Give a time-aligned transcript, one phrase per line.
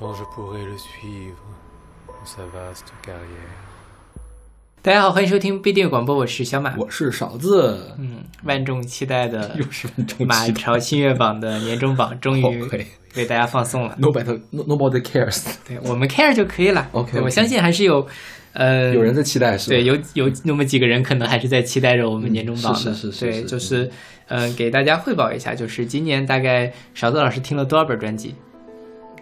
[0.00, 1.34] quand je pourrai le suivre
[2.06, 3.50] dans sa vaste carrière.
[4.80, 6.72] 大家好，欢迎收听必定广播，我是小马。
[6.78, 12.62] 我是勺子，嗯，万众期待的又是万众马期待朝新月榜的年终榜终于
[13.16, 13.98] 为大家放送了。
[14.00, 16.88] Nobody no, Nobody cares，对我们 care 就可以了。
[16.92, 18.06] OK，对我相信还是有，
[18.52, 19.74] 呃，有人在期待是吧？
[19.74, 22.92] 对，有有那么几个人可能还是在期待着我们年终榜的。
[22.92, 23.90] 嗯是是是是对，是就是
[24.28, 28.36] 呃，给大家汇报一下，就是今年大概勺子老师听了多少本专辑？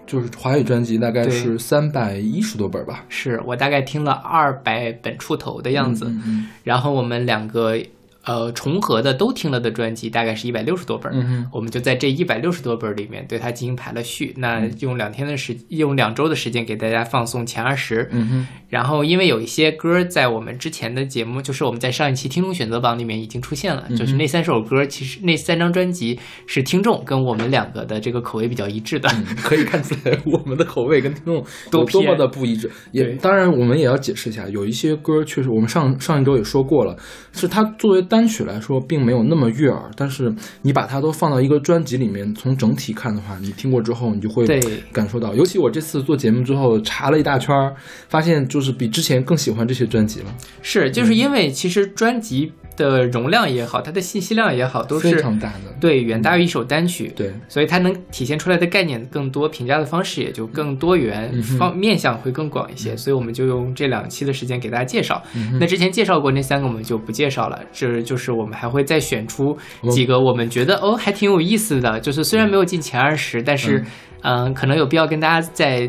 [0.07, 6.07] 就是华语专辑大概是三百一十多本吧，是我大概听了二百本出头的样子。
[6.07, 6.47] 嗯嗯。
[6.63, 7.77] 然后我们两个
[8.27, 14.35] 呃重合的都听了的专辑大概是一百六十多本儿，嗯我们就在这一百六十多本里面对它进行排了序。
[14.37, 18.09] 那嗯用两天的时，用两周的时间给大家放送前二十。
[18.13, 29.09] 嗯哼，然后因为有一些歌在我们之前的节目，就是我们在上一期听众选择榜里面已经出现了，嗯就是那三首歌，其实那三张专辑是听众跟我们两个的这个口味比较一致的。
[29.11, 32.71] 嗯可以看出来我们的口味跟听众 多多么的不一致。
[32.93, 36.97] 也当然，我们也要解释一下，有一些歌确实我们上上一周也说过了，
[37.33, 45.35] 是它作为单曲来说并没有那么悦耳，但是你把它都放到一个专辑里面，从整体看的话，你听过之后，你就会对感受到。
[45.35, 47.75] 尤其我这次做节目之后查了一大圈儿，
[48.09, 55.75] 发现就是比之前更喜欢这些专辑了，是，就是因为其实专辑的容量也好，它的信息量也好，都是非常大的。
[55.81, 57.13] 对远大于一首单曲。
[57.17, 62.97] 对，所以它能体现出来的概念更多，评价的方式也就更多元，方面向会更广一些。
[62.97, 65.23] 所以我们就用这两期的时间给大家介绍。
[65.59, 67.61] 那之前介绍过那三个，我们就不介绍了。
[67.73, 69.57] 这就是我们还会再选出
[69.91, 73.83] 几个我们觉得哦还挺有意思的，就是虽然没有进前二十，但是
[74.23, 75.89] 嗯、可能有必要跟大家再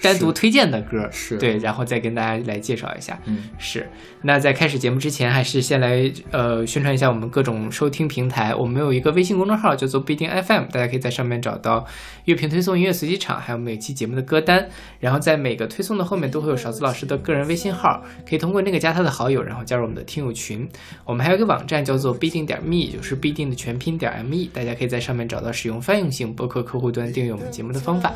[0.00, 3.18] 单独推荐的歌，是对，然后再跟大家来介绍一下。
[3.24, 3.88] 嗯，是，
[4.22, 8.54] 那在开始节目之前，还是先来呃宣传一下我们各种收听平台。
[8.54, 11.84] 我们有一个微信公众号叫做必定 FM，大家可以在上面找到
[12.24, 14.68] 乐评推送、音乐随机场，还有每期节目的歌单。
[15.00, 20.68] 然后在每个推送的后面都会有勺子老师的个人微信号，可以通过那个加他的好友，然后加入我们的听友群。
[21.04, 28.12] 我们还有一个网站叫做必定点 me，就是必定的全拼点 me，大家可以在上面找到使用泛用性播客客户端订阅我们节目的方法。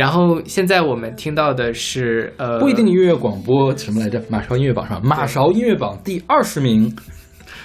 [0.00, 4.18] 然后现在我们听到的是呃，不一定音乐广播什么来着？
[4.30, 6.96] 马勺音乐榜上，马勺音乐榜第二十名，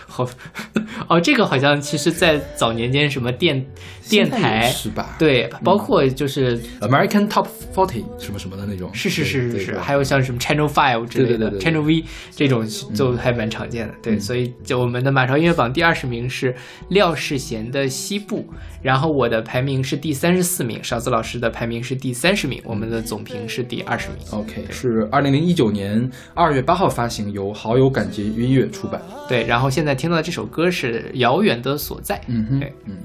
[0.06, 0.28] 好，
[1.08, 3.66] 哦，这个好像其实，在早年间什么电
[4.10, 5.16] 电台是吧？
[5.18, 13.94] 对，包括就是、American Top Forty 什么什么的那种，是是是是是，还有像什么 Channel Five 之类的 Channel V 这种就还蛮常见的。
[14.02, 16.56] 对，嗯所以就我们的马朝音乐榜第二十名是
[16.90, 18.40] 廖世贤的《西部》，
[18.82, 24.18] 然后我的排名是第三十四名，勺子老师的排名是第三十名，我们的总评是第二十名。
[24.32, 29.02] OK 是二零零一九年二月八号发行，由好友感觉音乐出版。
[29.28, 32.16] 对，然后现在听到的这首歌是《遥远的所在》。
[32.28, 32.98] 嗯哼对，嗯，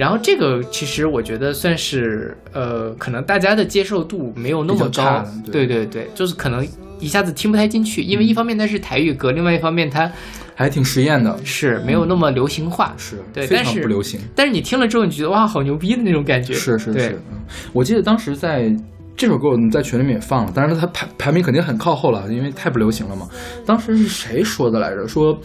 [0.00, 5.04] 然后这个其实我觉得算是呃，可能大家的接受度没有那么高。
[5.04, 5.66] 的，对。
[5.66, 6.66] 对对，就是可能
[6.98, 10.10] 一下子听不太进去，因为一方面它是台语歌，另外一方面它
[10.54, 14.18] 还挺实验的，是没有那么流行化，是非对但是常不流行。
[14.34, 17.38] 但是你听了之后，你觉得哇，好牛逼的那种感觉，是是是，嗯，
[17.74, 18.74] 我记得当时在
[19.14, 23.28] 这首歌我们在群里面也放了，当然它排排名肯定很靠后了，因为太不流行了嘛。
[23.66, 25.06] 当时是谁说的来着？
[25.06, 25.38] 说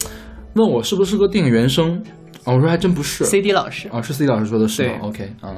[0.54, 2.02] 问我是不是个电影原声
[2.46, 2.54] 啊？
[2.54, 3.24] 我说还真不是。
[3.24, 5.52] CD 老师，啊，是 CD 老师说的是吗？OK 啊，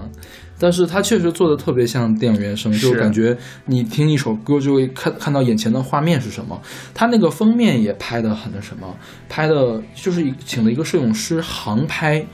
[0.59, 6.61] 但是他确实做的特别像电影原声，就感觉你听一首歌就会看看到眼前的画面是什么。
[6.93, 8.97] 他那个封面也拍的很那什么，
[9.29, 12.25] 拍的就是请了一个摄影师航拍，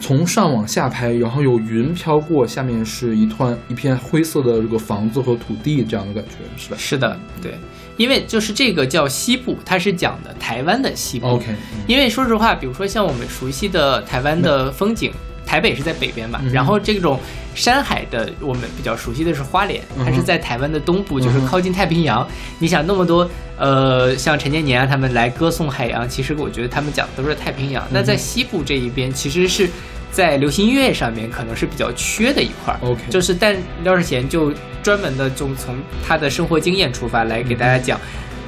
[0.00, 7.52] 从上往下拍，然后有云飘过，下面是一团一片灰色的这个房子和土地这样的感觉，是吧是的，对，
[7.96, 11.46] 因为就是这个叫西部，它是讲的台湾的西部？OK，
[11.86, 15.12] 因为说实话，比如说像我们熟悉的台湾的风景，
[15.46, 17.20] 台北是在北边嘛，嗯然后这种
[17.54, 22.26] 山海的，我们比较熟悉的是花莲，它是在台湾的东部，就是靠近太平洋。
[22.58, 27.86] 你想那么多呃，像陈建年啊他们来歌颂海洋，其实我觉得他们讲的都是太平洋。
[27.90, 29.68] 那在西部这一边，其实是
[30.14, 32.78] 在流行音乐上面可能是比较缺的一块儿。
[32.80, 34.52] OK 就是但廖世贤就
[34.82, 35.76] 专门的就从
[36.06, 38.00] 他的生活经验出发来给大家讲。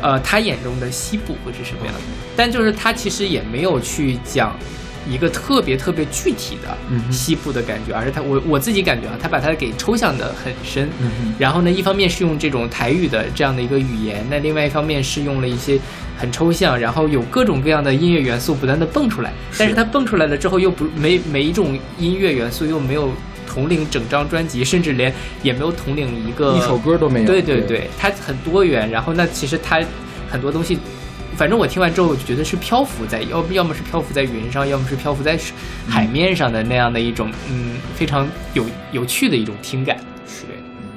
[0.02, 2.00] 呃，他眼中的西部会是什么样的？
[2.36, 4.54] 但就是他其实也没有去讲
[5.08, 6.76] 一个特别特别具体的
[7.12, 10.88] 西部的感觉，而是他我我自己感觉啊，他把它给抽象的很深。
[11.00, 15.78] 嗯然后呢，一方面是用这种台语的这样的一个语言，那另外一方面是用了一些
[16.18, 19.32] 很抽象，然后有各种各样的音乐元素不断的蹦出来。
[19.58, 23.10] 但是它蹦出来了之后，又不每每一种音乐元素又没有
[23.46, 25.12] 统领整张专辑，甚至连
[25.42, 27.26] 也没有统领一个一首歌都没有。
[27.26, 28.90] 对对对，它很多元。
[28.90, 29.80] 然后那其实它
[30.30, 30.78] 很多东西，
[31.36, 35.38] 反正我听完之后，我就觉得是漂浮在，要要么是漂浮在云上，要么是漂浮在
[35.86, 39.98] 海面上的那样的一种，嗯，非常有有趣的一种听感。
[40.26, 40.44] 是
[40.80, 40.88] 嗯，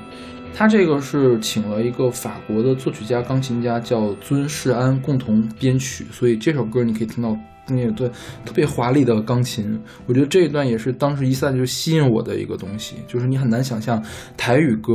[0.55, 7.37] 他这个是请了一个法国的作曲家、钢琴家叫尊世安共同编曲，所以这首歌你可以听到
[7.73, 8.09] 那一段
[8.45, 9.79] 特别华丽的钢琴。
[10.05, 14.03] 我觉得这一段也是当时一下就吸引我的一个东西，就是你很难想象
[14.37, 14.93] 台语歌，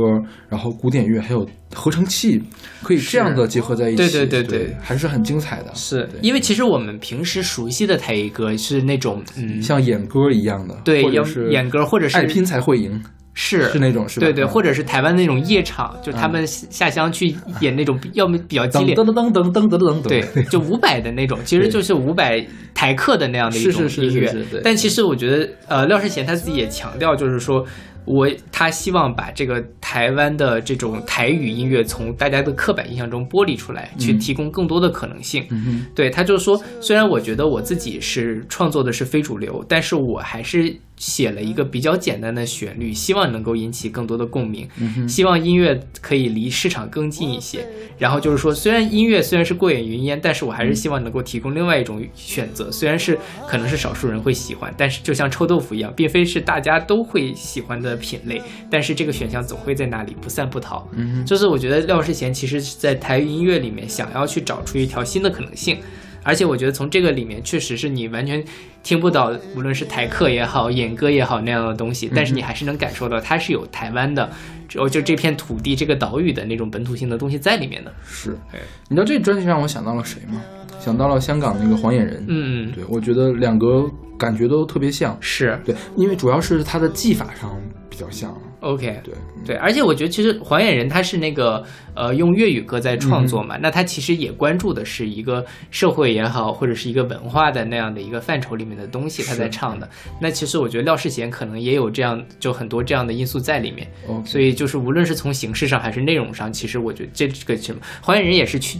[0.49, 2.41] 然后古典乐还有合成器
[2.83, 5.73] 可以这样的结合在一起，对对对对对还是很精彩的。
[5.75, 13.03] 是因为其实我们平时熟悉的台语歌是那种嗯，像演歌一样的，对演或者是演歌或者是爱拼才会赢，
[13.35, 14.25] 是是那种是吧？
[14.25, 22.43] 对对，嗯或者是台湾那种夜场，就他们下乡去演那种要么比较激烈噔噔，噔噔噔噔噔噔，对，就伍佰的那种，其实就是伍佰
[22.73, 24.61] 台客的那样的一种是是是音乐。
[24.63, 27.65] 但其实我觉得，呃，廖世贤他自己也强调，就是说
[28.05, 35.45] 我他希望把这个台湾的这种台语音乐从大家的刻板印象中剥离出来，去提供更多的可能性。
[35.49, 44.67] 嗯，对，他就说，虽然我觉得我自己是创作的是非主流，但是我还是写了一个比较简单的旋律，希望能够引起更多的共鸣，
[45.07, 47.65] 希望音乐可以离市场更近一些。
[47.97, 60.87] 然后就是说，虽然音乐虽然是过眼云烟，但是我还是希望能够提供另外一种选择，虽然是可能是少数人会喜欢，但是就像臭豆腐一样，并非是大家都会喜欢的品类，但是这个选项总会在那里不散不逃。
[60.93, 65.77] 嗯，就是我觉得廖世贤其实是在台语音乐里面想要去找出一条新的可能性，
[66.25, 68.43] 而且我觉得从这个里面确实是你完全
[68.81, 74.29] 听不到，无论是台客也好，演歌也好那样的东西，但是你还是能感受到它是有台湾的，
[74.67, 77.93] 就就这片土地这个岛屿的那种本土性的东西在里面的。
[78.03, 78.59] 是对。
[78.89, 80.41] 你知道这专辑让我想到了谁吗？
[80.79, 82.25] 想到了香港那个黄眼人。
[82.27, 85.17] 嗯，对，我觉得两个感觉都特别像。
[85.19, 87.55] 是对，因为主要是他的技法上
[87.89, 88.35] 比较像。
[88.65, 88.99] OK。
[89.03, 91.63] 对，嗯对，而且我觉得其实黄眼人他是那个
[91.93, 99.87] 呃用粤语歌在创作嘛，那他其实也关注的是一个社会也好，或者是一个文化的那样的一个范畴里面的东西，他在唱的。
[100.19, 103.87] 那其实我觉得廖世贤可能也有这样就很多这样的因素在里面
[104.25, 108.79] 所以就是无论是从形式上还是内容上，其实我觉得这这个什么黄眼人也是去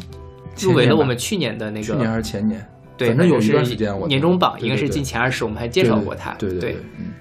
[0.59, 2.65] 入围了我们去年的那个去年还是前年？
[2.97, 6.31] 对，反正有一是段时间我年终榜应该是进前二十，我们还介绍过他。
[6.35, 7.11] 对对对对，嗯。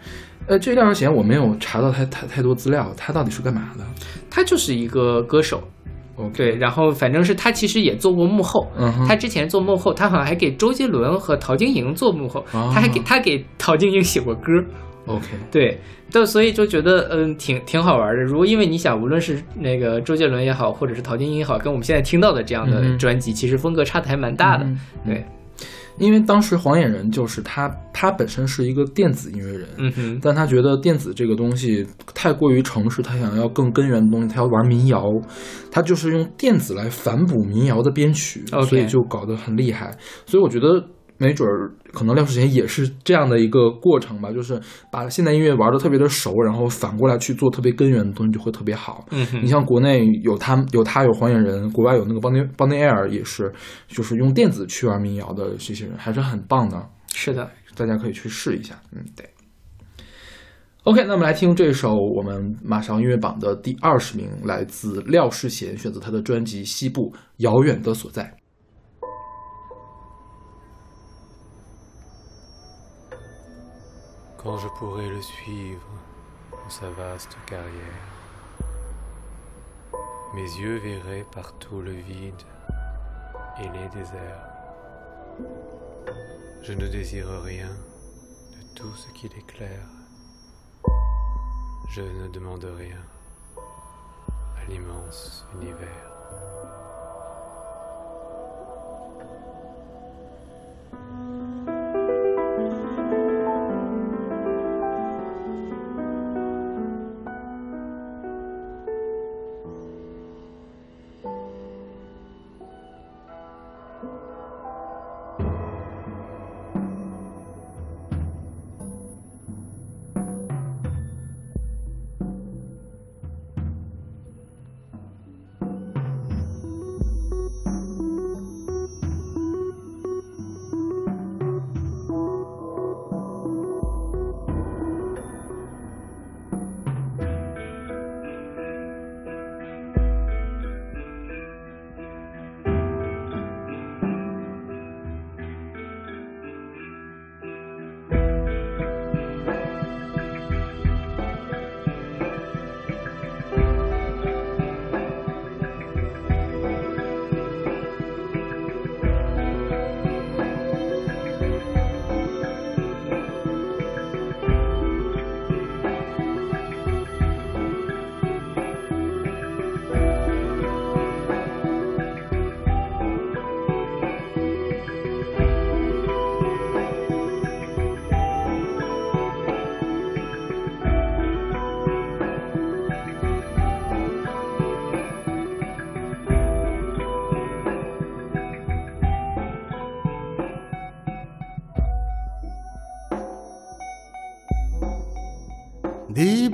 [0.46, 3.84] 呃，这廖世贤我没有查到太太太多资料，他到底是干嘛的
[4.30, 5.62] 他就是一个歌手
[6.32, 14.52] 对，然后反正是他其实也做过幕后，嗯，他之前做幕后，他好像还给周杰伦和陶晶莹做幕后，哦他还给他给陶晶莹写过歌
[15.06, 15.80] ，OK， 对，
[16.12, 18.22] 对，所以就觉得嗯挺挺好玩的。
[18.22, 24.64] 如果因为你想，无论是那个周杰伦也好，或者是陶晶莹也好，跟我们现在听到的这样的专辑，其实风格差的还蛮大的。
[24.64, 25.24] 嗯对，
[25.98, 35.12] 因为当时黄眼人就是他，他本身是一个电子音乐人，嗯哼，但他觉得电子这个东西太过于城市，他想要更根源的东西，他要玩民谣，
[35.70, 39.96] 他就是用电子来反哺民谣的编曲所以就搞得很厉害。
[40.26, 40.84] 所以我觉得
[41.24, 44.60] 没准儿可能廖世贤也是这样的一个过程吧，就是
[44.90, 49.06] 把现代音乐玩的特别的熟，然后反过来去做特别根源的东西就会特别好。
[49.10, 53.50] 嗯你，像国内有他有他有黄眼人，国外有那个 Bonnie Bonnie Air 也是，
[53.88, 56.86] 就是用电子去玩民谣的这些人还是很棒的。
[57.14, 58.78] 是的，大家可以去试一下。
[58.92, 59.26] 嗯，对。
[60.82, 68.22] OK，那我们来听这首我们马上音乐榜的第二十名，来自廖世贤，选择他的专辑《西部遥远的所在》。
[74.44, 75.88] Quand je pourrai le suivre
[76.50, 77.64] dans sa vaste carrière,
[80.34, 82.42] mes yeux verraient partout le vide
[83.58, 84.46] et les déserts.
[86.60, 89.88] Je ne désire rien de tout ce qu'il éclaire.
[91.88, 93.00] Je ne demande rien
[94.58, 96.12] à l'immense univers.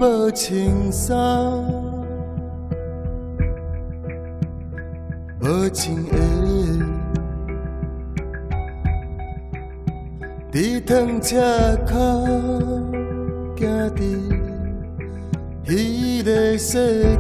[0.00, 1.14] 无穿衫，
[5.40, 6.16] 无穿鞋，
[10.50, 11.36] 伫糖车
[11.86, 11.92] 脚
[13.54, 14.00] 行伫
[16.24, 17.19] 个。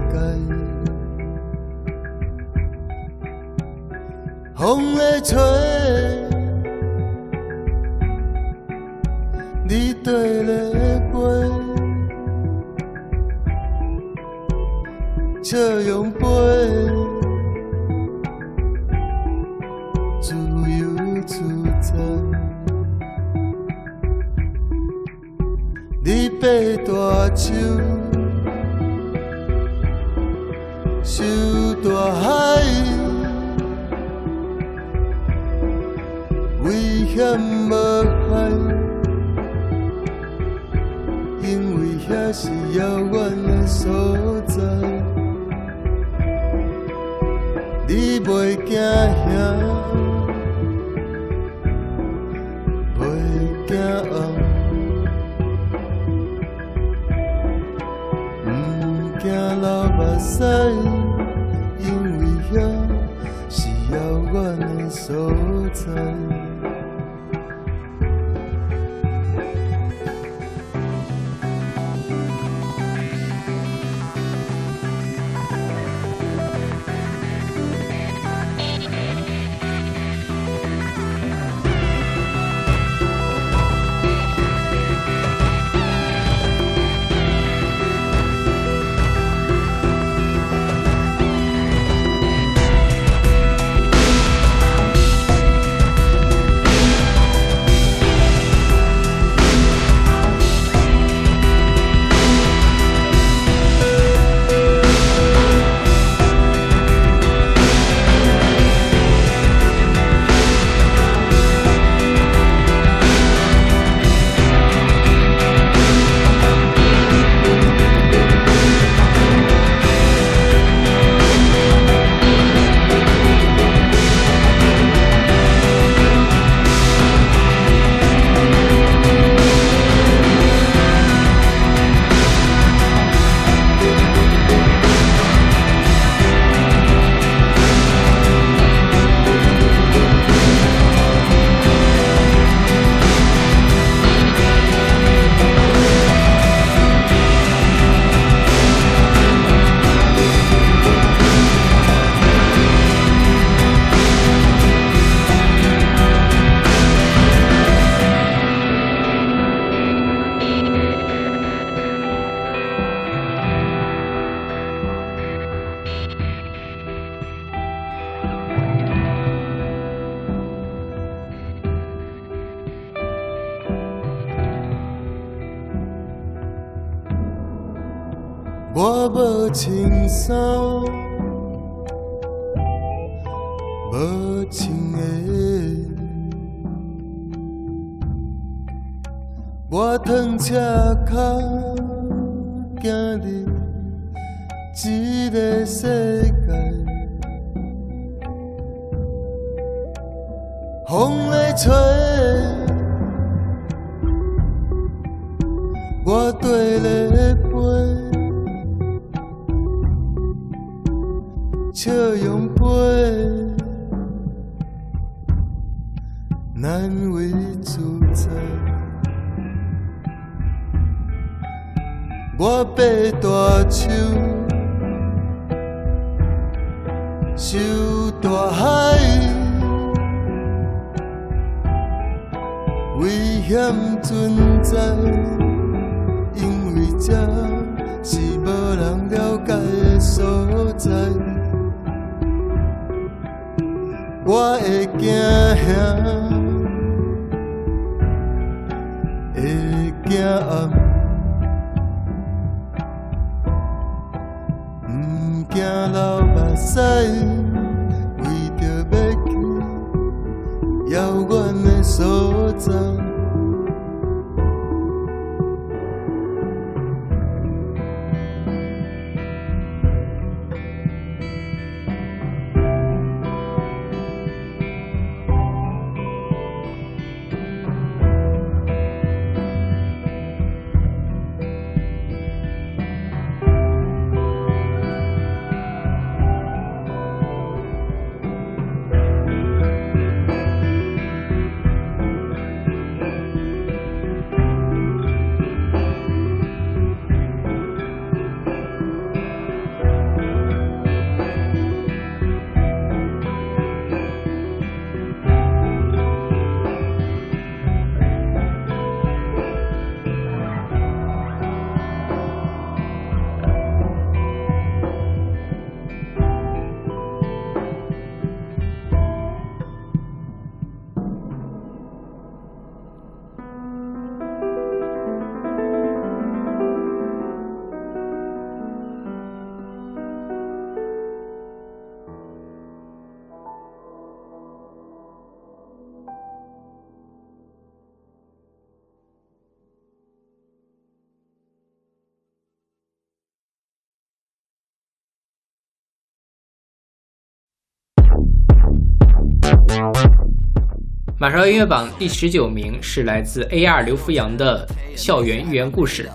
[351.20, 353.82] 马上音乐榜第十九名是来自 A.R.
[353.82, 356.08] 刘福阳的《校园寓言故事》。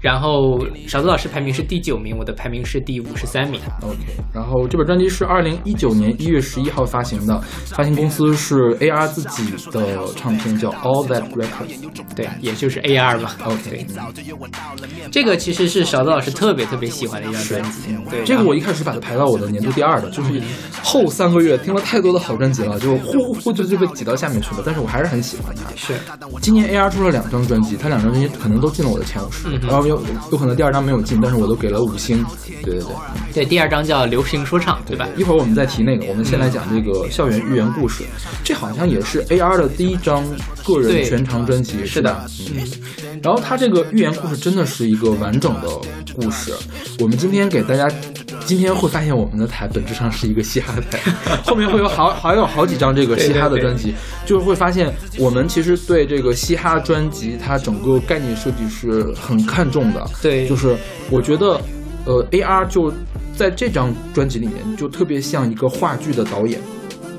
[0.00, 3.60] 然后勺子老师排名是第九名，我的排名是第五十三名。
[3.82, 3.96] OK，
[4.32, 11.90] 然后这本专辑是二零一九年一月十一号发行的，发行公司是 AR 自己的唱片，叫 All That Records。
[12.14, 13.36] 对，也就是 AR 吧。
[13.44, 13.86] OK，对，
[15.10, 17.96] 这个其实是勺子老师特别特别喜欢的一张专辑。
[18.08, 20.40] 对，这个我一开始把它排到我的年度第二的，就是
[20.82, 24.62] 后三个月听了太多的好专辑了，就呼呼就就被挤到下面去了。
[24.64, 25.68] 但是我还是很喜欢它。
[25.74, 25.94] 是
[26.40, 32.24] 今年 AR 出了两张专辑，它两张专辑可能都进了我的前五十，嗯有有可能第二张没有进，但是我都给了五星。
[32.62, 32.92] 对对对，
[33.34, 35.08] 对，第二张叫流行说唱，对吧？
[35.16, 38.04] 一会儿我们再提那个，我们先来讲这个校园寓言故事，
[38.44, 40.24] 这好像也是 AR 的第一张
[40.64, 42.26] 个人全长专辑，是的？
[42.54, 42.66] 嗯。
[43.22, 45.68] 然后它这个寓言故事真的是一个完整的
[46.14, 46.52] 故事。
[47.00, 47.88] 我们今天给大家，
[48.48, 50.98] 今天会发现我们的台本质上是一个嘻哈台，
[51.44, 53.92] 后面会有好好有好几张这个嘻哈的专辑，
[54.24, 60.02] 就是会发现我们其实对这个嘻哈专辑它整个概念设计是很看重的。
[60.22, 60.74] 对，就是
[61.10, 61.60] 我觉得，
[62.06, 62.90] 呃，AR 就
[63.36, 66.58] 在这张专辑里面就特别像一个话剧的导演，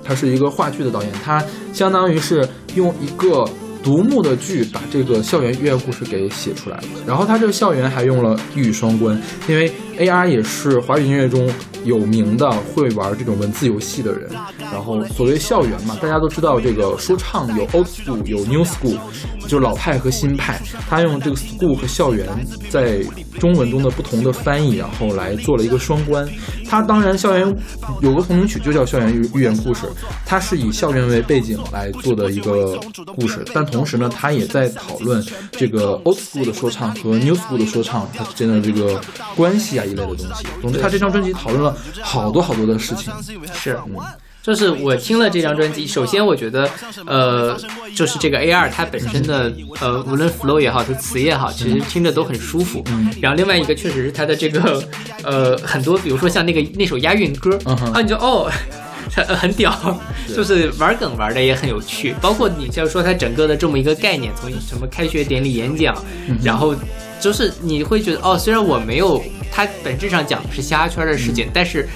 [0.03, 3.47] 他是一个话剧的导演，他相当于是用一个
[3.83, 6.77] 独幕的剧把这个校园寓言故事给写出来。
[6.77, 6.83] 了。
[7.05, 11.47] 然后他这个校园还用了一语双关，因为 AR 也是华语音乐中
[11.83, 14.29] 有名的会玩这种文字游戏的人。
[14.71, 18.97] 然后所谓校园嘛，大家都知道这个说唱有 old school 有 new school，
[19.41, 20.61] 就是老派和新派。
[20.89, 22.27] 他用这个 school 和校园
[22.69, 22.99] 在
[23.39, 26.27] 中文中的不同的翻译，然后来做了一个双关。
[26.65, 27.53] 他当然校园
[28.01, 29.85] 有个同名曲就叫《校园寓寓言故事》，
[30.25, 32.79] 它是以校园为背景来做的一个
[33.17, 39.01] 故事，但同时呢，他也在讨论这个 old school 的说唱和 new school 的说唱它之间的这个
[39.35, 40.45] 关系啊一类的东西。
[40.61, 43.11] 总之，他这张专辑讨论了好多好多的事情。
[43.53, 43.77] 是，
[44.41, 46.69] 就是我听了这张专辑，首先我觉得，
[47.05, 47.57] 呃，
[47.95, 52.81] 就是这个 A R 它本身的，呃，无论 flow 也好，它词也好，其实听着都很舒服。
[52.87, 54.81] 嗯然后另外一个确实是它的这个，
[55.23, 58.49] 呃，很多，比如说像那个那首押韵歌，啊，你就哦。
[59.11, 59.73] 很很屌，
[60.35, 65.95] 就是玩梗玩的也很有趣，包括你像说它整个的这么一个概念，从什么开学典礼演讲，
[66.27, 66.75] 嗯然后
[67.19, 69.19] 就是你会觉得哦，虽然我没有
[69.51, 71.87] 它本质上讲的是嘻哈圈的事情，但是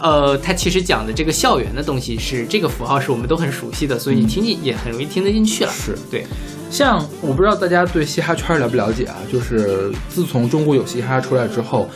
[0.00, 5.70] 呃，它其实讲的这个校园的东西是这个符号是我们都很熟悉的，所以你听进也很容易听得进去了。
[5.72, 6.24] 是对，
[6.70, 11.88] 像我不知道大家对嘻哈圈了不了解啊，就是自从中国有嘻哈出来之后，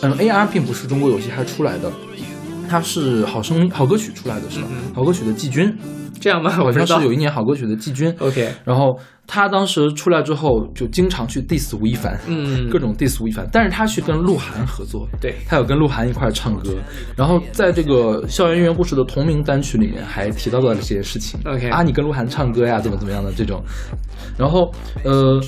[0.00, 1.92] 嗯，AR 并不是中国有嘻哈出来的，
[2.68, 4.66] 它是好声好歌曲出来的是吧？
[4.70, 5.76] 嗯好歌曲的季军，
[6.18, 6.58] 这样吗？
[6.64, 8.14] 我知道像是有一年好歌曲的季军。
[8.18, 8.98] OK，然后
[9.32, 12.68] 他当时出来之后，就经常去 diss 吴亦凡，嗯。
[12.68, 15.36] 各种 diss 吴亦凡，但是他去跟鹿晗合作，对。
[15.46, 16.74] 他有跟鹿晗一块唱歌，
[17.16, 21.38] 然后在这个《校园寓言故事》的同名单曲里面还提到了这些事情。
[21.44, 23.62] OK 啊，你跟鹿晗唱歌呀，怎么怎么样的这种，
[24.36, 24.68] 然后
[25.04, 25.40] 呃，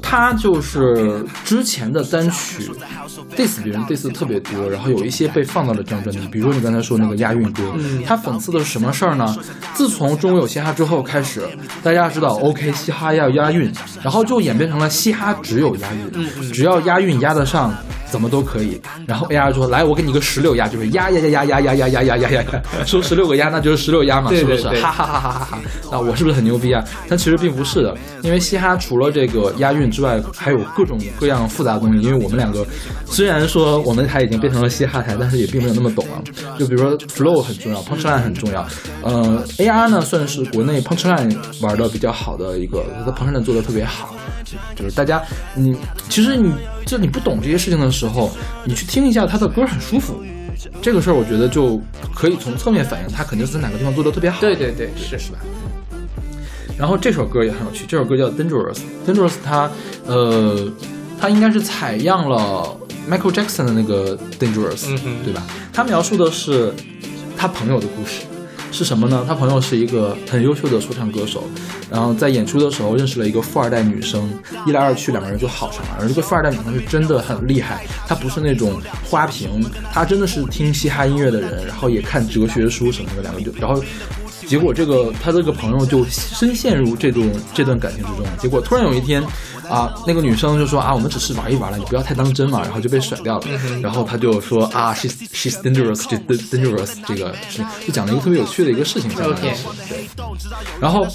[0.00, 2.70] 他就是之前的单曲
[3.36, 8.04] diss 别人 diss 特别多，然后有一些被放到了这张专辑，比如说你刚才说那个押韵歌，嗯。
[8.06, 9.36] 他讽刺的是什么事儿呢？
[9.74, 11.42] 自从中国有嘻哈之后开始，
[11.82, 17.72] 大家知道 OK 嘻哈要押韵，然后就演变成了嘻哈只有押嗯韵，只要押韵押得上，
[18.10, 18.80] 怎么都可以。
[19.06, 22.44] 然后 AR 说来，我给你个十六压，就是押押押押押押押押押押押，
[22.84, 24.68] 说十六个压那就是十六压嘛，是不是？
[24.68, 25.58] 哈哈哈哈哈哈！
[25.90, 26.84] 那我是不是很牛逼啊？
[27.08, 32.00] 但其实并不是的，因为嘻哈除了这个押韵之外，还有各种各样复杂的东西。
[32.00, 32.66] 因为我们两个
[33.06, 36.20] 虽然说我们台已经变成了嘻哈台，但是也并没有那么懂啊。
[36.58, 38.66] 就比如说 flow 很重要，punchline 很重要。
[39.02, 44.14] 呃，AR 呢算是国内 punchline 玩的比较好的一个，他的 punchline 做的特别好。
[44.74, 45.22] 就是大家，
[45.54, 45.76] 你
[46.08, 46.52] 其实你
[46.90, 48.32] 就你不懂这些事情的时候，
[48.64, 50.20] 你去听一下他的歌很舒服。
[50.82, 51.80] 这个事儿我觉得就
[52.12, 54.40] 可以从侧面反映他肯定是在哪个地方做的特别好。
[54.40, 55.38] 对对对，是是吧？
[56.76, 58.78] 然后这首歌也很有趣，这首歌叫《Dangerous》。
[59.06, 59.70] Dangerous 它
[60.04, 60.68] 呃，
[61.20, 62.76] 它应该是采样了
[63.08, 65.46] Michael Jackson 的那个 Dangerous，、嗯对吧？
[65.72, 66.74] 它描述的是
[67.36, 68.22] 他朋友的故事。
[68.72, 69.24] 是什么呢？
[69.26, 71.44] 他朋友是一个很优秀的说唱歌手，
[71.90, 74.32] 然后在演出的时候认识了一个富二代女生，
[74.66, 75.96] 一来二去两个人就好上了。
[76.00, 83.82] 而这个富二代女生是真的很厉害，她不是那种花瓶，她真的是听嘻哈音乐的人，然后也看哲学书什么的，两个就然后
[84.46, 89.22] 结果这个他这个朋友就深陷入这种这段感情之中，结果突然有一天，
[89.70, 93.46] 啊，那个女生就说啊，我们只是玩一玩了，你不要太当真嘛，然后就被甩掉了。
[93.80, 100.04] 然后他就说啊，she's she's dangerous, she's dangerous，这个是就讲了一个特别有趣的一个事情，相当于 OK 是对。
[100.80, 101.06] 然后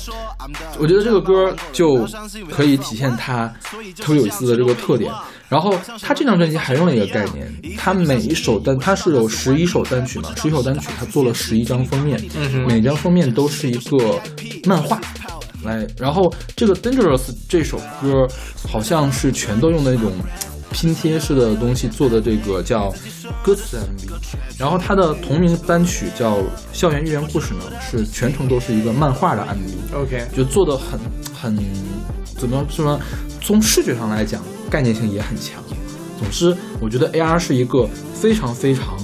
[0.79, 2.07] 我觉得这个歌就
[2.49, 3.53] 可以体现它
[3.97, 5.11] 特别有意思的这个特点。
[5.47, 14.19] 然后他这张专辑还用了一个概念，他每一首单他是有十一首单曲嘛，十一首单曲他做了十一张封面，嗯每张封面面都是一个
[14.65, 14.99] 漫画。
[15.65, 18.27] 来，然后这个 Dangerous 这首歌
[18.67, 20.11] 好像是全都用的那种
[20.71, 22.93] 拼贴式的东西做的这个叫
[23.43, 24.09] 歌词 MV，
[24.57, 26.37] 然后他的同名单曲叫
[26.71, 29.97] 《校园寓言故事》呢，是全程都是一个漫画的 MV。
[29.97, 30.99] OK，就做的很
[31.33, 31.57] 很
[32.37, 32.99] 怎么说？
[33.41, 35.63] 从视觉上来讲，概念性也很强。
[36.19, 38.97] 总之，我觉得 AR 是一个非常非常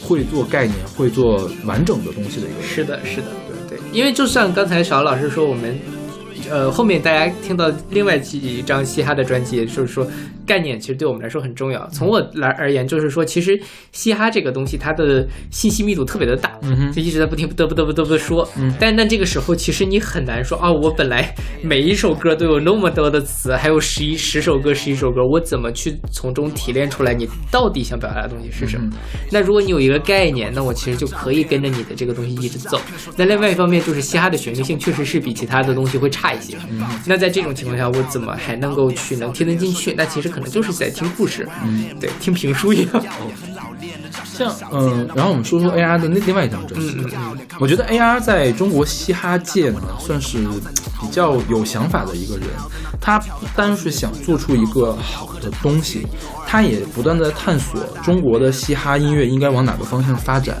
[0.00, 2.68] 会做概念、会做完整的东西的一个人。
[2.68, 3.26] 是的，是的，
[3.92, 5.97] 因为就像刚才小老师说，我们。
[6.50, 10.06] 呃，后面大家听到另外几张嘻哈的专辑，就是说
[10.46, 11.86] 概念其实对我们来说很重要。
[11.88, 13.60] 从我来而言，就是说其实
[13.92, 18.48] 嘻哈这个东西它的信息密度特别的大，嗯就一直在不停嘚啵嘚啵嘚啵说。
[18.56, 28.90] 嗯但但这个时候其实你很难说啊，我本来每一首歌都有那么多的词，还有十一十首歌十一首歌，我怎么去从中提炼出来你到底想表达的东西是什么？
[29.30, 32.80] 那如果你有一个概念，那我其实就可以跟着你的这个东西一直走。
[33.16, 36.56] 那另外一方面就是嘻哈的旋律性确实是比其他的东西会差一些。
[37.06, 39.94] 那在这种情况下，我怎么还能够去能听得进去？
[39.96, 43.04] 那其实可能就是在听故事，嗯，对，听评书一样。
[44.24, 46.94] 像嗯，然后我们说说 AR 的那另外一张专辑。
[46.98, 50.38] 嗯嗯嗯，我觉得 AR 在中国嘻哈界呢，算是
[51.00, 52.46] 比较有想法的一个人。
[53.00, 56.06] 他不单是想做出一个好的东西，
[56.50, 60.56] 他也不断在探索中国的嘻哈音乐应该往哪个方向发展。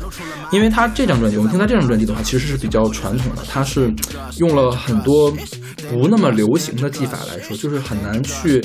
[0.50, 3.92] 因为他这张专辑，我们听他这张专辑的话，其实是比较传统的，他是
[4.38, 5.30] 用了很多
[5.90, 8.62] 不那么流行的技法来说，就是很难去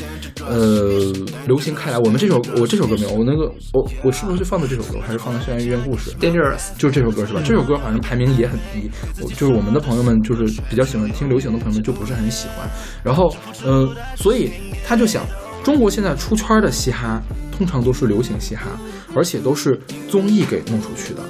[0.47, 1.11] 呃
[1.45, 1.97] 流行开来。
[1.99, 7.41] 我们这首我这首歌没有，我那个我我是不是放的这首歌，还是放的《校园寓言故事》？Dangerous，就是这首歌是吧？
[7.43, 8.89] 这首歌好像排名也很低，
[9.21, 12.65] 我就是我们的朋友们，就是比较喜欢听流行的朋友们就不是很喜欢。
[13.03, 13.33] 然后，
[13.65, 14.51] 呃，所以
[14.85, 15.25] 他就想，
[15.63, 17.21] 中国现在出圈的嘻哈
[17.57, 18.63] 通常都是流行嘻哈，
[19.15, 21.21] 而且都是综艺给弄出去的。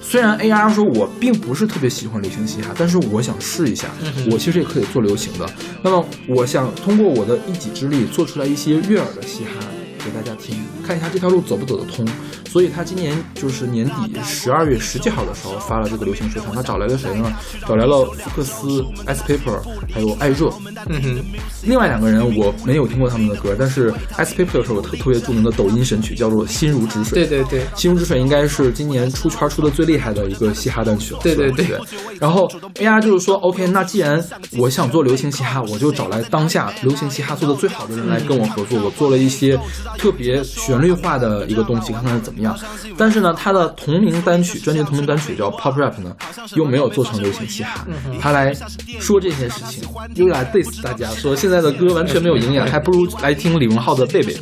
[0.00, 3.88] 虽然 AR 说我并不是特别喜欢流行嘻哈，但是我想试一下，
[4.30, 5.46] 我其实也可以做流行的。
[5.82, 9.50] 那么我想通过我的一己之力做出来一些悦耳的嘻哈
[9.98, 12.06] 给大家听，看一下这条路走不走得通。
[12.48, 17.32] 所以他今年就是年底十二月十几号的时候发了这个流行说唱，他找来了谁呢？
[17.66, 19.60] 找来了福克斯、S Paper
[19.92, 20.48] 还有艾热。
[20.86, 21.24] 嗯哼，
[21.64, 27.26] 另外两个人我没有听过他们的歌，但是 S Paper 是我特特别著名的抖音神曲，叫做《心如止水》。
[27.26, 31.20] 对对对，心如止水应该是今年出圈出的最厉害的一个嘻哈单曲了。
[31.24, 31.76] 对对对对。
[32.20, 34.24] 然后 AR 就是说，OK，那既然
[34.58, 38.80] 我想做流行嘻哈，我就找来当下流行嘻哈做的最好的人来跟我合作。
[38.84, 39.58] 我做了一些
[39.98, 40.40] 特别
[40.74, 42.56] 旋律化的一个东西，看看怎么样。
[42.96, 46.14] 但是呢，他的同名单曲，专辑同名单曲叫 Pop Rap 呢，
[46.54, 47.86] 又没有做成流行嘻哈。
[48.20, 48.52] 他来
[48.98, 49.84] 说这些事情，
[50.14, 54.34] 又来 diss 大家，说现在的歌完全没有营养，还不如来听李荣浩的《贝贝》。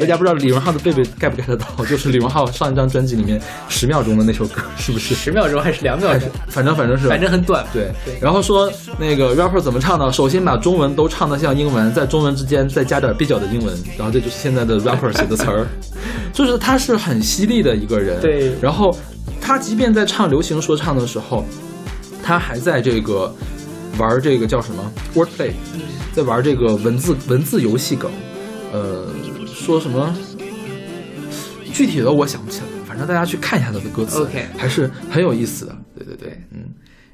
[0.00, 1.84] 大家不知道李荣浩的《贝贝》get 不 get 得到？
[1.86, 5.14] 就是李荣浩上一张专辑里面十秒钟的那首歌， 是不是？
[5.14, 6.28] 十秒钟还是两秒钟？
[6.48, 7.64] 反正反正是，反正很短。
[7.72, 10.12] 对对然后说那个 rapper 怎么唱呢？
[10.12, 15.66] 首先把中文都唱得像英文，在中文之间再加点蹩脚的英文，然后这就是现在的 rapper 写的词儿，
[16.32, 18.20] 就是他是很犀利的一个人。
[18.20, 18.96] 对然后
[19.40, 21.44] 他即便在唱流行说唱的时候，
[22.22, 23.34] 他还在这个
[23.98, 25.52] 玩这个叫什么 wordplay，
[26.12, 28.10] 在玩这个文字文字游戏梗，
[28.72, 29.08] 呃，
[29.46, 30.14] 说什么
[31.72, 35.76] 具体的我想不起来，反正大家去看一下他的歌词还是很有意思的。
[35.96, 36.47] 对对对，嗯。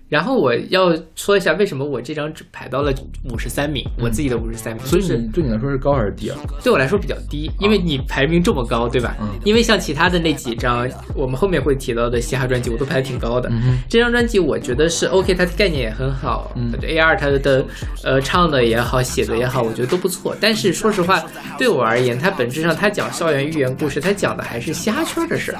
[0.09, 2.93] 然后我要说一下为什么我这张只排到了
[3.33, 6.37] 五十三名，我自己的五十三名，所以你对你来说是高还是低啊？
[6.62, 9.17] 对我来说比较低，因为你排名这么高，对吧？
[9.21, 13.49] 嗯因为像其他的那几张，我们后面会提到的嘻哈专辑，我都排的挺高的。
[13.51, 17.64] 嗯这张专辑我觉得是 OK，它的概念也很好，嗯，A R 它的
[18.05, 20.37] 呃唱的也好，写的也好，我觉得都不错。
[20.40, 21.23] 但是说实话，
[21.59, 25.59] 对我而言，它本质上它讲校园寓言故事，它讲的还是嘻哈圈的事儿，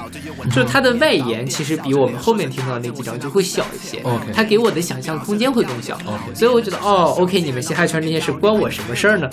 [0.49, 3.99] 就是它的外延其实比我们后面听到的那几张就会小一些。
[4.03, 5.97] OK 它给我的想象空间会更小。
[6.33, 9.29] 所以我觉得哦，OK，你们嘻哈圈这件事关我什么事儿呢？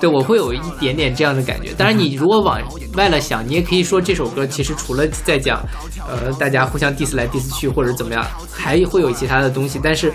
[0.00, 1.72] 对我会有一点点这样的感觉。
[1.74, 2.60] 当然，你如果往
[2.94, 5.60] 外了想，你也可以说这首歌其实除了在讲，
[6.08, 9.78] 呃，大家互相 diss 来 diss 去或者怎么样，还会有其他的东西。
[9.82, 10.12] 但是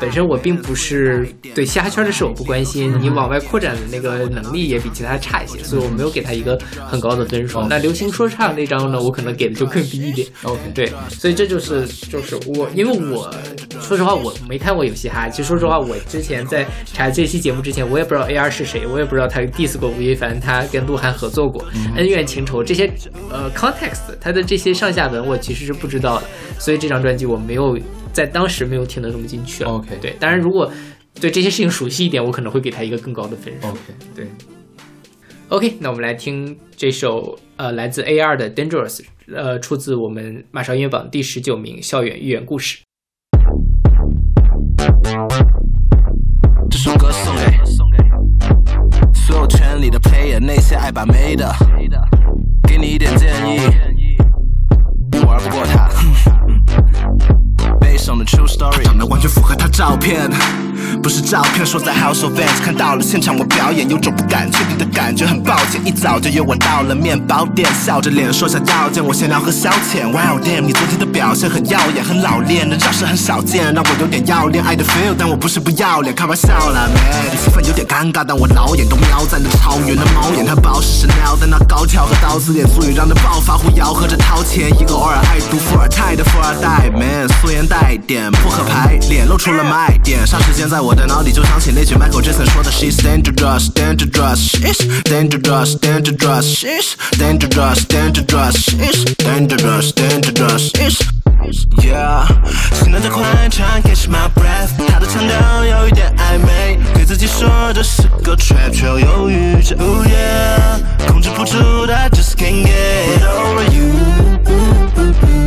[0.00, 7.60] 本身我并不是对嘻哈圈的事我不关心，你往外扩展的那个能力也比其他差一些，所以我没有给他一个很高的分数。
[7.68, 10.26] 那流行说唱那张呢，我可能给的就更低一点。
[10.42, 13.30] OK 对，所以这就是就是我，因为我
[13.80, 21.64] 说实话我没看过有嘻哈，其实说实话我之前在查这期节目之前，我也不知道 AR 是谁，我也不知道他 diss 过吴亦凡，他跟鹿晗合作过，
[21.96, 22.90] 恩怨情仇这些
[23.30, 26.26] 呃 context，他的这些上下文我其实是不知道的，
[26.58, 27.78] 所以这张专辑我没有
[28.20, 29.70] 在当时没有听得那么进去了。
[29.70, 30.70] OK，对，当然如果
[31.18, 33.68] 对这些事情熟悉一点，我可能会给他一个更高的分数。
[33.68, 33.80] OK，
[34.14, 34.26] 对。
[35.48, 39.00] OK，那我们来听这首呃来自 A R 的 Dangerous，
[39.34, 42.78] 呃出自我们马上音乐榜第十九名《校园寓言故事》。
[46.70, 47.98] 这首歌送给送给
[49.14, 51.50] 所有圈里的 player，那些爱把妹的，
[52.68, 53.58] 给你一点建议，
[55.12, 55.88] 我玩不过他。
[57.90, 60.30] Based on 的 True story，长得完全符合他照片，
[61.02, 70.06] 不是照片，说在 House of Vans 看到了现场我表演，有种不敢确定的感觉，很抱歉，一早就约我到了面包店，笑着脸说想要见我闲聊和消遣。
[70.06, 96.44] Wow damn，你昨天的表现很耀眼，很老练，人招式很少见，让我有点要恋爱的 feel，但我不是不要脸，开玩笑啦，man，气氛有点尴尬，但我老眼都瞄在那超圆的猫眼，他包是 n e l 但那高挑和刀子脸足以让人暴发户吆喝着掏钱，一个偶尔爱读伏尔泰的富二代，man，素颜带带点扑克牌脸，露出了卖点，霎时间在我的脑里就想起那句 Michael Jackson 说的 She's dangerous, dangerous, she's dangerous, dangerous,
[96.44, 101.00] she's dangerous, dangerous, she's dangerous, dangerous, she's
[101.82, 102.26] Yeah，
[102.74, 115.39] 心跳加快，Catch my breath，他的腔调有一点暧昧，对自己说这是个 trap，却又犹豫着，Oh yeah，控制不住的，just can't get over you。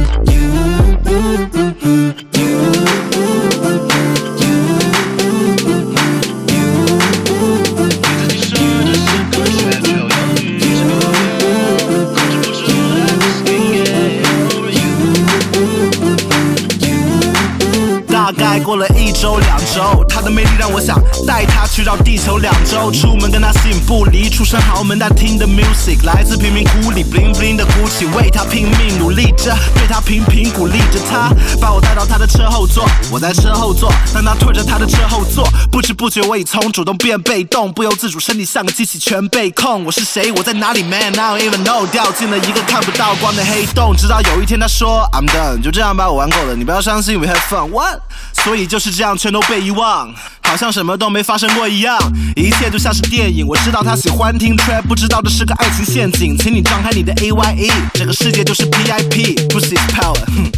[18.59, 22.91] 过了一周两周，他的魅力让我想带他去绕地球两周。
[22.91, 39.83] 出门跟他形影不离，出身豪门，但听的 music 来自贫民窟里，bling bling 的 Gucci，为他拼命努力着，对他频频鼓励着他，把我带到他的车后座，我在车后座，当他推着他的车后座，不知不觉我已从主动变被动，不由自主身体像个机器全被控。
[39.85, 40.31] 我是谁？
[40.33, 43.95] 我在哪里？Man，I don't even know，掉进了一个看不到光的黑洞。
[43.95, 47.99] 直到有一天他说 I'm done，就这样吧，我玩够了，你不要伤心，We have fun，What？
[48.43, 51.97] 所以就是这样，全都被遗忘，好像什么都没发生过一样，
[52.35, 53.47] 一切就像是电影。
[53.47, 56.37] 我知道他喜欢听 trap，不知道这是个爱情陷阱。
[56.37, 60.19] 请你张开你的 A Y E，这个世界就是 P I P，Pussy is power。
[60.27, 60.51] 哼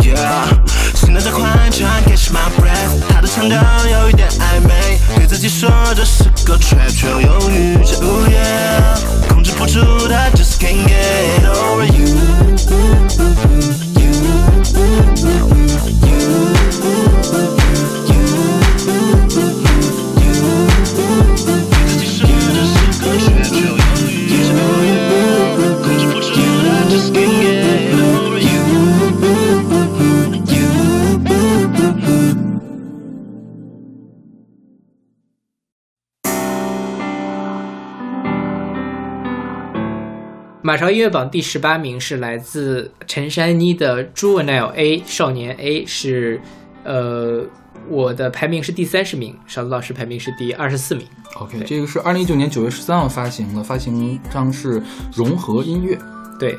[0.00, 0.48] Yeah，
[0.94, 12.06] 心跳加快，try catch my breath，他的腔调有一点暧昧，对自己说这是个 trap，却又犹豫着，Oh yeah，控制不住的，just can't get over you。
[15.20, 15.67] Just
[40.68, 46.38] 马潮音乐榜第十八名是来自陈珊妮的《Juvenile A》少年 A 是，
[46.84, 47.42] 呃，
[47.88, 51.06] 我的排名是第三十名，勺子老师排名是第二十四名。
[51.36, 54.82] OK，这个是二零一九年九月十三号发行的，发行商是
[55.14, 55.98] 融合音乐。
[56.38, 56.54] 对，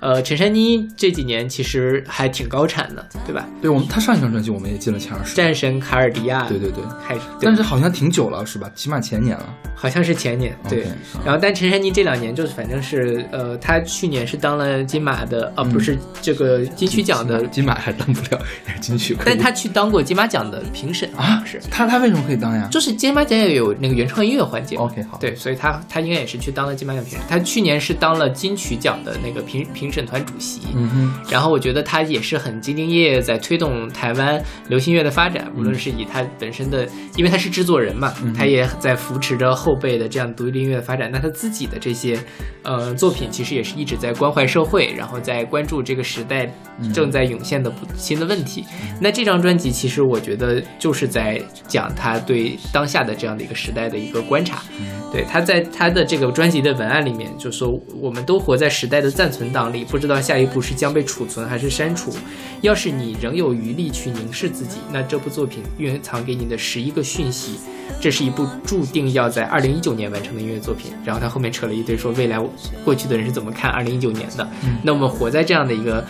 [0.00, 3.48] 呃，陈珊妮这几年其实还挺高产的，对吧？
[3.60, 5.34] 对我们，她上一张专辑我们也进了前二十。
[5.34, 8.70] 战神卡尔迪亚，对对对，还是，但是好像挺久了，是吧？
[8.74, 9.54] 起码前年了。
[9.74, 10.84] 好像是前年，对。
[11.24, 18.42] 然后，但陈珊妮这两年就是，反正是，呃，她去年是当了金马的，呃，不是这个金曲奖的，金马还当不了，
[18.80, 19.16] 金曲。
[19.24, 22.66] 但她去当过金马奖的评审啊，是她她为什么可以当呀？
[22.72, 24.74] 就是金马奖也有那个原创音乐环节。
[24.74, 27.20] OK，好，对，所以她她应该也是去当了金马奖评审。
[27.28, 30.60] 她去年是当了金曲奖的那个评评审团主席。
[30.74, 41.10] 嗯哼，然后我觉得他也是很兢兢业业在推动台湾流行乐的发展，无论是以他本身的，因为他是制作人嘛，他也在扶持着后辈的这样独立音乐的发展。
[41.12, 42.18] 那他自己的这些
[42.62, 46.48] 呃作品，其实也是一直在关怀社会，然后在关注这个时代
[46.94, 48.64] 正在涌现的新的问题。
[49.00, 54.62] 那这张专辑其实我觉得就是在讲他对当下的这样的一个时代的一个观察。
[55.10, 57.68] 对，他在他的这个专辑的文案里面就说，
[57.98, 62.12] 我们都活在时代的暂存档里，不知道下一步是将被储存还是删除。
[62.60, 67.58] 要是你仍有余力去凝视自己，那这部作品蕴藏给你的十一个讯息，
[68.00, 70.92] 这是一部注定要在二零一九年完成的音乐作品。
[71.04, 72.38] 然后他后面扯了一堆说未来
[72.84, 74.48] 过去的人是怎么看二零一九年的。
[74.82, 76.04] 那我们活在这样的一个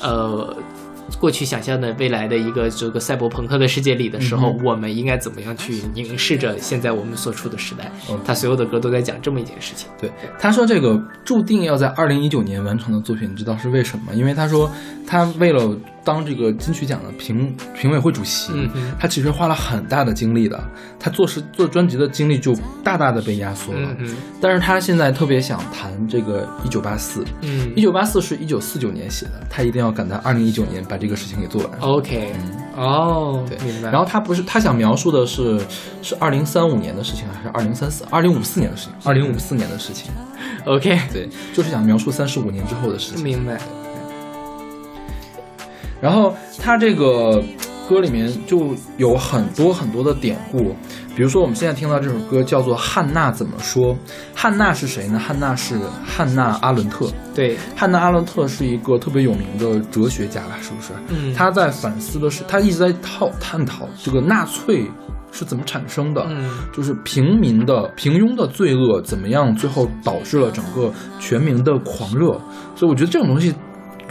[0.00, 0.56] 呃。
[1.20, 7.90] 过去想象的未来的一个这个赛博朋克的世界里的时候，嗯我们应该怎么样去凝视着现在我们所处的时代
[8.24, 9.88] 他所有的歌都在讲这么一件事情。
[10.00, 14.12] 对，他说这个注定要在二零一九年完成的作品，你知道是为什么吗？
[14.14, 14.70] 因为他说
[15.06, 20.62] 他为了当这个金曲奖的评评委会主席，嗯他其实花了很大的精力的，
[20.98, 23.94] 他做事做专辑的精力就大大的被压缩了。
[23.98, 31.70] 嗯哼但是他现在特别想谈这个一九八四，嗯一九八四是一九四九年写的，他一定要赶在二零一九年把这个事情给做完。
[31.80, 32.32] ，OK，
[32.76, 33.90] 哦，对明白。
[33.90, 35.60] 然后他不是他想描述的是
[36.02, 38.94] 是二零三五年的事情还是二零三四二零五四年的事情？
[39.04, 40.10] 二零五四年的事情
[40.64, 43.22] ，OK，对，就是想描述三十五年之后的事情。
[43.22, 43.60] 明白。
[46.02, 47.40] 然后他这个
[47.88, 50.74] 歌里面就有很多很多的典故，
[51.14, 53.94] 比如说我们现在听到这首歌叫做《汉娜怎么说》。
[54.34, 55.18] 汉娜是谁呢？
[55.18, 57.06] 汉娜是汉娜阿伦特。
[57.32, 60.58] 对，汉娜阿伦特是一个特别有名的哲学家吧？
[60.60, 60.92] 是不是？
[61.08, 64.90] 嗯，他在反思的是，他一直在讨探讨这个纳粹
[65.30, 66.26] 是怎么产生的。
[66.28, 72.32] 嗯就是平民的平庸的罪恶怎么样，最后导致了整个全民的狂热。
[72.74, 73.54] 所以我觉得这种东西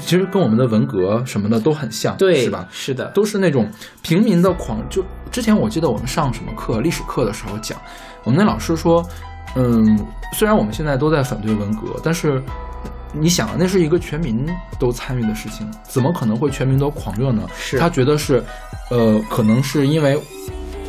[0.05, 2.67] 其实跟我们的文革什么的都很像，对，是吧？
[2.71, 3.69] 是的，都是那种
[4.01, 4.81] 平民的狂。
[4.89, 7.77] 就之前我记得我们上什么课，历史课的时候讲，
[8.23, 9.01] 我们那老师说，
[9.55, 9.97] 嗯，
[10.33, 12.41] 虽然我们现在都在反对文革，但是。
[13.13, 14.47] 你想啊，那是一个全民
[14.79, 17.45] 都参与的事情，怎么可能会全民都狂热呢？
[17.53, 18.41] 是他觉得是，
[18.89, 20.17] 呃，可能是因为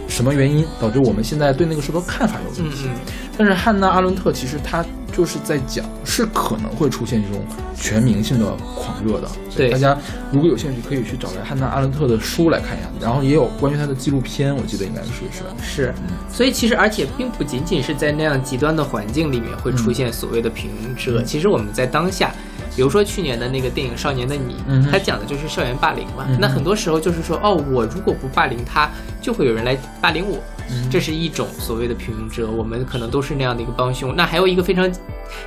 [0.08, 2.86] 什么原因导致我们现在对那个时候的看法有问题。
[2.86, 3.00] 嗯嗯，
[3.38, 4.84] 但是汉娜·阿伦特其实他
[5.16, 7.42] 就是在讲，是可能会出现这种
[7.74, 9.28] 全民性的狂热的。
[9.54, 9.96] 对大家
[10.30, 15.50] 如果有兴趣，可以去找来汉娜·阿伦特的书来看一下，然后也有关于他的纪录片，我记得应该是是吧？
[15.62, 15.94] 是，
[16.30, 22.32] 所以其实而且并不仅仅是在那样极端的环境里面会出现所谓的平庸之恶，嗯其实我们在当下。
[22.74, 26.26] 比如说去年的那个电影《少年的你》，嗯它讲的就是校园霸凌嘛。
[26.28, 30.38] 嗯那很多时候就是说，哦，我如果不霸凌他，就会有人来霸凌我，
[30.70, 32.50] 嗯这是一种所谓的平庸者。
[32.50, 34.14] 我们可能都是那样的一个帮凶。
[34.16, 34.90] 那还有一个非常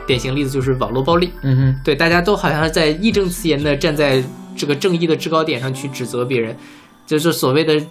[0.06, 4.24] 典型例子就是网络暴力，嗯哼，对，大家都好像是在义正辞严的站在
[4.56, 6.56] 这个正义的制高点上去指责别人，
[7.06, 7.82] 就是所谓的。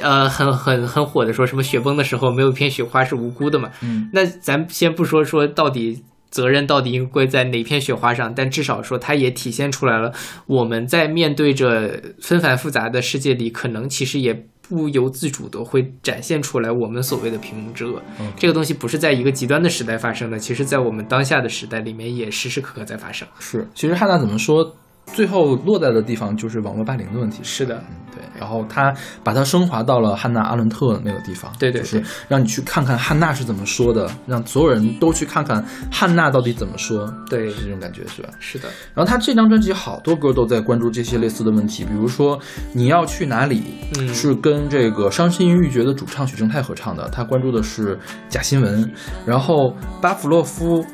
[0.00, 3.68] 呃，很很很火的说什么雪崩的时候没有一片雪花是无辜的嘛？
[3.82, 10.12] 嗯那咱先不说说到底责任到底应归在哪片雪花上，但至少说它也体现出来了
[10.46, 18.02] 我们在面对着纷繁复杂的世界里，可能其实也不由自主的会展现出来我们所谓的平庸之恶。
[18.18, 23.28] 嗯这个东西不是在一个极端的时代发生的，其实在我们当下的时代里面也时时刻刻在发生。
[23.38, 23.68] 是。
[23.74, 24.74] 其实汉娜怎么说，
[25.06, 27.40] 最后落在的地方就是网络霸凌的问题。
[27.42, 28.22] 是的，嗯，对。
[28.38, 38.30] 然后他把它升华到了汉娜·阿伦特那个地方，对对就是让你去看看汉娜是怎么说的，让所有人都去看看汉娜到底怎么说，对是这种感觉是吧？
[38.40, 42.38] 是的，然后他这张专辑好多歌都在关注这些类似的问题，比如说
[42.72, 43.62] 你要去哪里，
[43.98, 47.98] 嗯是跟这个伤心欲绝的主唱许正泰合唱的，他关注的是
[48.28, 48.90] 假新闻。
[49.26, 50.84] 然后巴甫洛夫，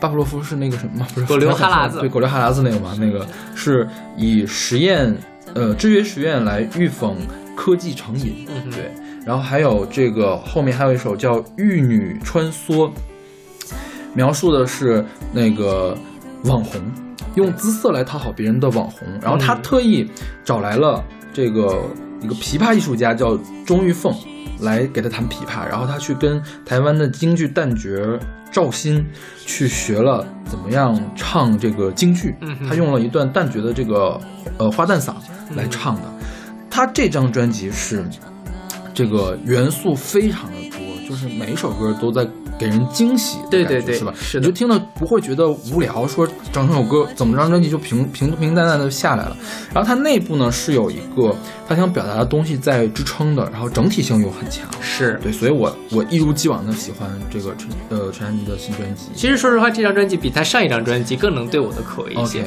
[0.00, 1.06] 巴甫洛夫是那个什么吗？
[1.14, 5.16] 不是狗流哈喇子对，狗流哈喇子那个嘛，那个是以实验，
[5.54, 7.16] 呃，制约实验来预防
[7.56, 8.90] 科技成瘾，嗯对。
[9.24, 12.88] 然后还有这个后面还有一首叫《玉女穿梭》，
[14.14, 15.96] 描述的是那个
[16.44, 16.80] 网红
[17.34, 20.08] 用姿色来讨好别人的网红，然后他嗯特意
[20.44, 21.82] 找来了这个
[22.22, 23.36] 一个琵琶艺术家叫
[23.66, 24.14] 钟玉凤
[24.60, 28.18] 来给他弹琵琶，然后他去跟台湾的京剧旦角
[28.50, 29.04] 赵鑫
[29.44, 34.18] 去学了怎么样唱这个京剧嗯，他用了一段旦角的这个
[34.58, 35.14] 呃花旦嗓
[35.54, 36.02] 来唱的。
[36.70, 38.04] 他这张专辑是
[38.92, 40.65] 这个元素非常的多，
[41.08, 42.26] 就是每一首歌都在
[42.58, 44.12] 给人惊喜对对对是吧？
[44.16, 49.36] 是的你就听了不会觉得无聊，说整首歌怎么张专辑就平平平淡淡的下来了。
[49.72, 51.34] 然后它内部呢是有一个
[51.68, 54.66] 他想表达的东西在支撑的，然后整体性又很强。
[54.80, 59.06] 是对，所以我我一如既往的喜欢这个陈呃陈珊妮的新专辑。
[59.14, 62.44] 其实说实话，这张专辑比他上一张专辑更能对我的口味一些。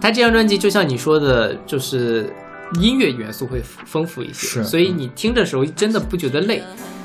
[0.00, 2.32] 他这张专辑就像你说的，就是
[2.80, 6.60] 音乐元素会丰富一些，是所以你听的时候真的不觉得累。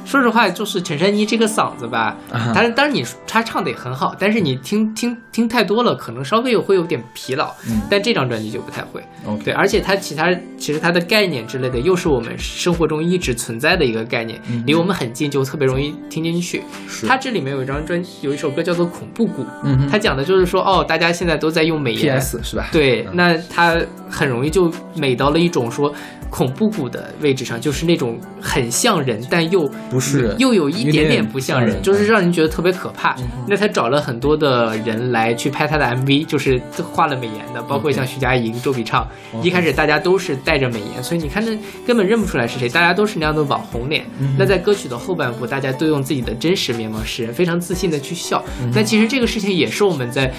[0.08, 7.54] 说实话，就是陈珊妮这个嗓子吧，当然，当然你她唱的也很好，但是你听听听太多了，可能稍微有会有点疲劳。
[7.70, 9.04] 嗯但这张专辑就不太会。
[9.44, 16.64] 对，而且它其他其实它的概念之类的，又是我们生活中一直存在的一个概念，嗯离我们很近，就特别容易听进去。
[16.88, 22.70] 是它这里面有一张专，有一首歌叫做《恐怖谷》，嗯它讲的就是说，哦，大家现在都在用美颜 PS 是吧？
[22.72, 23.78] 对，嗯那它
[24.10, 25.94] 很容易就美到了一种说
[26.30, 33.16] 恐怖谷的位置上，就是那种很像人，但又不是又有一点点点不像人，就是让人觉得特别可怕。
[33.20, 36.62] 嗯那他找了很多的人来去拍他的 MV，就是
[36.94, 39.08] 画了美颜的，包括像徐佳莹、周笔畅。
[39.42, 44.06] 一开始大家都是带着美颜，所以你看那根本认不出来是谁，大家都是那样的网红脸。
[44.20, 48.44] 嗯那在歌曲的后半部，大家都用自己的真实面貌示人，非常自信的去笑。
[48.62, 50.32] 嗯那其实这个事情也是我们在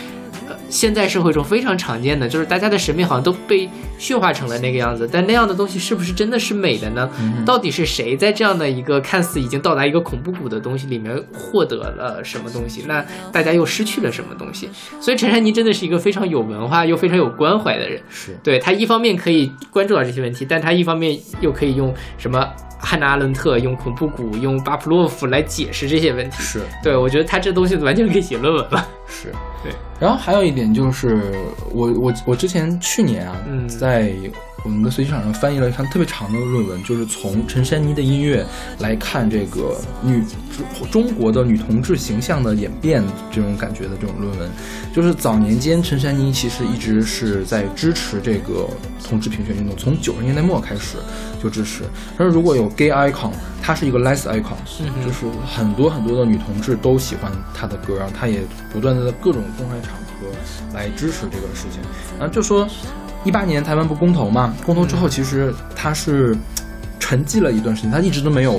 [0.48, 3.68] 呃现在社会中非常常见的，就是大家的审美好像都被
[3.98, 5.08] 驯化成了那个样子。
[5.10, 7.08] 但那样的东西是不是真的是美的呢？
[7.44, 12.84] 到底是谁在这样的一个看似已经到达一个恐怖谷的东西里面获得了什么东西？
[12.86, 14.68] 那大家又失去了什么东西？
[15.00, 18.00] 所以陈珊妮真的是一个非常有文化又非常有关怀的人。
[18.08, 22.48] 是对他一方面可以关注到这些问题，但他一方面又可以用什么
[22.78, 26.42] 汉娜·阿伦特、用恐怖谷、用巴甫洛夫来解释这些问题。
[26.42, 28.88] 是对我觉得他这东西完全可以写论文了。
[29.08, 29.72] 是，对。
[29.98, 31.20] 然后还有一点就是，
[31.72, 34.12] 我我我之前去年啊，嗯在
[34.64, 38.44] 我们的随机场上翻译了一篇特别长的论文，就是从陈珊妮的音乐
[38.80, 40.22] 来看这个女
[40.90, 44.50] 中国的女同志形象的演变这种感觉的这种论文。
[44.92, 48.68] 就是早年间，陈珊妮其实一直是在支持这个
[49.08, 50.96] 同志平权运动，从九十年代末开始
[51.42, 51.84] 就支持。
[52.18, 53.30] 但是如果有 gay icon，
[53.62, 54.56] 她是一个 less icon，、
[55.04, 58.40] 就是很多很多的女同志都喜欢她的歌，然后她也
[58.72, 60.26] 不断的在各种公开场合
[60.74, 61.80] 来支持这个事情。
[62.18, 62.68] 然后就说，
[63.24, 66.36] 一八年台湾不公投嘛，公投之后其实他是
[66.98, 68.54] 沉寂了一段时间，他一直都没有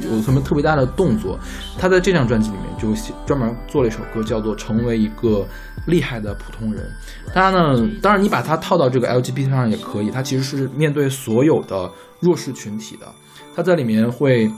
[0.00, 1.38] 有什么特别大的动作。
[1.78, 2.94] 他在这张专辑里面就
[3.26, 5.46] 专门做了一首歌，叫做《成为一个
[5.86, 6.84] 厉害的普通人》。
[7.32, 11.90] 他呢，当然你把它套到这个 LGBT 上也可以，它其实是面对所有的
[12.20, 13.06] 弱势群体的。
[13.54, 14.50] 他在里面会。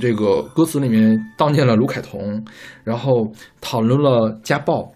[0.00, 2.44] 这个歌词里面悼念了卢凯彤，
[2.84, 4.94] 然后讨论了家暴，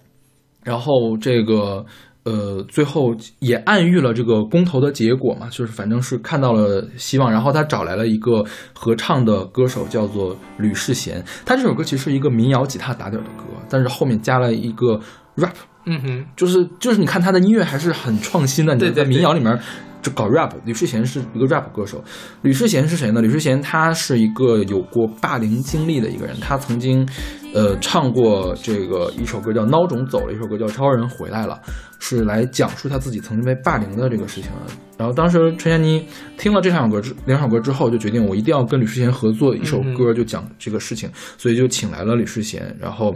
[0.62, 1.84] 然后这个
[2.24, 7.30] 呃，最后也暗喻了这个公投的结果嘛，就是反正是看到了希望。
[7.30, 11.22] 然后他找来了一个合唱的歌手，叫做吕世贤。
[11.44, 14.98] 他这首歌其实是一个民谣吉他打底儿的歌，但是后面加了一个
[15.36, 15.52] rap，
[15.84, 19.58] 嗯哼，就是就是你看他的音乐还是很创新的，你在民谣里面
[20.00, 20.50] 就搞 rap。
[20.64, 22.02] 吕世贤是一个 rap 歌手，
[22.40, 23.20] 吕世贤是谁呢？
[23.20, 27.06] 吕世贤他是一个有过霸凌经历的一个人，他曾经
[27.54, 31.58] 呃唱过这个一首歌叫《孬种走了》，一首歌叫《超人回来了》，
[31.98, 34.74] 是来讲述他自己曾经被霸凌的这个事情的。
[34.98, 43.14] 然后当时陈珊妮听了这两首歌之两首歌之后，就决定我一定要跟吕世贤合作一首歌，就讲这个事情，所以就请来了吕世贤，然后。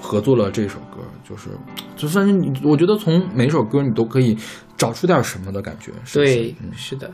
[0.00, 1.50] 合作了这首歌，就是，
[1.94, 4.34] 就算是你，我觉得从每首歌你都可以
[4.76, 5.92] 找出点什么的感觉。
[6.04, 7.10] 是是对嗯，是的，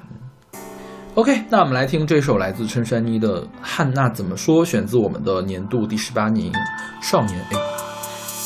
[1.15, 6.51] OK，那我们来听这首来自陈珊妮的《汉娜怎么说》，选自我们的年度第十八名
[7.01, 7.55] 《少年 A》。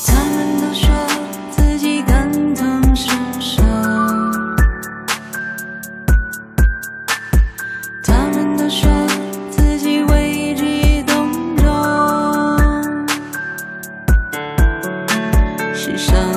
[0.05, 0.87] 他们都说
[1.49, 3.63] 自己感同身受，
[8.03, 8.87] 他们都说
[9.49, 11.65] 自己为之动容。
[15.73, 16.28] 世上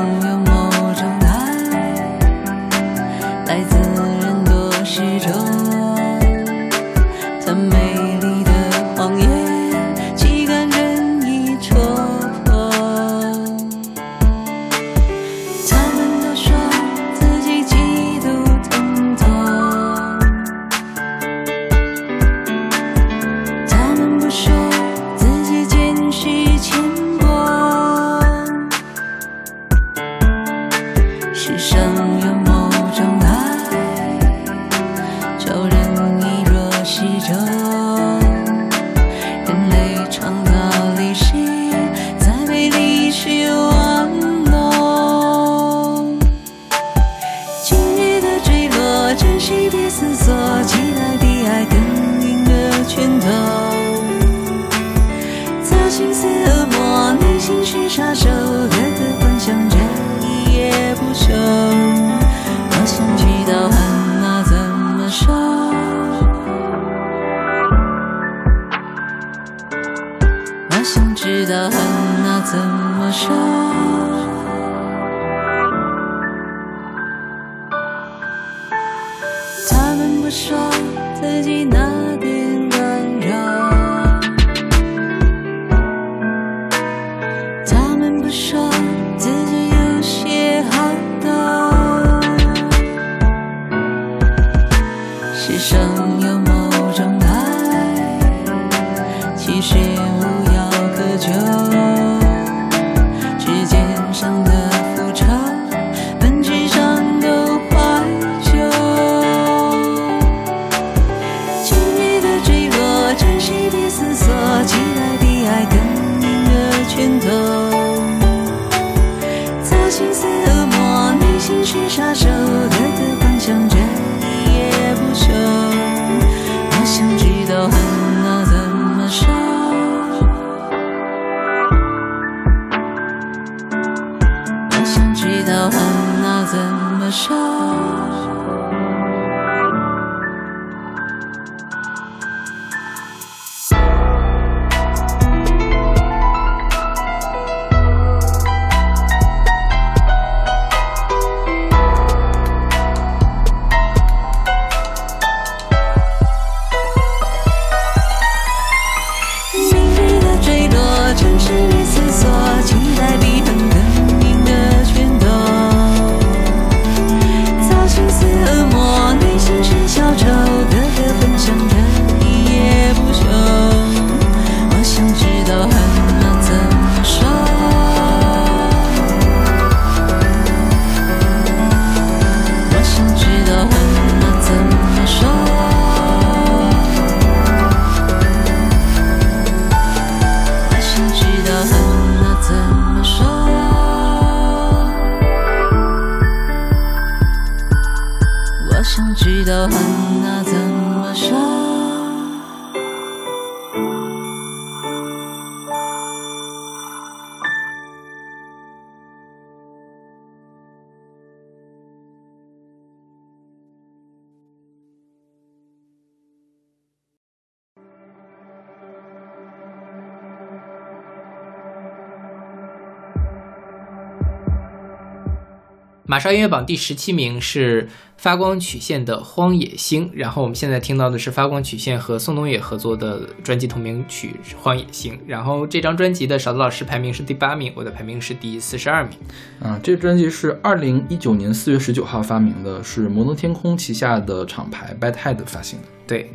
[226.12, 227.88] 马莎音乐榜第十七名是
[228.18, 239.16] 发光曲线的《荒野星》，然后我们现在听到的是发光曲线和宋冬野合作的专辑同名曲《荒野星》，然后这张专辑的勺子老师排名是第八名，我的排名是第四十二名。
[239.62, 245.86] 啊，这个专辑是二零一九年四月十九号发明的，是摩登天空旗下的厂牌 Bad Head 发行的。
[246.06, 246.30] 对，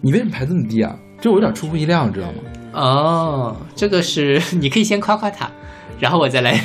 [0.00, 0.96] 你为什么排这么低啊？
[1.20, 2.38] 这我有点出乎意料，你知道吗？
[2.72, 5.50] 哦，这个是 你可以先夸夸他，
[5.98, 6.62] 然后我再来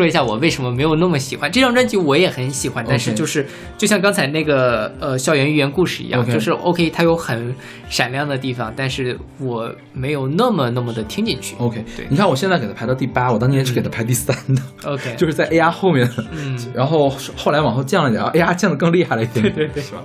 [0.00, 1.94] 说一下我为什么没有那么喜欢这张专辑。
[1.94, 3.46] 我也很喜欢，但是就是
[3.76, 7.54] 就像刚才那个呃校园寓言故事一样就是 OK 它有很
[7.90, 11.54] 闪亮的地方，但是我没有那么那么的听进去。
[11.58, 20.02] OK，对你看我现在给它排到第八，我当年是给它排第三的，OK， 就是在 AR 后面，嗯，然后后来往后降了一点，AR 降的更厉害了一点，对对对，是吧？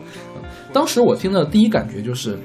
[0.73, 2.37] 当时我听的第一感觉就是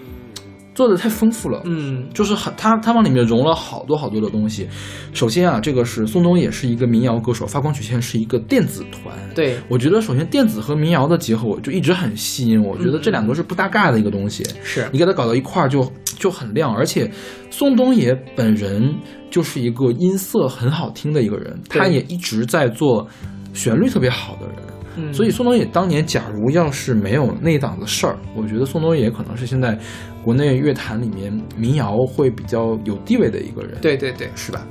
[0.80, 4.66] 做的太丰富了，嗯就是很他他往里面融了好多好多的东西。
[5.12, 9.14] 首先啊，这个是宋冬野是一个民谣歌手，发光曲线是一个电子团。
[9.34, 12.72] 对，我觉得首先电子和民谣的结合，我就一直很吸引我。
[12.72, 14.42] 我觉得这两个是不搭嘎的一个东西。
[14.64, 15.86] 是你给它搞到一块儿就
[16.18, 17.10] 就很亮，而且
[17.50, 18.94] 宋冬野本人
[19.30, 23.06] 就是一个音色很好听的一个人，他也一直在做
[23.52, 24.56] 旋律特别好的人。
[24.96, 29.78] 嗯所以宋冬野当年假如要是没有那档子事儿，我觉得宋冬野可能是现在
[30.22, 33.78] 国内乐坛里面民谣会比较有地位的一个人。
[33.80, 34.66] 对对对，是吧？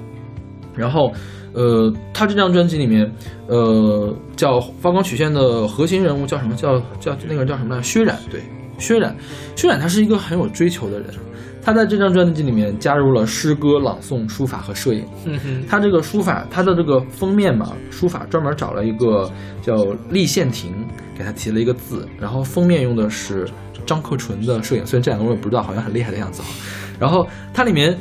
[0.76, 1.12] 然后，
[1.54, 3.12] 呃，他这张专辑里面，
[3.48, 6.56] 呃，叫发光曲线的核心人物叫什么？
[6.56, 7.82] 叫叫那个人叫什么来？
[7.82, 8.42] 薛冉，对，
[8.78, 9.16] 薛冉，
[9.56, 11.10] 薛冉他是一个很有追求的人。
[11.70, 15.06] 他在这张专辑里面加入了诗歌、朗诵、书法和摄影。
[15.26, 19.76] 嗯哼，他这个书法，他的这个封面嘛，书法专门找了一个叫
[20.10, 20.74] 立宪亭，
[21.16, 23.48] 给他提了一个字，然后封面用的是
[23.86, 26.48] 张克纯的摄影，虽然这两个我也不知道，好像很厉害的样子啊。
[27.00, 27.96] 然后它里面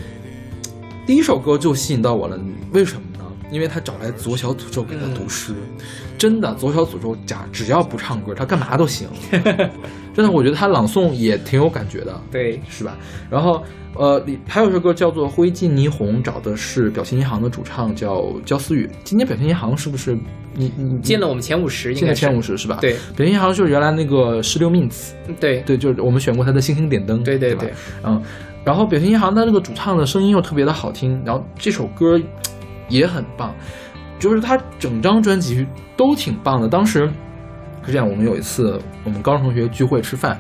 [1.07, 2.41] 第一首歌就吸引到我了，
[2.73, 3.25] 为什么呢？
[3.53, 5.53] 因为他找来左小诅咒给他读诗，
[6.19, 9.09] 真的左小诅咒假只要不唱歌，他干嘛都行。
[10.13, 12.21] 真的，我觉得他朗诵也挺有感觉的。
[12.31, 12.97] 对，是吧？
[13.31, 13.63] 然后
[13.95, 18.91] 呃，里还有一首歌叫做《灰烬霓虹》，找的是表情银行的主唱叫焦思雨。
[19.05, 20.19] 今年表情银行是不是
[20.55, 22.43] 你你进了我们前五十，应该是进了前五。
[22.43, 28.21] 十是吧？，对表情银行就是原来那个十六 Mints，对对，就是我们选过他的星星点灯，对吧对对对，嗯，
[28.65, 32.21] 然后表情银行他那个主唱的声音又特别的好听，然后这首歌
[32.89, 33.55] 也很棒，
[34.19, 35.67] 就是他整张专辑
[35.97, 36.69] 都挺棒的。
[36.69, 37.09] 当时
[37.85, 40.39] 是这样，我们有一次我们高中同学聚会吃饭，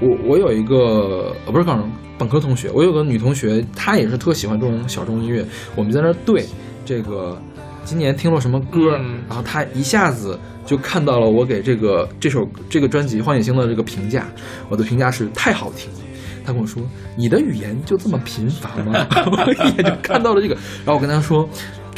[0.00, 5.44] 我我有一个呃不是高中本科同学，我有个女同学，她也是特喜欢这种小众音乐，
[5.74, 6.46] 我们在那儿对
[6.84, 7.36] 这个
[7.84, 14.26] 今年听了什么歌，嗯然后她一下子就看到了我给这个这首这个专辑《荒野星》的这个评价，
[14.68, 15.98] 我的评价是太好听了。
[16.44, 16.82] 他跟我说
[17.14, 21.46] ：“你的语言就这么贫乏吗？” 我一眼就看到了这个，然后我跟他说，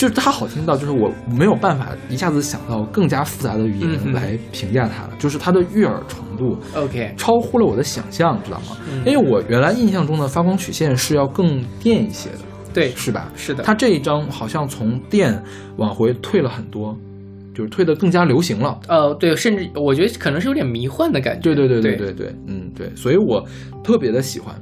[0.01, 8.79] 就是它好听到，就是我没有办法一下子想到更加复杂的语言来评价它了，就是它的悦耳程度 OK，超乎了我的想象，知道吗？
[8.91, 12.39] 嗯因为我原来印象中的发光曲线是要更电一些的，
[12.73, 13.31] 对，是吧？
[13.37, 15.39] 是的，它这一张好像从电
[15.77, 16.97] 往回退了很多，
[17.55, 18.81] 就是退的更加流行了。
[18.89, 21.43] 呃，对，甚至我觉得可能是有点迷幻的感觉。
[21.43, 23.45] 对对对对对对对，嗯对，所以我
[23.85, 24.55] 特别的喜欢。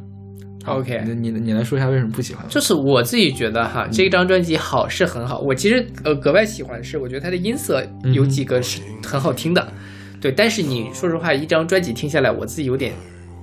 [0.69, 2.45] OK 你你你来说一下为什么不喜欢？
[2.49, 9.73] 就是我自己觉得哈，这张专辑好是很好，我其实呃格外喜欢的是，我觉得它的音色有几个是很好听的，
[10.21, 10.31] 对。
[10.33, 12.93] 但是你说实话，一张专辑听下来，我自己有点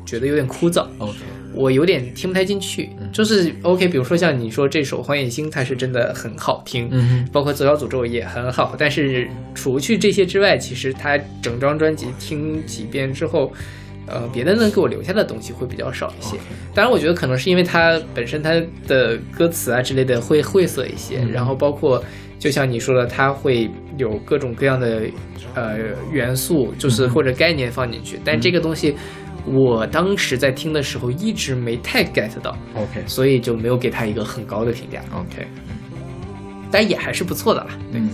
[0.06, 1.18] 觉得有点枯燥，OK，
[1.54, 2.90] 我有点听不太进去。
[3.12, 13.52] 就是 OK，比如说像你说这首《荒野星》，它是真的很好听，嗯，包括《左小诅咒》也很好，但是除去这些之外，其实它整张专辑听几遍之后，
[14.08, 16.38] 呃，别的能给我留下的东西会比较少一些。
[16.74, 18.52] 当然，我觉得可能是因为它本身它
[18.88, 22.04] 的歌词啊之类的会晦涩一些，嗯然后包括
[22.40, 25.04] 就像你说的，它会有各种各样的
[25.54, 25.78] 呃
[26.12, 28.96] 元素，嗯就是或者概念放进去，但这个东西。
[29.48, 35.00] 我当时在听的时候一直没太 get 到，OK 所以就没有给他一个很高的评价。
[35.14, 35.46] OK，
[36.72, 37.68] 但也还是不错的啦。
[37.92, 38.10] 嗯，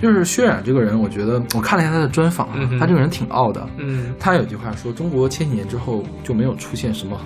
[0.00, 3.66] 就是薛冉这个人，我觉得我看了一下他的专访啊，嗯他这个人挺傲的。
[3.78, 7.18] 嗯他有句话说，中国千禧年之后就没有出现什么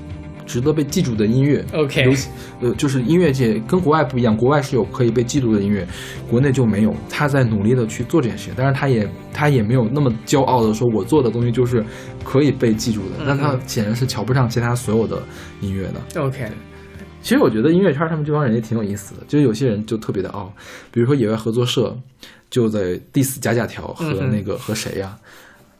[0.46, 1.64] 值得被记住的音乐。
[1.72, 2.12] ，OK，
[2.60, 5.86] 呃，就是音乐界跟国外不一样，国外是有可以被记住的音乐，
[6.28, 6.94] 国内就没有。
[7.08, 11.84] 他在努力的去做这件事情，但是他也他也没有那么骄傲的说，我做的东西就是
[12.24, 13.16] 可以被记住的。
[13.20, 15.22] 嗯但他显然是瞧不上其他所有的
[15.60, 16.20] 音乐的。
[16.20, 16.48] OK，
[17.22, 20.52] 其实我觉得音乐圈他们这帮人也挺有意思的，就是有些人就特别的傲，
[20.90, 21.96] 比如说野外合作社
[22.50, 25.16] 就在 diss 假假条和那个、和谁呀、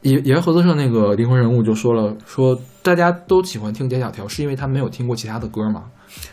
[0.03, 5.85] 野野外合作社那个灵魂人物就说了，说大家都喜欢听假假条，是因为他没有听过其他的歌吗？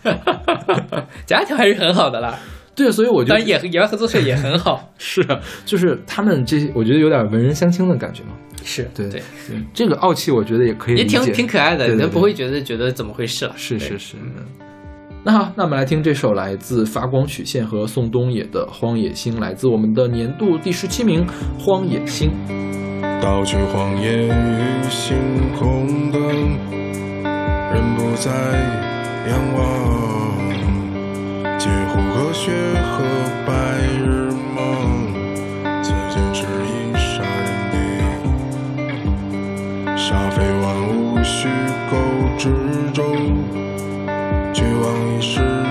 [1.26, 2.38] 假条还是很好的啦。
[2.76, 8.30] 对，所以我觉得野野外合作社也很好， 是啊，就是他们这些，我觉得有点文人相轻的感觉嘛。
[8.64, 13.52] 是对对，对，这个傲气我觉得也可以也挺挺可爱的，你都不会觉得觉得怎么回事了。
[13.54, 14.16] 对是是是。
[14.18, 14.46] 嗯
[15.24, 21.28] 那好，那我们来听这首来自发光曲线和宋冬野的《荒野星》，来自我们的年度第十七名
[21.60, 22.32] 《荒野星》。
[23.22, 24.32] 盗取荒野与
[24.90, 25.18] 星
[25.60, 28.32] 空灯，人不再
[29.28, 29.60] 仰望，
[31.60, 32.54] 解护和雪
[32.84, 33.04] 和
[33.46, 33.52] 白
[33.98, 34.56] 日梦，
[35.84, 37.76] 此间是一杀人地，
[39.98, 41.50] 杀非万物虚
[41.92, 41.98] 构
[42.38, 42.44] 之
[42.94, 43.04] 中，
[44.58, 45.67] 绝望已是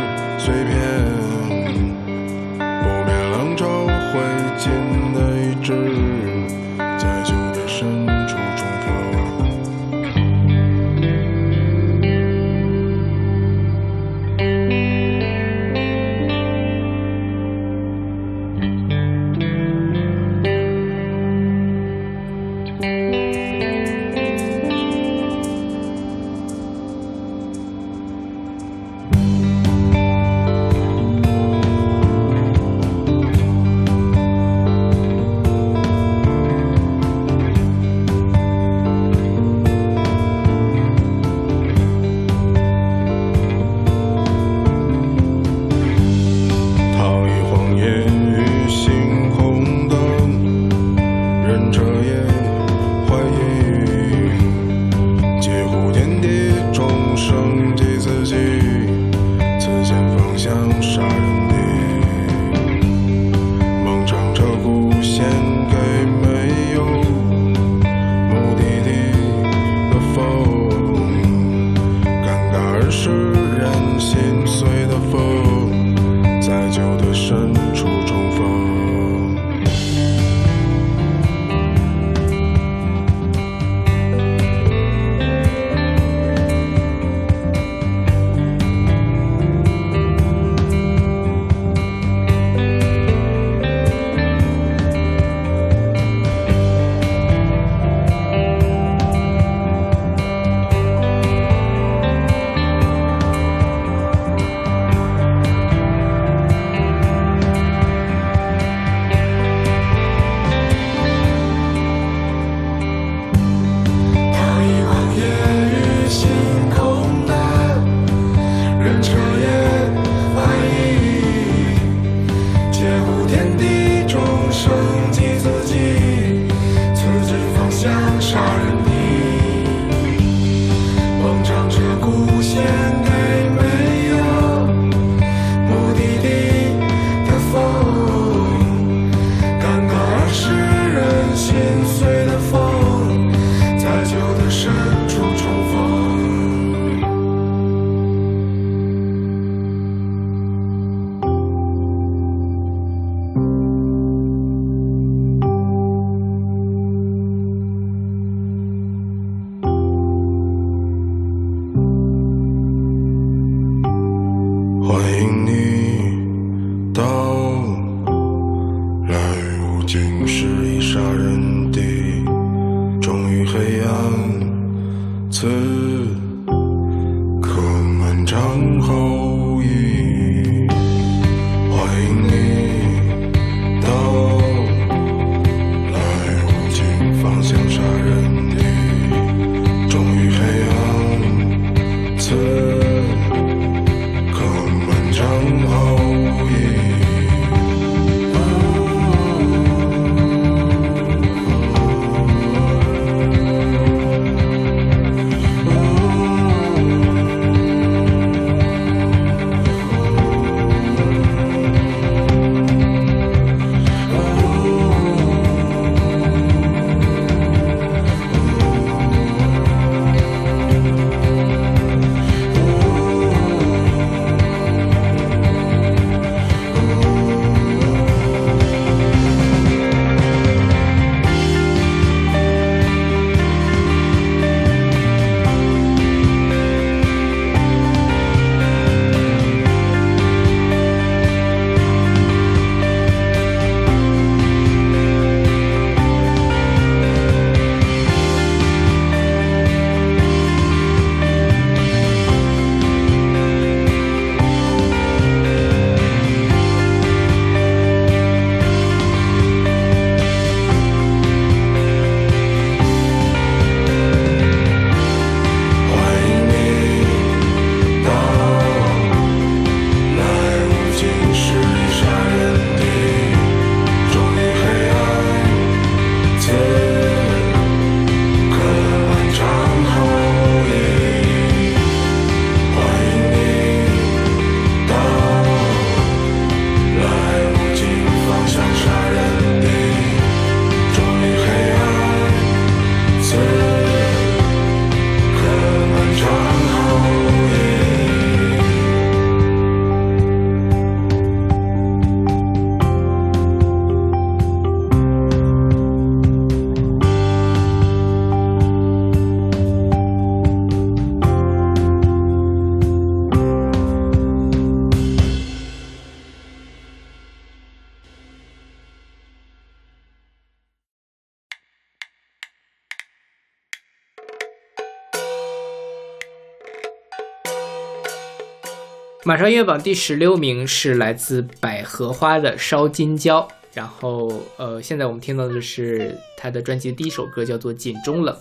[329.26, 333.40] 马上音乐榜第十六名是来自百合花的《烧金胶》，
[333.74, 338.32] 然后呃，现在我们听到的是他的专辑第一首歌，叫做《井中冷》。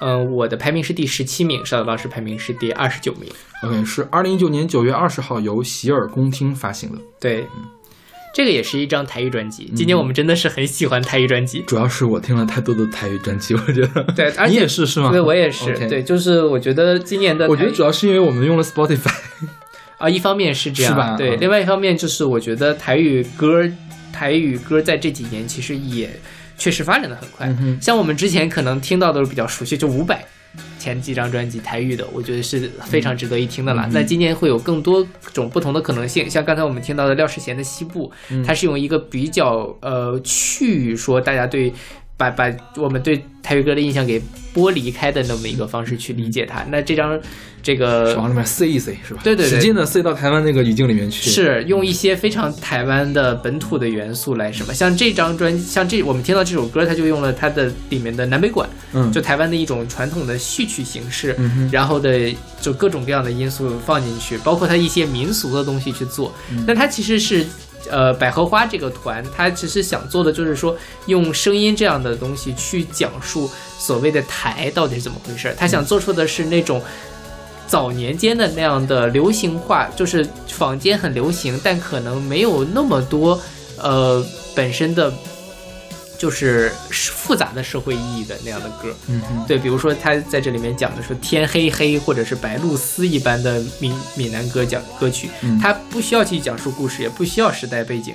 [0.00, 3.30] 嗯、我的排名是第十七名，邵老师排名是第二十九名。
[3.62, 7.46] OK，是二零一九年九月二十号由洗耳恭听发行的，对，
[8.34, 9.70] 这个也是一张台语专辑。
[9.76, 11.60] 今年我们真的是很喜欢台语专辑。
[11.60, 14.02] 主要是我听了太多的台语专辑，我觉得。
[14.16, 15.12] 对，而且你也是是吗？
[15.12, 15.72] 对，我也是。
[15.88, 19.14] 对，就是我觉得今年的我觉得主要是因为我们用了 Spotify。
[20.04, 23.64] 啊，一方面是这样，是吧对，嗯另外一方面就是我觉得台语歌，
[24.12, 26.10] 台语歌在这几年其实也
[26.58, 27.46] 确实发展的很快。
[27.60, 30.18] 嗯像我们之前可能听到的比较熟悉，就伍佰
[30.78, 33.88] 前几张专辑台语的，我觉得是非常值得一听的嗯啦。
[33.92, 41.72] 那、今年会有更多种不同的可能性，像刚才我们听到的廖世贤的《西部》，嗯它是用一个比较呃去说大家对。
[42.16, 44.22] 把把我们对台语歌的印象给
[44.54, 47.20] 剥离开的那么一个方式去理解它，那这张
[47.62, 49.20] 这个往里面塞一塞是吧？
[49.24, 51.28] 对对对使劲的塞到台湾那个语境里面去。
[51.28, 61.36] 是用一些非常台湾的本土的元素来什么，像这张专，像这我们听到这首歌，它就用了它的里面的南北管，嗯，就台湾的一种传统的戏曲形式，
[61.72, 66.32] 然后的就各种各样的因素放进去，包括它一些民俗的东西去做。
[66.52, 67.44] 嗯那它其实是。
[67.90, 70.76] 呃，百合花这个团，他其实想做的就是说，
[71.06, 75.54] 用声音这样的东西去讲述所谓的台到底是怎么回事儿。
[75.54, 76.82] 他想做出的是那种
[77.66, 83.40] 早年间的那样的流行化，就是坊间很流行，但可能没有那么多
[83.78, 84.24] 呃
[84.54, 85.12] 本身的
[86.24, 88.96] 就是复杂的社会意义的那样的歌。
[89.08, 98.14] 嗯哼，对，比如说他在这里面讲的说天黑黑，或者是白露丝一般的闽闽南歌讲歌曲，嗯它不需要去讲述故事，也不需要时代背景，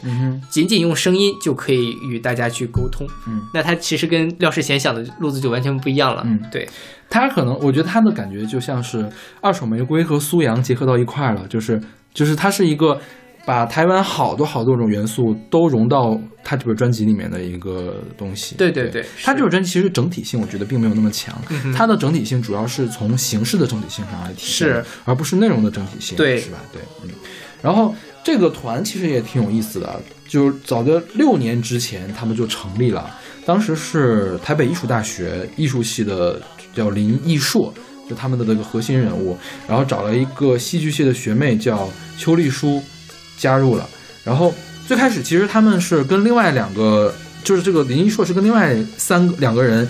[0.50, 3.06] 仅仅用声音就可以与大家去沟通。
[3.28, 6.24] 嗯，那他其实跟廖世贤想的路子就完全不一样了。
[6.26, 6.68] 嗯对，
[7.12, 9.08] 他可能，我觉得他的感觉就像是
[9.40, 11.80] 二手玫瑰和苏阳结合到一块儿了，就是
[12.12, 13.00] 就是他是一个
[13.46, 18.56] 把台湾好多好多种元素都融到他这本专辑里面的一个东西。
[18.56, 21.36] 对对对他这本专辑其实整体性我觉得并没有那么强，
[21.76, 26.60] 它的整体性主要是从形式的整体性上来体现，是而不是内容的整体性，对是吧？
[26.72, 27.10] 对，嗯。
[27.62, 33.10] 然后这个团其实也挺有意思的，就是早在六年之前他们就成立了，
[33.46, 36.42] 当时是台北艺术大学艺术系的
[36.74, 37.74] 叫林艺硕，
[38.10, 39.38] 就他们的这个核心人物，
[39.68, 42.82] 然后找了一个戏剧系的学妹叫邱丽书
[43.40, 43.90] 加入了，
[44.24, 44.54] 然后
[44.86, 47.12] 最开始其实他们是跟另外两个，
[47.44, 49.90] 就是这个林一硕是跟另外三个两个人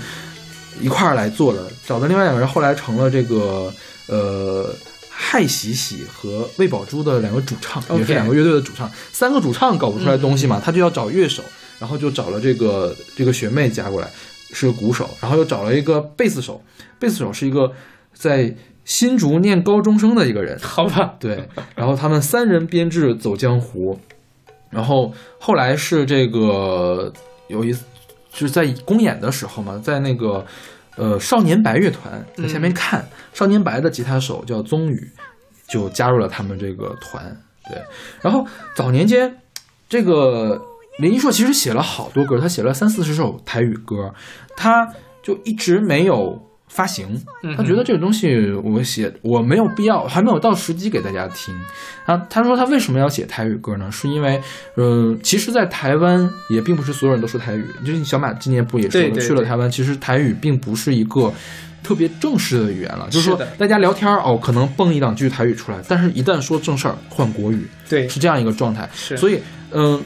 [0.79, 3.73] 一块儿来做的，找的另外两个人后来成了这个
[4.07, 4.73] 呃。
[5.21, 11.43] 害喜喜和魏宝珠的两个主唱也是两个乐队的主唱，三个主唱搞不出来东西嘛，他就要找乐手，
[11.77, 14.09] 然后就找了这个这个学妹加过来，
[14.53, 16.63] 是个鼓手，然后又找了一个贝斯手，
[16.97, 17.69] 贝斯手是一个
[18.13, 18.55] 在
[18.89, 23.99] 新竹念高中生的一个人， 好吧，对，然后他们三人编制走江湖，
[24.71, 27.13] 然后后来是这个
[27.47, 27.85] 有一次
[28.31, 30.43] 就是在公演的时候嘛，在那个
[30.97, 35.11] 呃少年白乐团在下面看，少年白的吉他手叫宗宇，
[35.67, 37.37] 就加入了他们这个团，
[37.69, 37.79] 对，
[38.21, 38.43] 然后
[38.75, 39.37] 早年间
[39.87, 40.59] 这个
[40.97, 44.15] 林一硕其实写了好多歌，他写了三四十首台语歌，
[44.57, 51.53] 他就一直没有发行，嗯他觉得这个东西我写我没有必要，还没有到时机给大家听。
[52.05, 53.91] 啊，他说他为什么要写台语歌呢？
[53.91, 54.41] 是因为，
[54.75, 61.33] 呃，其实，在台湾也并不是所有人都说台语，就是小马今年不也说了，去了台湾，其实台语并不是一个。
[61.81, 68.87] 特别正式的语言了，就是说大家聊天哦，可能蹦一两句台语出来，但是一旦说正事儿，换国语，对，是这样一个状态。
[68.93, 69.39] 所以，
[69.71, 69.99] 嗯、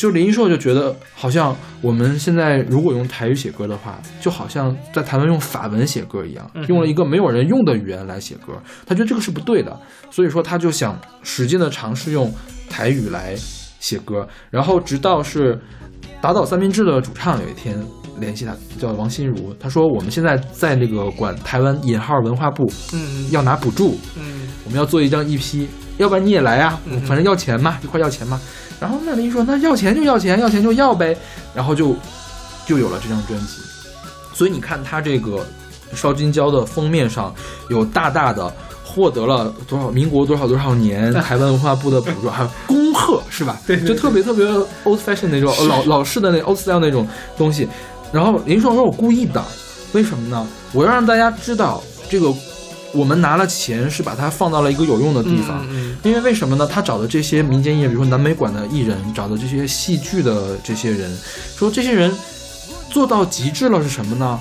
[0.00, 8.54] 就林一硕就觉得，好像我们现在如果用台语写歌的话，就好像在台湾用法文写歌一样，用了一个没有人用的语言来写歌，
[8.86, 9.78] 他觉得这个是不对的，
[10.10, 12.32] 所以说他就想使劲的尝试用
[12.70, 13.36] 台语来
[13.78, 15.60] 写歌，然后直到是
[16.22, 17.78] 打倒三明治的主唱有一天
[18.18, 23.30] 联系他，叫王心如，他说我们现在在那个管台湾引号文化部嗯。
[23.30, 24.48] 要拿补助，嗯。
[24.64, 25.66] 我们要做一张 EP，
[25.98, 26.98] 要不然你也来啊，嗯。
[27.02, 28.40] 反正要钱嘛，一块要钱嘛。
[28.80, 31.16] 然后那林说那要钱就要钱，要钱就要呗，
[31.54, 31.94] 然后就
[32.66, 33.58] 就有了这张专辑。
[34.32, 35.46] 所以你看他这个
[35.94, 37.34] 烧金胶的封面上
[37.68, 38.50] 有大大的
[38.82, 43.60] 获得了多少民国多少多少年 台湾文化部的补助，还有恭贺是吧？
[43.66, 44.46] 对对就特别特别
[44.84, 47.06] old fashion 那种老老式的那 old style 那种
[47.36, 47.68] 东西。
[48.12, 49.44] 然后林爽说我故意的，
[49.92, 50.46] 为什么呢？
[50.72, 52.32] 我要让大家知道这个
[52.92, 55.66] 我们拿了钱是把它放到了一个有用的地方。
[55.70, 56.66] 嗯因为为什么呢？
[56.66, 61.14] 他找的这些民间艺人，比如说南美馆的艺人，找的这些戏剧的这些人，
[61.56, 62.10] 说这些人
[62.88, 64.40] 做到极致了是什么呢？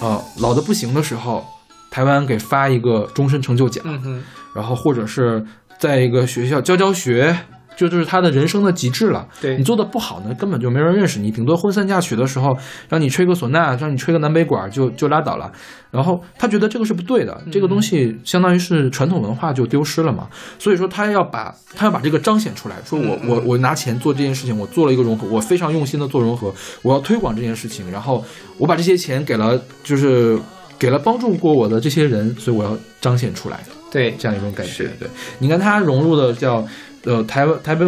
[0.00, 1.44] 啊、老的不行的时候，
[1.90, 4.22] 台湾给发一个终身成就奖，嗯，
[4.54, 5.44] 然后或者是
[5.78, 7.34] 在一个学校教教学，
[7.76, 9.26] 就就是他的人生的极致了。
[9.40, 12.56] 对你做的不好呢，根本就没人认识你，顶多婚丧嫁娶的时候
[12.88, 15.50] 让你吹个唢呐，让你吹个南北管就就拉倒了。
[15.90, 20.28] 然后他觉得这个是不对的，这个东西相当于是传统文化就丢失了嘛。
[20.58, 28.24] 所以说他要把他要把这个彰显出来，说我我我拿钱做这件事情，我做了一个融合，我非常用心的做融合，我要推广这件事情，然后
[28.56, 30.38] 我把这些钱给了就是
[30.78, 33.60] 给了帮助过我的这些人，所以我要彰显出来。
[33.90, 34.84] 对，这样一种感觉。
[35.00, 35.08] 对，
[35.40, 36.64] 你看他融入的叫
[37.04, 37.86] 呃台湾台北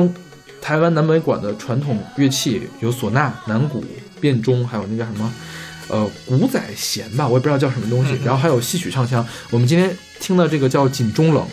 [0.61, 3.85] 台湾南北管的传统乐器有唢呐、南鼓、
[4.21, 5.33] 变钟，还有那叫什么
[5.89, 8.13] 呃古仔弦吧，我也不知道叫什么东西。
[8.13, 9.27] 嗯然后还有戏曲唱腔。
[9.51, 11.45] 我们今天听的这个叫《锦中冷》，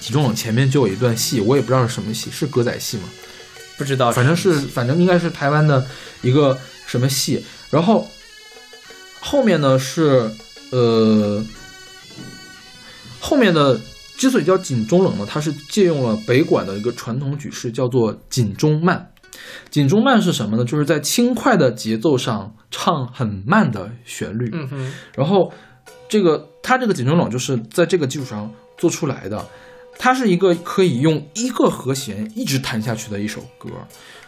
[0.00, 3.04] 锦中冷前面就有一段戏，我也不知道是什么戏，是歌仔戏吗？
[3.78, 5.86] 不知道，反正是反正应该是台湾的
[6.22, 8.06] 一个什么戏，然后
[9.20, 10.30] 后面呢是
[10.70, 11.44] 呃
[13.18, 13.80] 后面的
[14.16, 19.10] 之所以叫锦中冷呢，它是借用了北管的一个传统曲式，叫做锦中慢。
[19.70, 20.64] 锦中慢是什么呢？
[20.64, 25.52] 就是在轻快的节奏上唱很慢的旋律，嗯哼，然后
[26.08, 29.44] 这个它这个锦中冷就是在这个基础上做出来的，
[29.98, 33.68] 它是一个可以用一个和弦一直弹下去的一首歌。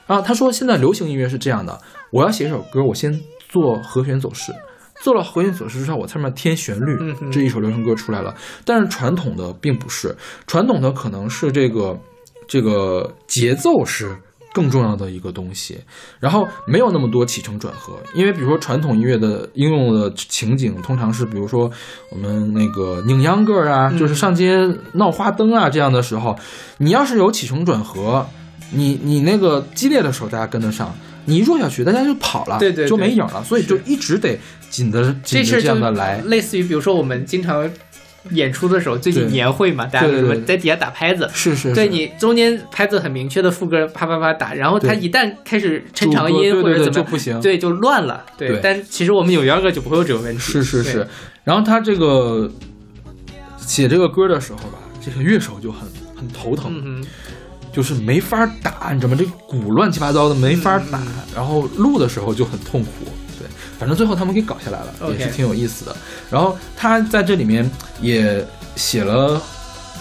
[0.06, 1.78] 然后他说，现在流行音乐是这样的，
[2.10, 3.18] 我要写一首歌，我先
[3.48, 4.52] 做和弦走势，
[5.00, 6.96] 做了和弦走势之后，我上面添旋律
[7.30, 8.34] 这一首流行歌出来了。
[8.64, 11.98] 但是传统的并不是，传统的可能是这个
[12.46, 14.16] 这个节奏是
[14.52, 15.78] 更重要的一个东西，
[16.18, 21.70] 然后没有那么多起承转合，因为比如说传统音乐的应用的情景，通常是比如说
[22.10, 26.36] 我们那个拧秧歌儿啊，就是上街闹花灯啊这样的时候，
[26.78, 28.26] 你要是有起承转合，
[28.72, 30.92] 你你那个激烈的时候大家跟得上，
[31.28, 34.38] 你一弱下去大家就跑了，对对对就没影了，所以就一直得
[34.70, 37.70] 紧的紧着这这事儿就样的来，类似于比如说我们经常
[38.30, 41.30] 演出的时候，最近年会嘛，大家什么在底下打拍子。
[41.32, 48.26] 是是是，对你中间拍子很明确的副歌啪啪啪打，然后它一旦开始抻长音或者怎么样，就不行，对，就乱了。
[48.36, 50.40] 对，对但其实我们有秧歌就不会有这个问题。
[50.40, 51.06] 是是是，，
[51.44, 52.50] 然后他这个
[53.58, 57.08] 写这个歌的时候吧，这个乐手就很很头疼，嗯哼，
[57.72, 59.16] 就是没法打，你知道吗？
[59.18, 61.00] 这鼓乱七八糟的没法打，
[61.34, 62.90] 然后录的时候就很痛苦。
[63.38, 63.46] 对，
[63.78, 65.96] 反正最后他们给搞下来了也是挺有意思的。
[66.30, 68.44] 然后他在这里面也
[68.76, 69.40] 写了。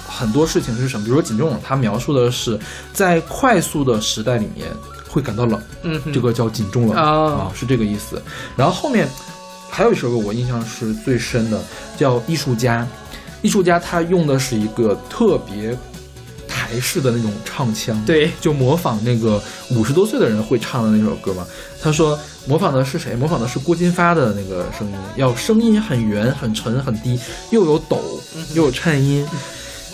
[0.09, 1.03] 很多事情是什么？
[1.03, 2.57] 比如说锦中冷，他描述的是
[2.91, 4.68] 在快速的时代里面
[5.07, 8.20] 会感到冷，嗯，这个叫锦中冷、哦啊，是这个意思。
[8.55, 9.07] 然后后面
[9.70, 11.61] 还有一首歌我印象是最深的，
[11.95, 12.82] 叫《艺术家》。
[13.43, 15.78] 艺术家他用的是一个特别
[16.58, 19.39] 台式的那种唱腔，，对，就模仿那个
[19.70, 21.45] 五十多岁的人会唱的那首歌嘛。
[21.80, 23.16] 他说模仿的是谁？
[23.16, 27.20] 模仿的是郭金发的那个声音，要声音很圆、很沉、很低，
[27.51, 28.01] 又有抖
[28.55, 29.24] 又有颤音。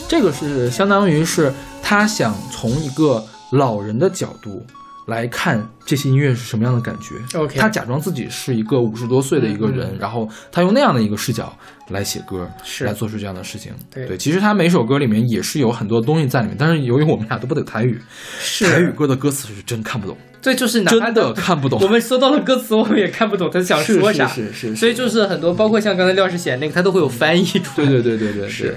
[0.08, 4.66] 这个是相当于是他想从一个老人的角度
[5.06, 7.38] 来看这些音乐是什么样的感觉。
[7.38, 11.56] OK 他假装自己是一个五十多岁的一个人，然后他用那样的一个视角
[11.90, 13.74] 来写歌，是来做出这样的事情。
[13.94, 18.00] 对对其实他每首歌里面也是有很多东西在里面，但是由于我们俩都不懂台语，
[18.40, 21.88] 是台语歌的歌词是真看不懂，对就是哪真的看不懂我。
[21.88, 24.28] 们收到了歌词，我们也看不懂他想说啥。
[24.28, 27.88] 是是是是所以就是很多，包括像刚才廖世贤那个，他都会有翻译出来。
[27.88, 28.76] 对对对对对，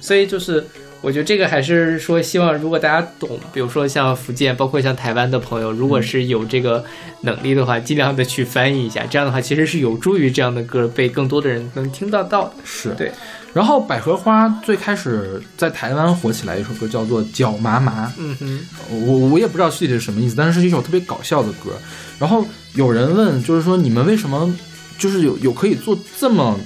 [0.00, 0.64] 所以就是，
[1.00, 6.84] 我觉得这个还是说，希望如果大家懂，比如说像福建，包括像台湾的朋友，如果是有这个
[7.20, 12.54] 能力的话，尽量的去翻译一下，这样的话其实是有助于这样的歌被更多的人能听得到的。
[12.64, 13.12] 是对。
[13.54, 21.70] 然后百合花最开始在台湾火起来一首歌叫做《脚麻麻》，嗯哼，我我也不知道具体是什么意思，但是是一首特别搞笑的歌。
[22.18, 22.44] 然后
[22.74, 24.52] 有人问，就是说你们为什么
[24.98, 26.58] 就是有有可以做这么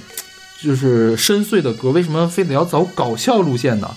[0.61, 3.89] 就是深邃的歌，为什么非得要走搞笑路线呢？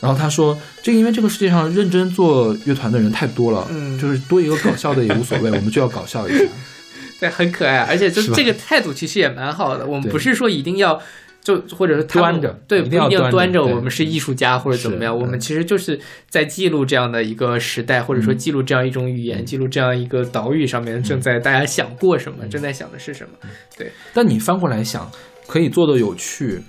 [0.00, 6.44] 然后他说，这个因为这个世界上认真做乐团的人太多了，嗯就是多一个搞笑的也无所谓，我们就要搞笑一下。
[7.20, 9.86] 对，很可爱，而且就是这个态度其实也蛮好的。
[9.86, 11.00] 我们不是说一定要。
[11.44, 23.36] 就或者是他们端着对，不一定要端着，我们是艺术家或者怎么样，我们嗯其实就是在记录这样的一个时代，或者说嗯记录这样一种语言，记录这样一个岛屿上面正在大家想过什么，正在想的是什么。
[23.76, 25.12] 对但你翻过来想，
[25.46, 26.62] 可以做的有趣，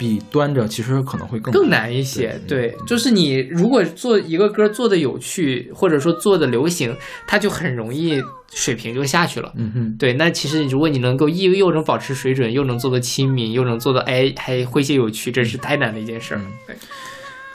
[0.00, 2.40] 比端着其实可能会更更难一些。
[2.48, 6.96] 对对，就是你如果做一个歌做的有趣，或者说做的流行，
[7.26, 8.18] 它就很容易
[8.50, 9.52] 水平就下去了。
[9.56, 16.40] 嗯哼，对，那其实如果你能够又又能保持水准，又能做的亲民，又能做的哎还诙谐有趣，真是太难的一件事儿。
[16.40, 16.76] 嗯对，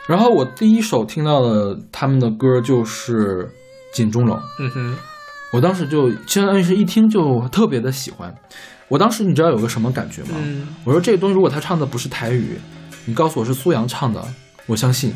[0.07, 3.43] 然后我第一首听到的他们的歌就是
[3.91, 4.97] 《锦中楼》，嗯哼，
[5.51, 8.31] 我当时就相当于是一听就特别的喜欢。
[8.87, 10.35] 我当时你知道有个什么感觉吗？
[10.35, 12.59] 嗯，我说这个东西如果他唱的不是台语，
[13.05, 14.23] 你告诉我是苏阳唱的，
[14.65, 15.13] 我相信。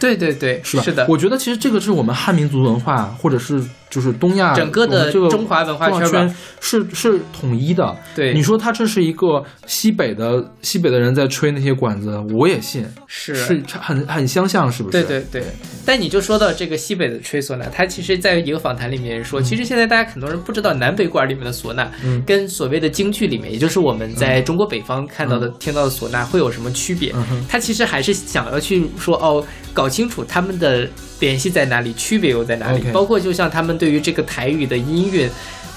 [0.00, 0.82] 对对对，是吧？
[0.82, 7.94] 是的，我觉得其实这个是我们汉民族文化，或者是就是东亚整个的这个中华文化圈圈是是统一的。
[8.14, 8.32] 对。
[8.32, 13.34] 你说他这是一个西北的西北的人在吹那些管子，我也信，是。
[13.34, 15.02] 是很很相像，是不是？
[15.02, 15.44] 对对对，
[15.84, 22.22] 但你就说到这个西北的吹唢呐，他其实在一个访谈里面说，其实现在大家很多人不知道南北管里面的唢呐，嗯。
[22.26, 27.12] 跟所谓的京剧里面，也就是我们在中国北方看到的、听到的唢呐会有什么区别？
[27.48, 30.88] 他其实还是想要去说哦，搞清楚他们的
[31.18, 35.28] 联系在哪里，区别又在哪里包括就像他们对于这个台语的音韵。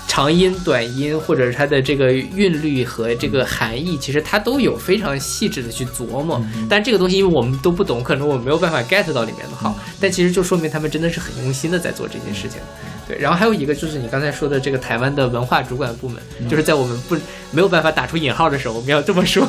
[0.05, 6.39] 长音、短音，或者是它的这个韵律和这个含义，其实它都有非常细致的去琢磨。
[6.53, 9.73] 嗯但这个东西，因为我们都不懂，可能我们没有办法 get 到里面的好。
[9.99, 12.59] 但其实就说明他们真的是很用心的在做这件事情。
[13.07, 17.15] 对，然后还有一个就是你刚才说的这个台湾的文化主管部门，就是在我们不
[17.51, 19.47] 没有办法打出引号的时候，我们要这么说。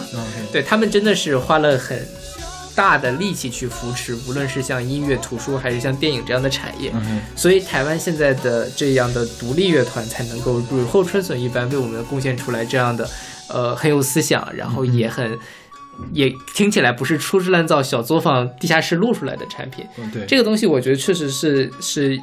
[0.53, 1.99] 对他们真的是花了很
[2.75, 6.93] 大的力气去扶持，无论是像音乐、图书，还是像电影这样的产业。
[7.37, 13.09] 所以台湾现在的这样的独立乐团才能够雨后春笋一般为我们贡献出来这样的，
[13.49, 15.39] 呃，很有思想，然后也很。
[16.13, 22.21] 也听起来不是粗制滥造、小作坊、地下室录出来的产品，嗯对这个东西我觉得确实是是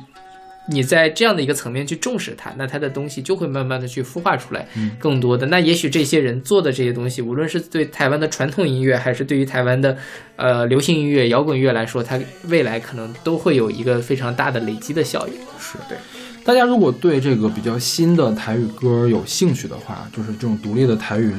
[0.68, 5.48] 你在这样的一个层面去重视它，那它的东西就会慢慢的去孵化出来嗯更多的。
[5.48, 9.98] 那也许这些人做的这些东西，无论是对台湾的传统音乐，还是对于台湾的
[10.36, 15.34] 呃流行音乐、摇滚乐来说，它未来可能都会有一个非常大的累积的效应。
[15.60, 15.98] 是对。
[16.44, 21.32] 大家如果对这个比较新的台语歌有兴趣的话，就是这种独立的台语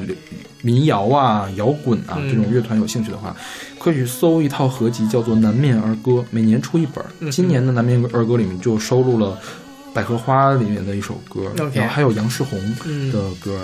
[0.61, 2.29] 民谣啊、摇滚啊嗯。
[2.29, 3.35] 这种乐团有兴趣的话，
[3.77, 9.37] 可以去搜一套合集，叫做《南面儿歌》，每年出一本今年的《南面儿歌》里面就收录了
[9.93, 13.59] 《百合花》里面的一首歌然后还有杨世宏嗯的歌。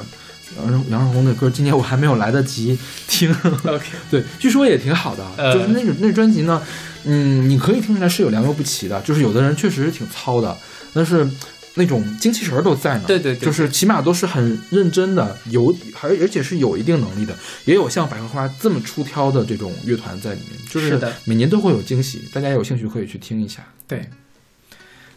[0.57, 2.77] 杨世杨世宏的歌，今年我还没有来得及
[3.07, 3.31] 听。
[3.63, 5.53] OK， 对，据说也挺好的，呃。
[5.53, 6.59] 就是那个那专辑呢，
[7.03, 10.57] 嗯，你可以听出来是有良莠不齐的，就是有的人确实是挺糙的，
[10.93, 11.29] 但是
[11.75, 13.03] 那种精气神儿都在呢。
[13.07, 23.65] 对对对就是起码都是很认真的，有还而且是有一定能力的，也有像百合花这么出挑的这种乐团在里面，就是的每年都会有惊喜，大家有兴趣可以去听一下。
[23.87, 24.07] 对。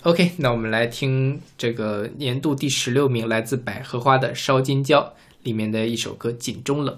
[0.03, 5.01] OK，那我们来听这个年度第十六名，来自百合花的《烧金胶》
[5.45, 6.93] 里面的一首歌《井中冷》。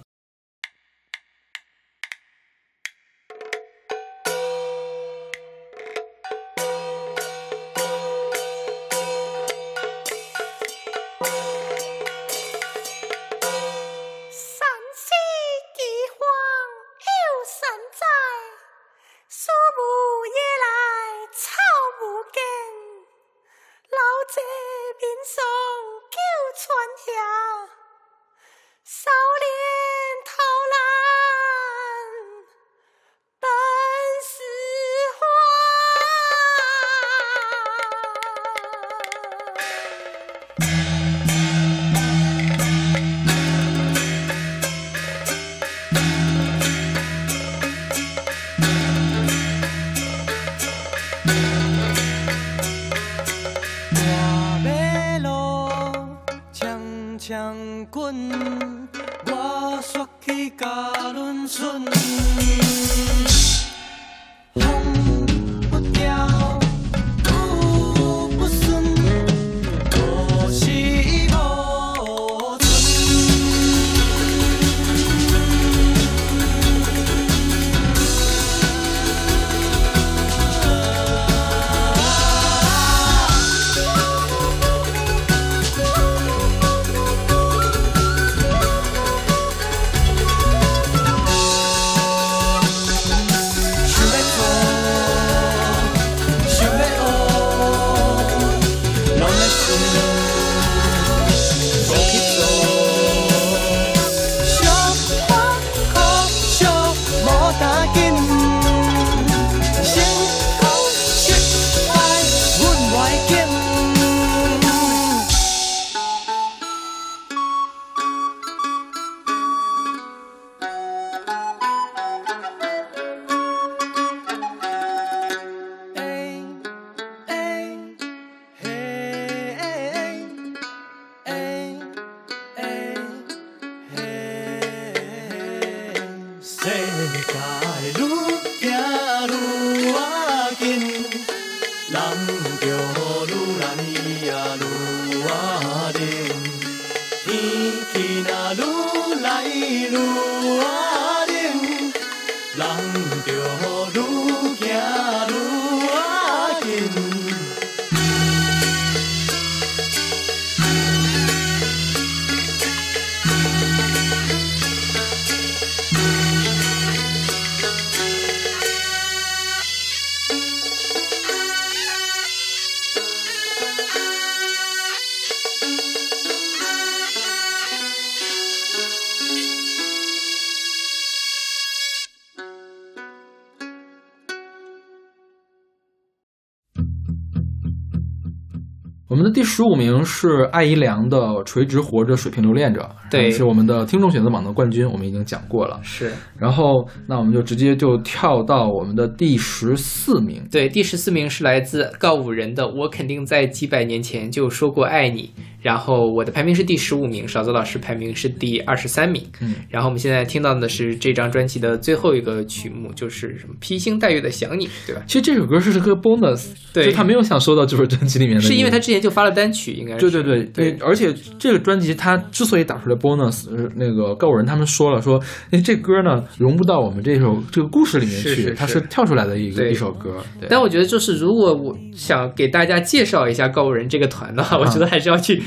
[189.14, 195.78] 我们的第十五名是艾怡良的《垂直活着，水平留恋着》，对是我们的听众选择榜的冠军，我们已经讲过了。
[195.84, 200.44] 是然后，那我们就直接就跳到我们的第十四名。
[200.50, 205.30] 对，第十四名是来自告五人的《我肯定在几百年前就说过爱你》，
[205.64, 209.24] 然后我的排名是第十五名，勺子老师排名是第二十三名。
[209.40, 215.00] 嗯，然后我们现在听到的是这张专辑的最后一个曲目，就是什么披星戴月的想你，对吧？
[215.06, 216.84] 其实这首歌是个 bonus，对。
[216.84, 225.18] 就他没有想收到这本专辑里面的，是因为他之前就发了单曲，应该是对对对对而且这个专辑他之所以打出来 bonus，是那个告五人他们说了说，
[225.50, 228.54] 哎，这歌呢融不到我们这首这个故事里面去，是是是。
[228.54, 230.22] 它是跳出来的一个一首歌。
[230.38, 235.42] 对，但我觉得，就是如果我想给大家介绍一下告五人这个团的话，我觉得还是要去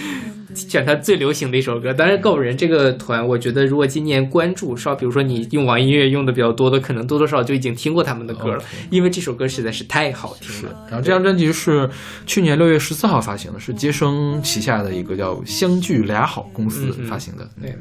[0.56, 1.94] 选他最流行的一首歌。
[1.94, 10.88] 当然，告五人这个团，我觉得如果今年关注稍，比如说你用网易音乐用的比较多的，可能多多少少就已经听过他们的歌了，因为这首歌实在是太好听了。
[10.90, 11.90] 然后这张专辑是
[12.26, 17.48] 去年六月十四号发行的，是接生旗下的一个叫相聚俩好公司发行的。
[17.62, 17.76] 对，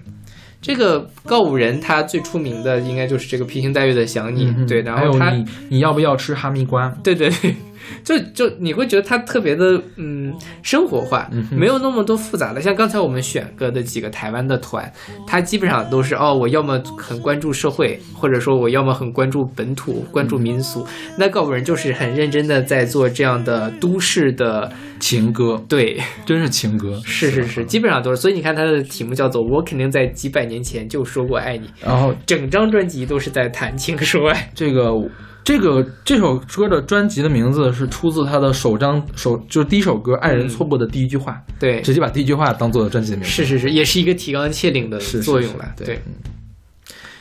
[0.60, 6.88] 这个告五人他最出名的应该就是这个披星戴月的想你，嗯对，然后他还有你你要不要吃哈密瓜？
[7.02, 7.54] 对对对，
[8.04, 12.60] 就就你会觉得它特别的嗯生活化，没有那么多复杂的。
[12.60, 14.90] 像刚才我们选歌的几个台湾的团，
[15.26, 20.86] 它基本上都是哦，我要么很关注社会，或者说我要么很关注本土、关注民俗。
[21.18, 27.00] 那告五人就是很认真的在做这样的都市的，情歌，对，真是情歌。
[27.04, 28.16] 是是是，基本上都是。
[28.16, 34.50] 所以你看它的题目叫做“我肯定在几百年前就说过爱你然后”，整张专辑都是在谈情说爱。
[34.54, 34.92] 这个
[35.46, 43.30] 这个这首歌的专辑的名字是出自他的首张首就是第一首歌《爱人错过》的第一句话，对，直接把第一句话当做了专辑的名字。
[43.30, 45.64] 是是是，也是一个提纲挈领的作用了。
[45.76, 46.14] 对嗯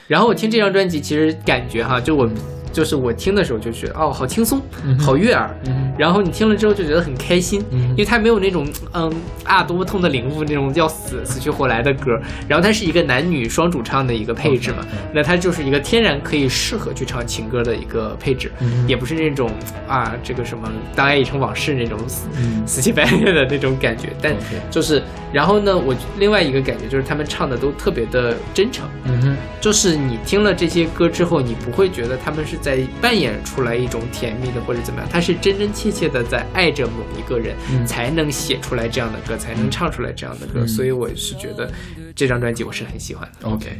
[0.07, 2.27] 然后我听这张专辑，其实感觉哈，就我
[2.75, 4.61] 就是我听的时候就觉得哦，好轻松，
[4.99, 5.49] 好悦耳。
[5.67, 9.09] 嗯然后你听了之后就觉得很开心，嗯因为它没有那种嗯
[9.45, 12.19] 啊多么痛的领悟那种要死死去活来的歌。
[12.49, 19.49] 然后它是一个男女双主唱的一个配置嘛那它就是一个天然可以适合去唱情歌的一个配置，嗯也不是那种
[19.87, 24.09] 啊这个什么当爱已成往事那种死、嗯死乞白赖的那种感觉。
[24.21, 24.35] 但
[24.69, 28.85] 就是，然后呢，我另外一个感觉就是他们唱的都特别的真诚。
[29.05, 40.61] 嗯哼，就是你听了这些歌之后，你不会觉得他们是在扮演出来一种甜蜜的或者怎么样，他是真真切切的在爱着某一个人，嗯才能写出来这样的歌，才能唱出来这样的歌。
[40.61, 41.71] 嗯所以我是觉得
[42.15, 43.47] 这张专辑我是很喜欢的。
[43.47, 43.79] OK，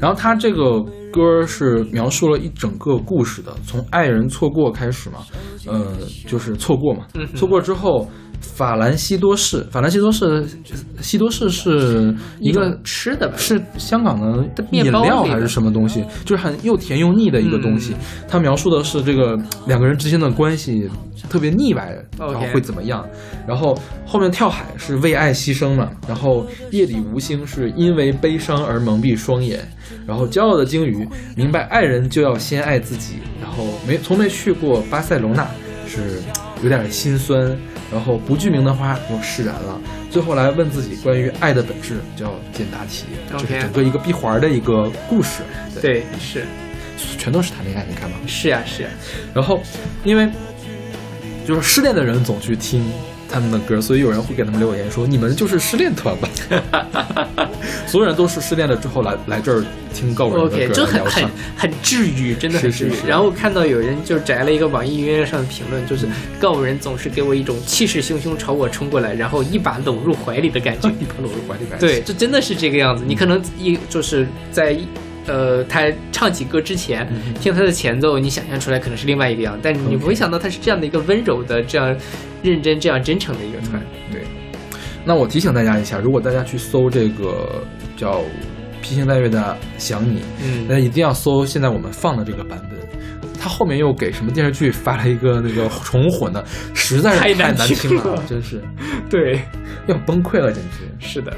[0.00, 0.80] 然后他这个
[1.12, 5.18] 歌是描述了一整个故事的，从爱人错过开始嘛，
[5.66, 5.94] 呃，
[6.26, 7.06] 就是错过嘛，
[7.36, 8.08] 错过之后，
[8.42, 10.44] 法兰西多士，法兰西多士，
[11.00, 16.04] 西多士是一个吃的吧是香港的饮料还是什么东西？
[16.24, 17.92] 就是很又甜又腻的一个东西。
[17.94, 17.98] 嗯
[18.28, 20.88] 它描述的是这个两个人之间的关系
[21.28, 23.06] 特别腻歪，然后会怎么样？
[23.46, 29.60] 然后后面跳海是为爱牺牲了，然后夜里无星是因为悲伤而蒙蔽双眼，
[30.06, 31.06] 然后骄傲的鲸鱼
[31.36, 35.46] 明白爱人就要先爱自己，然后没从没去过巴塞罗那
[35.86, 36.20] 是
[36.62, 37.54] 有点心酸，
[37.92, 39.78] 然后不具名的花又释然了，
[40.10, 45.42] 最后来问自己关于爱的本质，叫简答题，就是整个一个闭环的一个故事，
[45.80, 46.46] 对，是
[47.18, 48.16] 全都是谈恋爱，你看吗。
[48.26, 48.88] 是呀是呀，
[49.34, 49.60] 然后，
[50.04, 50.28] 因为
[51.46, 52.82] 就是失恋的人总去听
[53.32, 56.28] 他们的歌，所以有人会给他们留言说：“你们就是失恋团吧？”
[57.86, 59.64] 所有人都是失恋了之后来来这儿
[59.94, 61.24] 听告五人的歌就很很。
[61.56, 62.90] 很治愈，真的很治愈。
[62.90, 66.06] 是是是然后看到有人就摘了一个网易音乐上的评论，就是
[66.40, 70.88] 告五人总是给我一种气势汹汹朝我冲过来，然后一把搂入怀里的感觉。
[71.00, 73.04] 一把搂入怀里感觉对，这真的是这个样子。
[73.06, 74.76] 你可能一就是在
[75.26, 81.96] 呃他唱起歌之前，嗯听他的前奏，你想象出来可能是另外一个样，但你不会想到他是这样的一个温柔的、这样
[82.42, 83.80] 认真、这样真诚的一个团。
[84.10, 84.22] 对，
[85.04, 87.62] 那我提醒大家一下，如果大家去搜这个
[87.96, 88.18] 叫
[88.80, 92.78] 《披星戴月的想你》，嗯大家一定要搜现在我们放的这个版本。
[93.40, 96.44] 他后面又给什么电视剧发了一个那个重混的，
[96.74, 98.62] 实在是太太难听了，真是
[99.10, 99.40] 对，
[99.88, 100.86] 要崩溃了，简直。
[101.04, 101.32] 是的，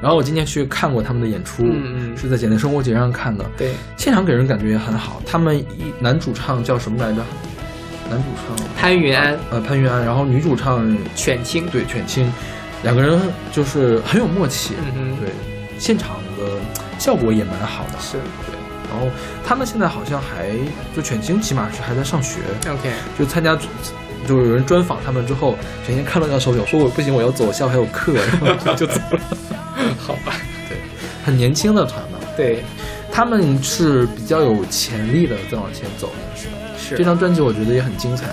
[0.00, 2.16] 然后我今天去看过他们的演出，嗯嗯。
[2.16, 5.20] 是在简单生活节上看的，对，现场给人感觉也很好。
[5.26, 7.22] 他们一男主唱叫什么来着？
[8.08, 8.66] 男主唱。
[8.76, 12.32] 潘云安、呃潘云安，然后女主唱犬青，对犬青，
[12.82, 13.20] 两个人
[13.52, 15.30] 就是很有默契，嗯哼，对，
[15.78, 16.58] 现场的
[16.98, 18.00] 效果也蛮好的。
[18.00, 18.14] 是
[18.46, 18.56] 对，
[18.90, 19.06] 然后
[19.46, 20.50] 他们现在好像还
[20.96, 23.56] 就犬青起码是还在上学，OK，就参加。
[24.26, 25.56] 就有人专访他们之后，
[25.86, 29.20] 犬青看了看手表，说我不行，我要走，下午还有课，然后就走了。
[29.98, 30.34] 好吧，
[30.68, 30.78] 对，
[31.24, 32.62] 很年轻的团嘛，对，
[33.10, 36.48] 他们是比较有潜力的在往前走的，是？
[36.90, 38.26] 是这张专辑我觉得也很精彩。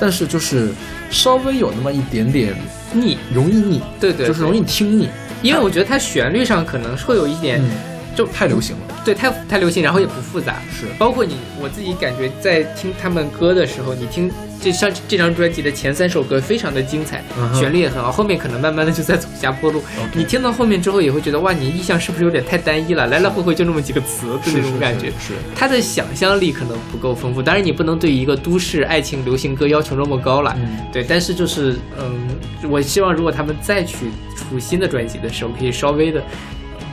[0.00, 0.70] 但是就是
[1.10, 2.54] 稍微有那么一点点
[2.92, 5.08] 腻，容易腻，对对，就是容易听腻，
[5.42, 7.70] 因为我觉得它旋律上可能会有一点，嗯，
[8.14, 9.02] 就太流行了。
[9.04, 10.62] 对，太太流行，然后也不复杂。
[10.70, 14.30] 是包括你我自己感觉在听他们歌的时候，你听
[14.60, 17.22] 这像这张专辑的前三首歌非常的精彩，
[17.54, 19.82] 旋律也很好，后面可能慢慢的就在走下坡路。
[20.14, 23.06] 你听到后面之后也会觉得哇，你意象是不是有点太单一了？
[23.06, 25.08] 来来回回就那么几个词的那种感觉。
[25.18, 31.04] 是他的想象力可能不够丰富，当然你不能对一个都市爱情流行歌要求那么高了，嗯对。
[31.04, 32.28] 但是就是嗯，
[32.68, 34.06] 我希望如果他们再去
[34.36, 36.22] 出新的专辑的时候，可以稍微的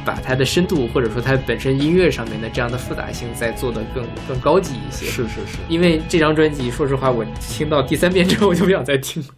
[0.05, 5.07] 把它的深度或者说它本身音乐上面的这样的复杂性再做得更更高级一些。
[5.07, 9.29] 是是是，因为这张专辑，说实话，我听到第三遍之后我就不想再听了，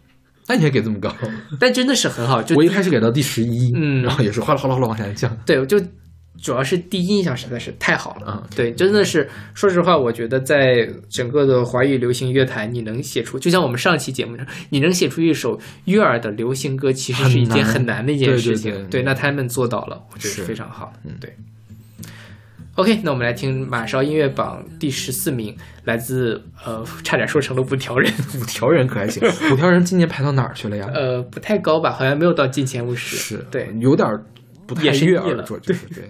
[0.46, 1.12] 那你还给这么高？
[1.58, 2.42] 但真的是很好。
[2.42, 5.34] 就我一开始给到第十一，嗯然后也是哗啦哗啦哗啦往下降。
[5.46, 5.80] 对，就
[6.40, 8.26] 主要是第一印象实在是太好了。
[8.26, 18.72] 啊，对，真的是，说实话，我觉得在整个的华语流行乐坛，你能写出，就像我们上期节目上，你能写出一首悦耳的流行歌，其实是一件很难的一件事情。
[18.72, 20.92] 对对那他们做到了，我觉得是非常好。
[21.04, 21.34] 嗯对。
[22.74, 25.52] OK，那我们来听马少音乐榜第十四名，
[25.82, 28.08] 来自呃，差点说成了五条人，
[28.40, 29.20] 五条人可还行，
[29.52, 30.88] 五条人今年排到哪儿去了呀？
[30.94, 33.16] 呃，不太高吧，好像没有到进前五十。
[33.16, 34.24] 是对，有点儿
[34.68, 36.04] 不太也是腻悦耳了了，就是对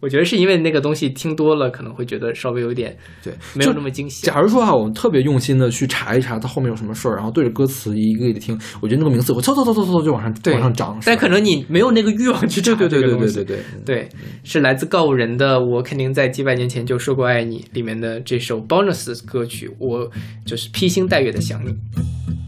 [0.00, 4.24] 我觉得是因为那个东西听多了，可能会觉得稍微有点对，没有那么惊喜。
[4.24, 10.96] 假如说哈，我们特别用心的去查一查它后面有什么事儿，然后对着歌词一个一个听，我觉得那个名字我嗖嗖嗖嗖嗖就往上往上涨。
[11.04, 14.08] 但可能你没有那个欲望去查对对对对这个东西对对对对，
[14.44, 20.08] 是来自告五人的《我肯定在几百年前就说过爱你》里面的这首 bonus 歌曲，我
[20.46, 21.74] 就是披星戴月的想你。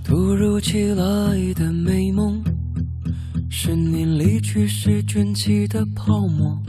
[0.05, 1.05] 突如其来
[1.55, 2.05] 的美梦，
[3.48, 6.62] 是你离去时卷起的泡沫。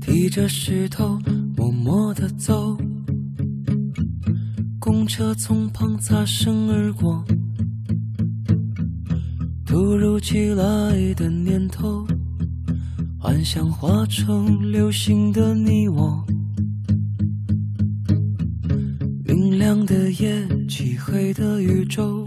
[0.00, 1.18] 提着石头
[1.56, 2.76] 默默的走，
[4.78, 7.24] 公车从旁擦身而过。
[9.64, 12.06] 突如其来的念头，
[13.18, 16.24] 幻想化成流星的你我。
[19.24, 22.26] 明亮的夜，漆黑的宇宙，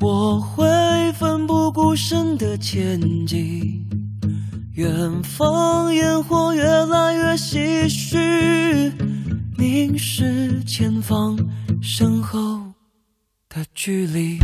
[0.00, 0.64] 我会
[1.12, 3.86] 奋不顾身的前进。
[4.72, 8.92] 远方烟火越来越唏嘘，
[9.58, 11.38] 凝视前方
[11.82, 12.38] 身后
[13.50, 14.38] 的距离。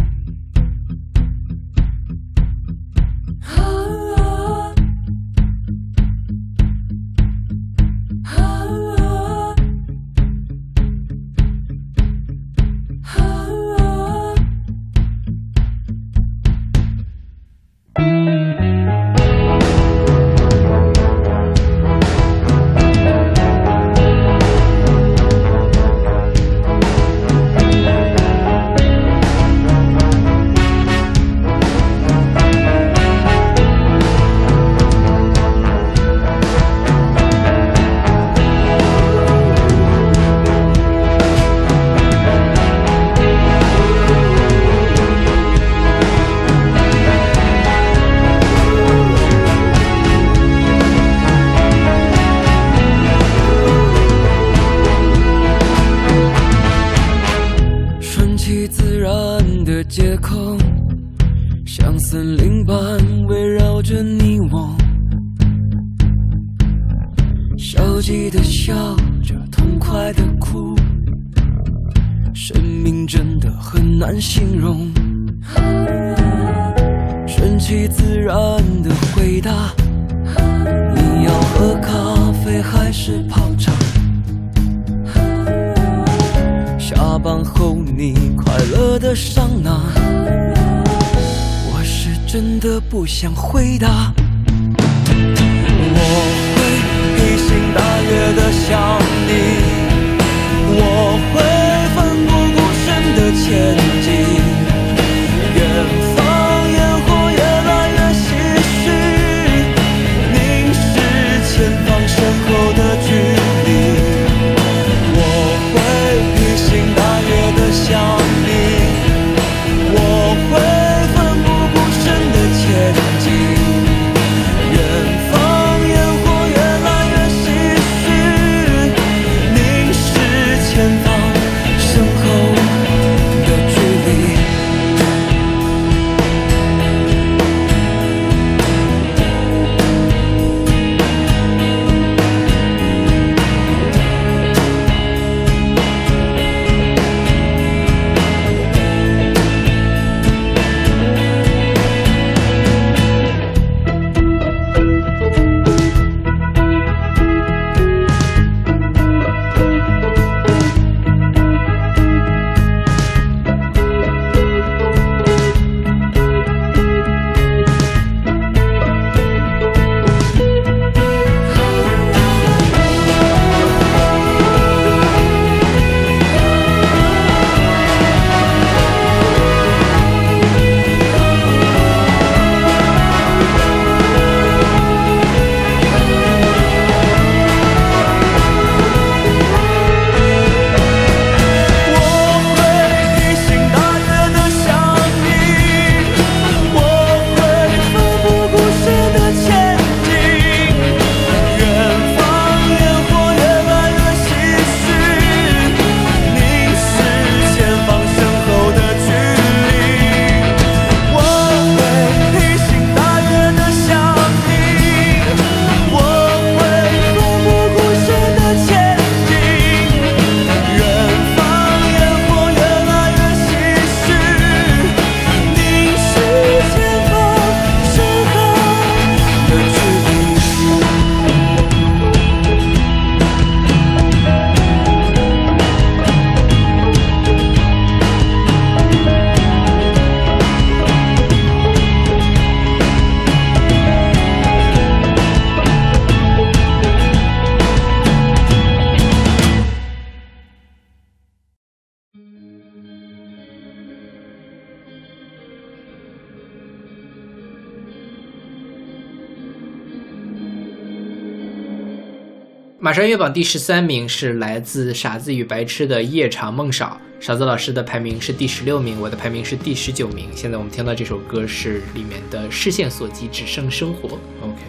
[262.97, 270.31] 马上月榜第十三名是来自《傻子与白痴》的夜长梦少，傻子老师的排名是第十六名，我的排名是第十九名。
[270.35, 274.09] 现在我们听到这首歌是里面的视线所及，只剩生活。
[274.40, 274.62] OK，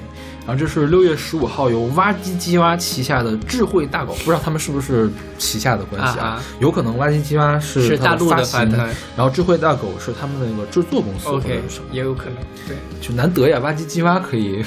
[0.45, 6.43] 然后这是六月十五号由挖机机蛙旗下的智慧大狗，不知道他们是不是旗下的关系啊？
[6.59, 8.69] 有可能挖机机蛙是是大陆的发行，
[9.15, 11.29] 然后智慧大狗是他们的那个制作公司。
[11.29, 11.61] OK？
[11.93, 12.35] 也有可能。
[12.67, 14.61] 对，就难得呀，挖机机蛙可以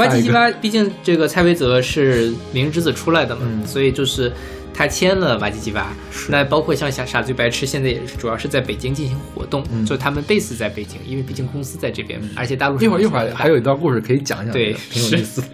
[0.00, 4.32] 挖机机发蛙，毕竟这个蔡维泽是《明日之子》出来的嘛，嗯所以就是
[4.72, 5.86] 他签了挖机机蛙。
[6.10, 15.48] 是那包括像傻傻嘴白痴，现在也是主要是在北京进行活动，嗯就他们 base 在北京，因为毕竟公司在这边，而且大陆一会儿一会儿还有一段故事可以讲讲，对挺有意思的。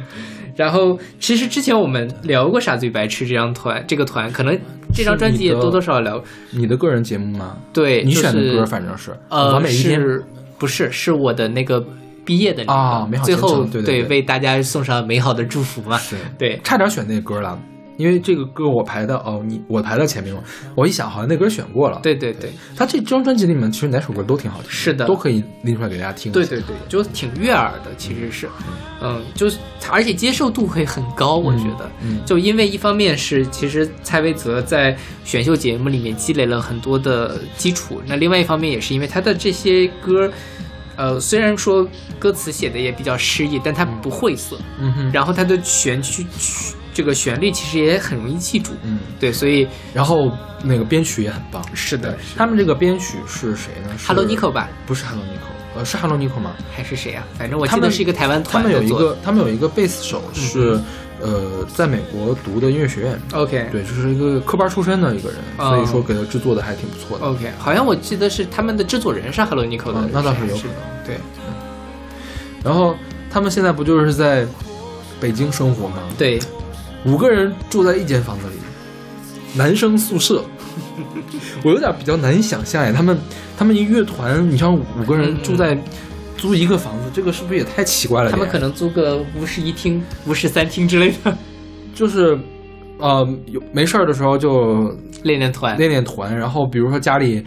[0.56, 4.59] 然后，其实之前我们聊过《傻子与白痴》这张团，这个团可能
[4.94, 6.24] 这张专辑也多多少少聊。
[6.51, 7.59] 你的个人节目吗？
[7.74, 10.24] 对，你选的歌反正是呃完美一天是
[10.56, 11.86] 不是是我的那个
[12.26, 15.96] 毕业的那个啊美好最后程对对对为大家送上美好的祝福嘛。
[15.96, 17.58] 是对，差点选那歌了，
[17.96, 20.42] 因为这个歌我排的哦，你我排到前面了。
[20.74, 26.32] 我一想，好像那歌选过了。，对对对他这张专辑里面其实哪首歌都挺好听，是的都可以拎出来给大家听。
[26.32, 28.48] 对对对，就挺悦耳的，其实是，
[29.00, 29.58] 嗯，就是
[29.90, 31.88] 而且接受度会很高，我觉得。
[32.02, 40.30] 嗯就因为一方面是，其实蔡维泽在选秀节目里面积累了很多的基础，那另外一方面也是因为他的这些歌，
[40.97, 41.86] 呃，虽然说
[42.18, 50.32] 歌词写的也比较诗意，但它不晦涩，嗯哼，然后它的旋曲曲这个旋律其实也很容易记住，嗯，对，所以然后
[50.64, 51.62] 那个编曲也很棒。
[51.74, 53.90] 是的，他们这个编曲是谁呢？
[53.98, 56.52] 是 Hello Nico 吧，不是 Hello Nico，呃，是 Hello Nico 吗？
[56.74, 57.23] 还是谁啊？
[57.39, 60.81] 反正我他们记得是一个台湾他团的做的们有一个，他们有一个贝斯手是，
[61.20, 67.24] 呃，在美国读的音乐学院，OK 对，就是一个科班出身的一个人，哦所以说给他制作的还挺不错的。
[67.24, 71.06] OK，好像我记得是他们的制作人是 Hello Nico 的那倒是有可能。
[71.06, 71.55] 对嗯
[72.62, 72.97] 然后
[73.30, 74.44] 他们现在不就是在
[75.20, 75.98] 北京生活吗？
[76.18, 76.38] 对，
[77.05, 78.55] 五个人住在一间房子里，
[79.55, 80.44] 男生宿舍。
[81.62, 83.16] 我有点比较难以想象哎，他们
[83.56, 85.78] 他们一乐团，你像五个人嗯住在
[86.36, 88.30] 租一个房子，这个是不是也太奇怪了？
[88.30, 91.36] 他们可能租个五室一厅、五室三厅之类的
[91.94, 92.38] 就是，
[92.98, 94.94] 呃，有没事儿的时候就
[95.24, 95.76] 练练团。
[95.78, 97.44] 练练团，然后比如说家里。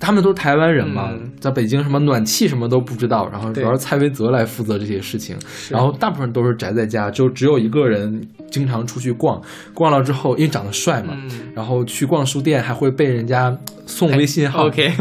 [0.00, 5.34] 他们都是台湾人嘛，嗯在北京什么暖气什么都不知道，然后主要是蔡维泽来负责这些事情，
[5.70, 8.20] 然后大部分都是宅在家，就只有一个人
[8.50, 9.40] 经常出去逛，
[9.72, 14.66] 逛了之后因为长得帅嘛，嗯然后去逛书店还会被人家送微信号。
[14.66, 14.92] OK，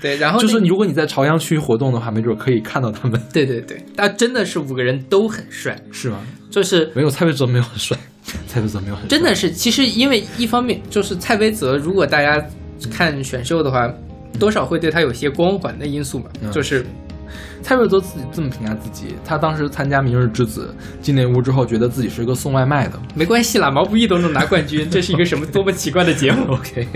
[0.00, 6.18] 对，然后就是你如果你在朝阳区活动的话，没准可以看到他们， 对对对，但真的是五个人都很帅，是吗？
[6.50, 7.96] 就是没有蔡维泽没有很帅，
[8.46, 9.08] 蔡维泽没有很帅。
[9.08, 12.44] 真的是，其实因为一方面就是蔡维泽，如果大家
[12.90, 13.88] 看选秀的话，
[14.38, 16.50] 多少会对他有些光环的因素嘛，嗯。
[16.50, 16.84] 就是
[17.62, 20.74] 蔡维泽自己这么评价自己，他当时参加《明日之子》
[21.04, 22.98] 进那屋之后，觉得自己是个送外卖的。
[23.14, 26.52] 没关系啦，毛不易都能拿冠军，这是一个什么多么奇怪的节目？
[26.54, 26.86] OK，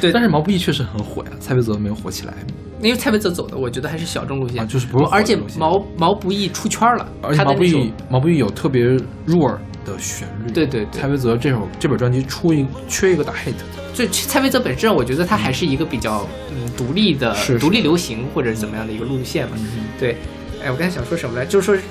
[0.00, 2.34] 对但是毛不易确实很火呀，蔡维泽没有火起来，
[2.80, 8.84] 因为蔡维泽走的，我觉得还是小众路线，啊就是不是火的而且毛毛不易出圈了，而且毛不易毛不易有特别
[9.24, 10.50] 入耳的旋律。
[10.50, 13.54] 对对对蔡维泽这首这本专辑出一缺一个打 hit，
[13.92, 19.56] 就蔡维泽本身，我觉得他还是一个比较嗯独立的是是独立流行或者怎么样的一个路线嘛。
[19.98, 20.16] 对，
[20.62, 21.82] 哎，我刚才想说什么来，就是说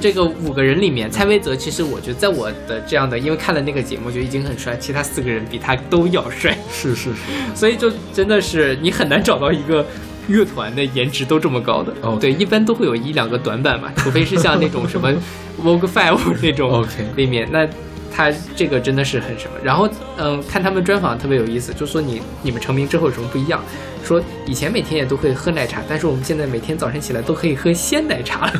[0.00, 7.16] 这个五个人里面，蔡维泽其实我觉得在我的这样的，因为看了那个节目就已经很帅，其他四个人比他都要帅，是是是，
[7.54, 9.86] 所以就真的是你很难找到一个。
[10.28, 15.12] 乐团的颜值都这么高的哦对，一般都会有一两个短板嘛， 除非是像那种什么
[15.62, 16.84] Vogue Five 那种
[17.16, 17.68] 里面，那
[18.14, 19.52] 他这个真的是很什么。
[19.62, 23.62] 然后，嗯，看他们专访特别有意思，就说你你们成名之后有什么不一样？
[24.04, 28.52] 说以前每天也都会喝奶茶，但是我们现在每天早晨起来都可以喝鲜奶茶了。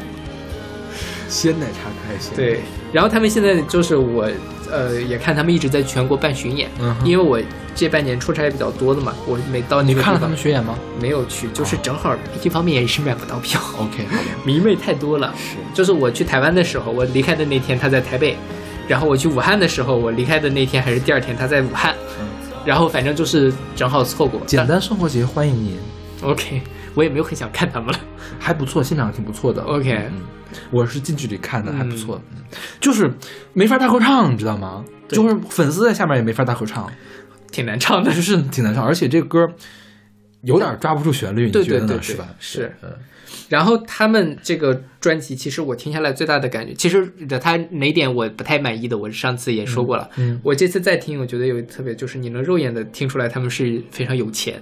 [1.28, 2.32] 鲜奶茶开心。
[2.34, 2.60] 对，
[2.92, 4.28] 然后他们现在就是我，
[4.70, 7.38] 呃，也看他们一直在全国办巡演，嗯因为我
[7.76, 14.06] 这半年出差也比较多的嘛，我每到那你看了他们巡演吗没有去，就是正好一方面也是买不到票，？OK，
[14.44, 15.32] 迷妹太多了。
[15.36, 18.34] 是就是我去台湾的时候，我离开的那天他在台北，
[18.88, 22.26] 然后我去武汉的时候，我离开的那天还是第二天他在武汉，嗯
[22.64, 24.40] 然后反正就是正好错过。
[24.46, 25.78] 简单生活节欢迎您
[26.22, 26.62] ，OK，
[26.94, 28.00] 我也没有很想看他们了。
[28.40, 29.62] 还不错，现场挺不错的。
[29.62, 30.22] OK 嗯，
[30.72, 32.20] 我是近距离看的，还不嗯错。
[32.32, 32.42] 嗯
[32.80, 33.12] 就是
[33.52, 34.84] 没法大合唱，你知道吗？
[35.08, 36.90] 对就是粉丝在下面也没法大合唱，
[37.50, 39.46] 挺难唱的，就是挺难唱，而且这个歌
[40.42, 42.34] 有点抓不住旋律，你对觉对对对得呢是吧？
[42.38, 42.72] 是。
[42.82, 42.90] 嗯。
[43.48, 47.06] 然后他们这个专辑，其实我听下来最大的感觉，其实
[47.40, 50.10] 他哪点我不太满意的，我上次也说过了。
[50.16, 54.60] 嗯我这次再听，我觉得有特别就是你能肉眼的听出来他们是非常有钱，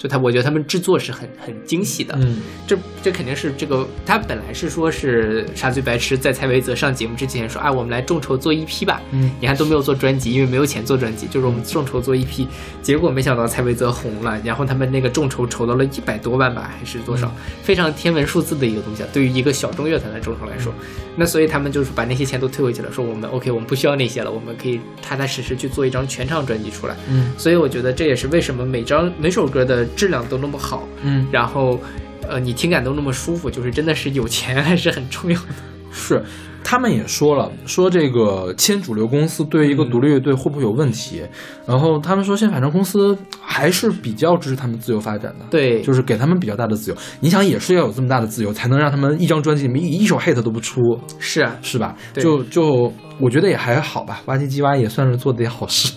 [0.00, 2.14] 就他，我觉得他们制作是很很精细的。
[2.18, 9.02] 嗯，这这肯定是这个，他本来是说是傻嘴白痴在蔡维泽上节目之前说，啊，我们来众筹做一批吧。
[9.10, 12.48] 嗯，你看都没有做专辑，因为没有钱做专辑，就是我们众筹做一批。
[12.80, 17.26] 结果没想到蔡维泽红了，然后他们那个众筹筹到了一百多万吧，还是多少？
[17.26, 20.72] 嗯非常天文数字的一个东西啊，对于一个小众乐团的众筹来说，
[21.14, 26.96] 那所以他们就是把那些钱都退回去了，说我们 OK，我们不需要那些了，我们可以踏踏实实去做一张全场专辑出来。
[27.08, 31.78] 嗯所以我觉得这也是为什么每张每首歌的质量都那么好，嗯，然后，
[32.28, 35.48] 呃，你听感都那么舒服，就是真的是有钱还是很重要的。
[35.92, 36.22] 是，
[36.62, 41.20] 他们也说了，说这个签主流公司对于一个独立乐队会不会有问题？
[41.66, 46.96] 然后他们说，现在反正公司还是比较支持他们自由发展的，对就是给他们比较大的自由。
[47.18, 50.80] 你想，也是要有这么大的自由，才能让他们一张专辑里面一一首 hit 都不出，
[51.18, 51.96] 是啊，是吧？
[52.14, 55.92] 对就就我觉得也还好吧，挖机机挖也算是做的点好事。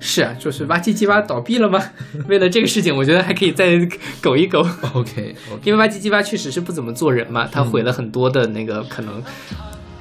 [0.00, 1.80] 是啊，就是挖机机挖倒闭了吗？
[2.26, 3.78] 为了这个事情，我觉得还可以再
[4.20, 9.22] 苟一苟， OK，, 因为挖机机挖确实是不怎么做人嘛，他毁了很多的那个可能。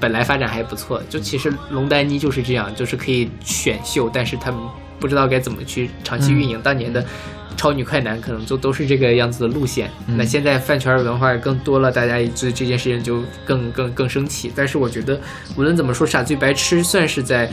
[0.01, 4.57] 本来发展还不错，就其实龙丹妮就是这样，就是可以选秀，但是他们
[4.97, 6.57] 不知道该怎么去长期运营。
[6.61, 7.05] 当年的
[7.57, 9.91] 超女快男可能就都是这个样子的路线。
[10.07, 14.49] 嗯那现在饭圈文化更多了，大家对这件事情就更更更生气。
[14.55, 15.19] 但是我觉得
[15.57, 17.51] 无论怎么说，傻最白痴算是在，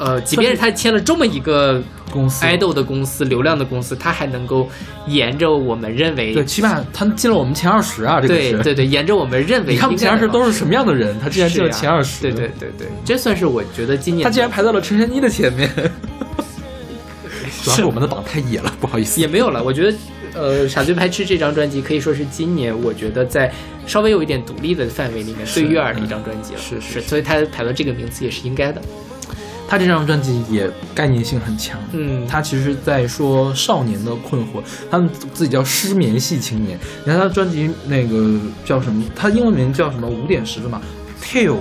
[0.00, 4.68] 呃，即便是他签了这么一个公司 idol 的公司、流量的公司，他还能够
[5.06, 8.52] 沿着我们认为对，起码他进了我们前二十啊，这个是。
[8.52, 15.70] 对对对，沿着我们认为你看我们前二十都是什么样的人，他竟然进了前二十、对对对对，这算是我觉得今年他竟然排到了陈珊妮的前面。
[17.62, 19.20] 主要是我们的榜太野了，不好意思。
[19.20, 19.62] 也没有了。
[19.62, 19.98] 我觉得，
[20.32, 23.52] 呃，《傻子白痴》这张专辑可以说是今年我觉得在
[23.86, 26.58] 稍微有一点独立的范围里面最悦耳的一张专辑了。
[26.58, 28.80] 是是是，所以他排到这个名次也是应该的。
[29.70, 34.60] 他这张专辑也概念性很强，嗯，他其实在说少年的困惑，
[34.90, 36.76] 他们自己叫失眠系青年。
[37.04, 39.04] 你看他专辑那个叫什么？
[39.14, 40.08] 他英文名叫什么？
[40.08, 40.82] 五点十分嘛
[41.22, 41.56] ，till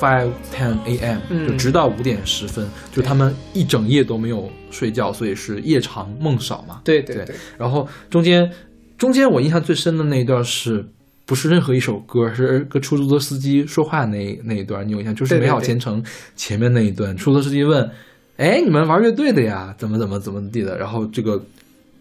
[0.00, 1.18] five ten a.m.
[1.28, 6.80] 嗯就直到五点十分，就他们一整夜都没有睡觉，所以是夜长梦少嘛。
[6.82, 8.50] 对对对对，然后中间
[8.96, 10.88] 中间我印象最深的那一段是。
[11.26, 15.14] 不是任何一首歌，是跟出租车司机说话那那一段，你有印象？
[15.14, 16.02] 就是《美好前程》
[16.36, 17.90] 前面那一段，出租车司机问
[18.38, 19.74] ：“哎，你们玩乐队的呀？
[19.76, 21.44] 怎么怎么怎么地的？”然后这个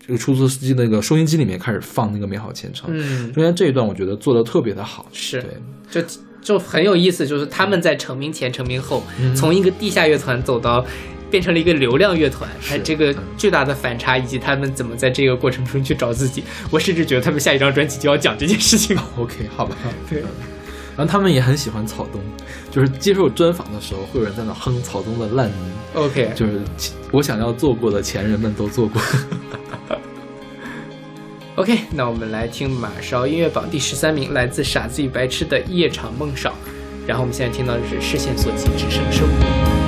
[0.06, 6.08] 这个出租车司机那个收音机里面开始放那个《美好前程》，嗯，中间这一段我觉得做的特别的好，是对，就
[6.42, 10.86] 就很有意思，就是他们在成名前、成名后，嗯从一个地下乐团走到。
[11.30, 18.98] 变成了一个流量乐团，它是这个巨大的反差，以及他们怎么在这个过程中去找自己， 我甚至觉得他们下一张专辑就要讲这件事情。
[19.18, 19.76] OK，好吧。
[20.10, 20.20] 对，
[20.96, 22.22] 然后他们也很喜欢草东，
[22.72, 25.54] 就是接受专访的时候，会有人在那哼草东的烂泥
[25.94, 26.62] ，OK，就是
[27.12, 29.02] 我想要做过的前人们都做过。
[31.56, 36.50] OK，那我们来听马勺音乐榜第十三名，来自傻子与白痴的《夜长梦少》。
[37.08, 39.26] 然后我们现在听到的是视线所及只剩生。
[39.30, 39.85] 我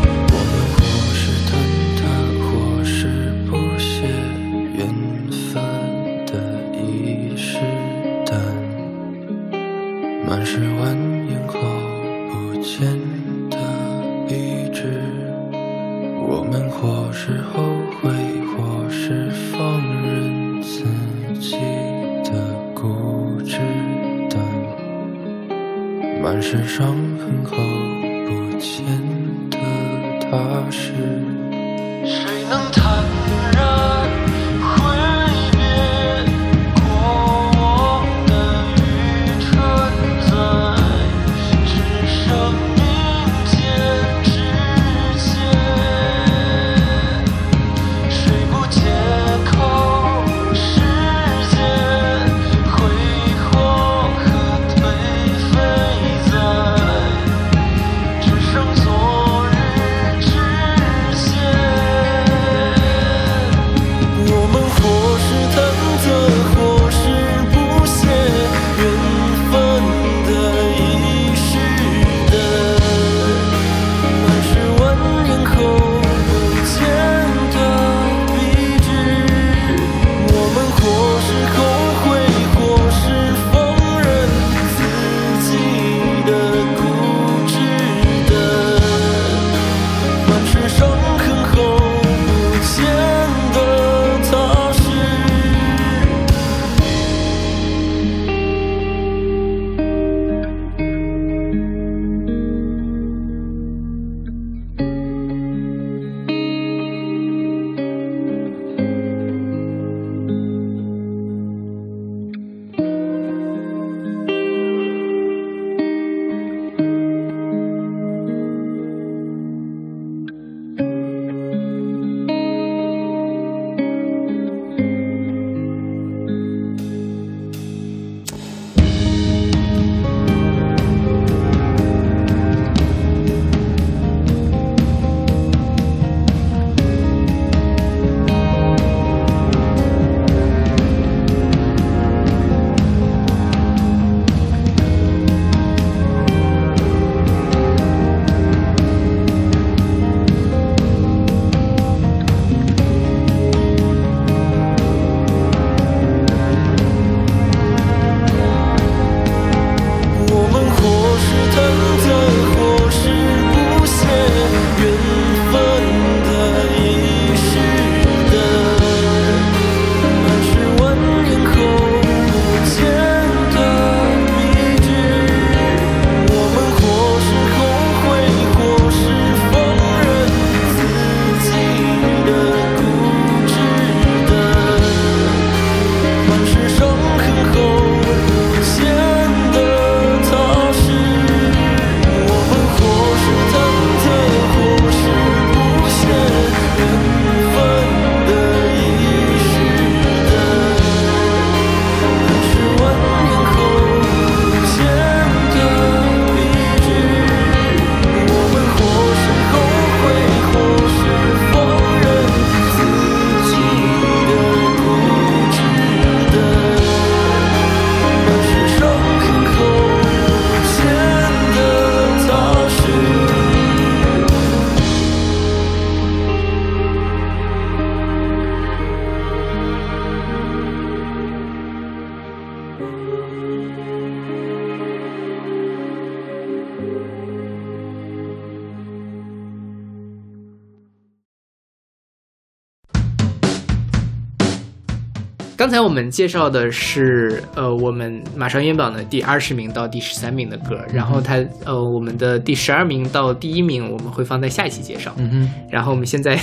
[245.68, 255.14] 刚才我们介绍的是呃我们马上音乐榜的第二十名到第十三名的歌，然后它呃我们的第十二名到第一名我们会放在下一期介绍。
[255.18, 256.38] 嗯哼，然后我们现在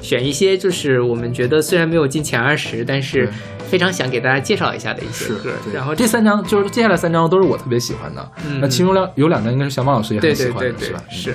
[0.00, 3.28] 选一些就是我们觉得虽然没有进前二十，但是
[3.68, 5.52] 非常想给大家介绍一下的一些歌。
[5.62, 11.02] 对然后这三张就是接下来三张都是我特别喜欢的，嗯那其中两有两张应该是小马老师也对很喜对对对欢的，是吧？
[11.10, 11.34] 嗯是。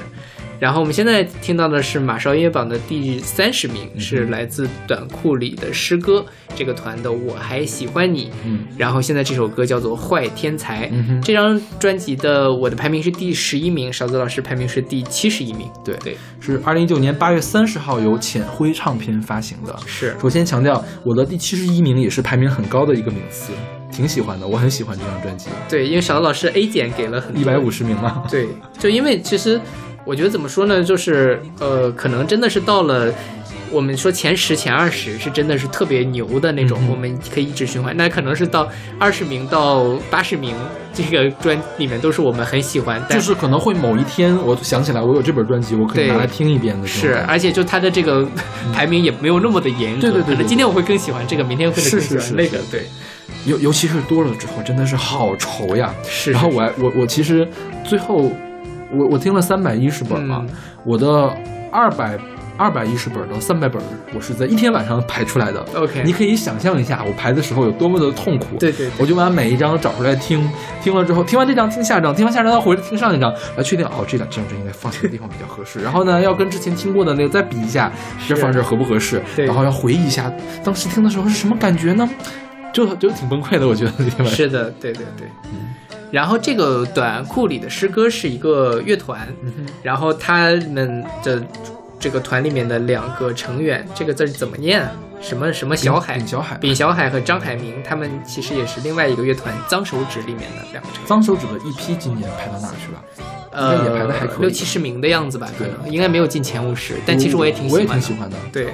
[0.62, 6.24] 然后我们现在听到的是马少音乐榜的第三十名，嗯是来自短裤里的诗歌
[6.56, 8.26] 这个团的《我还喜欢你》。
[8.46, 10.86] 嗯，然后现在这首歌叫做《坏天才》。
[10.92, 15.68] 嗯哼这张专辑的我的排名是第十一名，勺子老师排名是第七十一名。
[15.84, 19.76] 对对，是二零一九年八月三十号由浅灰唱片发行的。
[19.88, 23.52] 是首先强调，我的第七十一名也是排名很高的一个名次，
[23.92, 28.24] 挺喜欢的，我很喜欢这张专辑，对，因为勺子老师 A 减给了很多一百五十名嘛。
[28.30, 28.48] 对，
[28.78, 29.60] 就因为其实
[30.06, 33.14] 我觉得怎么说呢，就是呃，可能真的是到了。
[33.74, 37.96] 我们说前十、前二十是真的是特别牛的那种，嗯我们可以一直循环。
[37.96, 38.68] 那可能是到
[39.00, 40.54] 二十名到八十名，
[40.94, 48.28] 这个专里面都是我们很喜欢，但就是可能会某一天我想起来我有这本专辑，我可以拿来听一遍的是，而且就它的这个
[48.74, 52.86] 排名也没有那么的严格，对对对对可能今天我会更喜欢这个，明天会更喜欢那个，是对，
[53.46, 55.96] 尤尤其是多了之后，真的是好愁呀。
[56.06, 56.34] 是。
[56.34, 57.48] 然后我还我我其实
[57.86, 58.30] 最后
[58.94, 61.34] 我我听了三百一十本嘛，嗯我的
[61.72, 62.18] 二百
[62.58, 63.82] 二百一十本到三百本，
[64.14, 65.66] 我是在一天晚上排出来的。
[65.76, 68.58] OK 你可以想象一下我排的时候有多么的痛苦。
[68.60, 70.48] 对对对我就把每一张找出来听，
[70.84, 75.82] 听了之后，听完这张听下张，听完下张再回来听上一张，来确定哦这两这张就应该放这个地方比较合适。
[75.82, 77.92] 然后呢，要跟之前听过的那个再比一下，
[78.28, 79.22] 这放这儿合不合适？
[79.36, 80.32] 对然后要回忆一下
[80.64, 82.08] 当时听的时候是什么感觉呢？
[82.74, 84.26] 就就挺崩溃的，我觉得。
[84.26, 85.28] 是的，对对对。
[86.12, 89.28] 然后这个短裤里的诗歌是一个乐团，
[89.82, 91.42] 然后他们的
[92.00, 94.92] 这个团里面的两个成员，这个字儿怎么念啊？
[95.22, 96.18] 什么什么小海？
[96.18, 101.06] 丙小海丙小海和张海明，他们其实也是另外一个乐团脏手指里面的两个成员。
[101.06, 103.04] 脏手指的一批今年排到哪儿去了？
[103.52, 107.94] 呃，也排的还可以六七十名的样子吧，可对能应该没有进前五十，但其实我也挺喜我欢的。
[107.94, 108.74] 也挺喜欢的，对，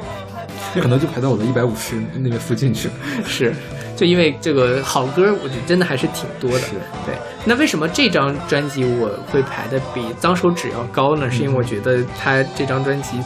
[0.81, 2.87] 可能就排到我的一百五十那个附近去。
[3.25, 3.53] 是，
[3.97, 6.59] 就因为这个好歌，我觉得真的还是挺多的。
[6.59, 6.73] 是
[7.05, 11.29] 对，那为什么这张专辑我会排的比《脏手指》要高呢？
[11.29, 13.17] 是因为我觉得他这张专辑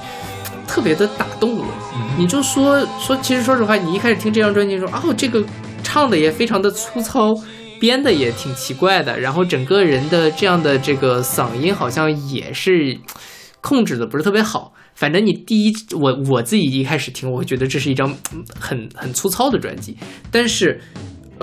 [0.65, 1.65] 特别的打动我。
[2.18, 5.43] 你就说说，其实说实话，你一开始听这张专辑说，哦，这个
[5.84, 7.35] 唱的也非常的粗糙。
[7.80, 12.95] 编的也挺奇怪的，然后整个人的这样的这个嗓音好像也是
[13.60, 14.72] 控制的不是特别好。
[15.02, 19.98] 反正你第一，我我自己一开始听，我会觉得这是一张嗯很很粗糙的专辑，
[20.30, 20.80] 但是。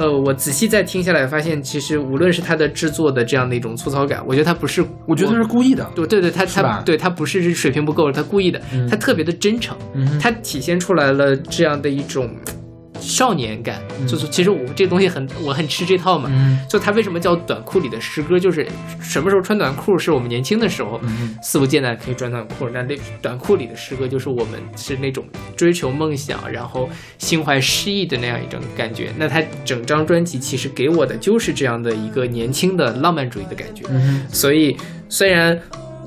[0.00, 5.84] 呃，我仔细再听下来，发现其实无论是他的制作的这样的一种粗糙感，我觉得他不是，我觉得他是故意的。
[5.96, 12.30] 对对对，他他对他不是水平不够，他故意的，他特别的真诚，嗯他体现出来了这样的一种
[13.00, 16.58] 少年感，就是其实我这东西很我很吃这套嘛，嗯。
[16.68, 18.66] 就他为什么叫短裤里的诗歌，就是
[19.00, 21.36] 什么时候穿短裤是我们年轻的时候，嗯。
[21.42, 25.24] 肆无忌惮可以穿短裤，那那短裤里的诗歌就是我们是那种
[25.56, 26.88] 追求梦想，然后
[27.18, 29.10] 心怀诗意的那样一种感觉。
[29.16, 34.76] 那他整张专辑其实给我的就是这样的一个年轻的浪漫主义的感觉，嗯所以
[35.08, 35.60] 虽然。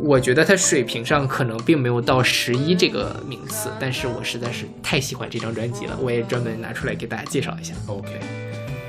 [0.03, 7.73] 我觉得他水平上可能并没有到十一这个名次，但是我实在是太喜欢这张专辑了，我也专门拿出来给大家介绍一下。
[7.87, 8.09] OK，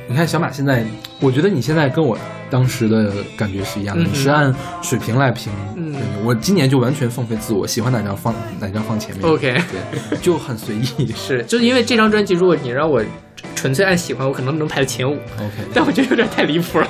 [0.09, 0.85] 你看小马现在，
[1.21, 2.17] 我觉得你现在跟我
[2.51, 5.53] 当时的感觉是一样的，嗯你是按水平来评。
[5.77, 9.29] 嗯对我今年就完全放飞自我，喜欢哪张放哪张放前面。
[9.29, 11.13] OK 对，就很随意。
[11.15, 13.03] 是，就是因为这张专辑，如果你让我
[13.55, 16.89] 纯粹按喜欢，我可能能排前五，OK，但我觉得有点太离谱了。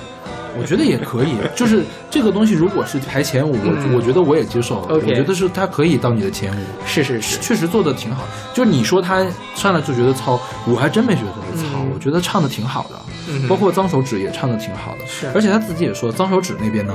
[0.58, 4.86] 我觉得也可以，就是这个东西如果是排前五，我嗯我觉得我也接受。
[4.88, 6.86] 我觉得是它可以到你的前五。
[6.86, 8.24] 是是是，确实做的挺好。
[8.52, 12.96] 就是你说他上来就觉得糙，我还真没觉得他糙，嗯我觉得唱的挺好的。
[13.28, 16.94] 嗯包括脏手指也唱的挺好的，是而且他自己也说，脏手指那边呢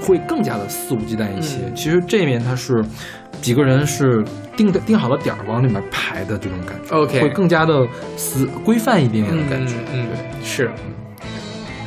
[0.00, 1.58] 会更加的肆无忌惮一些。
[1.66, 2.84] 嗯其实这面他是
[3.40, 4.24] 几个人是
[4.56, 7.86] 定的定好了点儿往里面排的这种感觉 OK 会更加的
[8.16, 9.74] 死规范一点点的感觉。
[9.92, 10.70] 嗯，嗯是。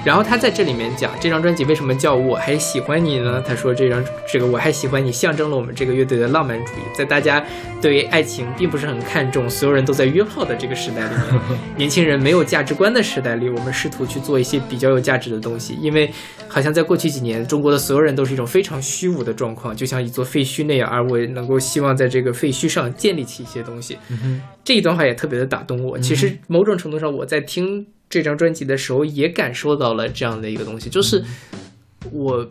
[0.03, 3.41] 然后他在这里面讲这张专辑为什么叫我还喜欢你呢？
[3.45, 7.45] 他说这张这个我还喜欢你象征了我们这个乐队的浪漫主义，在大家
[7.81, 11.41] 对于爱情并不是很看重，所有人都在约炮的这个时代里面，
[11.77, 16.11] 年轻人没有价值观的时代里，我们试图去做一些比较有价值的东西，因为
[16.47, 23.97] 好像在过去几年，中国的所有人都是一种非常虚无的状况，就像一座废墟那样，而我能够希望在这个废墟上建立起一些东西。
[24.63, 25.99] 这一段话也特别的打动我。
[25.99, 31.23] 其实某种程度上，我在听这张专辑的时候，也感受到了这样的一个东西，就是
[32.11, 32.45] 我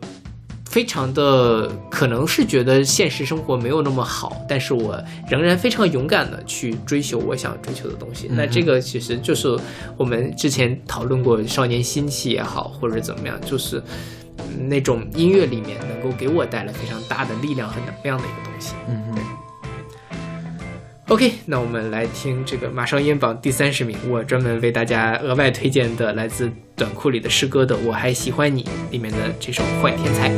[0.65, 4.97] 非常的可能是觉得现实生活没有那么好，但是我
[5.29, 8.27] 仍然非常勇敢的去追求我想追求的东西。
[8.31, 9.55] 那这个其实就是
[9.97, 13.83] 我们之前讨论过少年心气也好，或者怎么样，就是
[14.37, 18.73] 嗯那种音乐里面能够给我带来非常大的力量和能量的一个东西。
[18.87, 19.21] 嗯哼，
[21.11, 30.29] OK，那我们来听这个马上音榜第三十名，我专门为大家额外推荐的来自短裤里的诗歌的《我还喜欢你》里面的这首《坏天才》。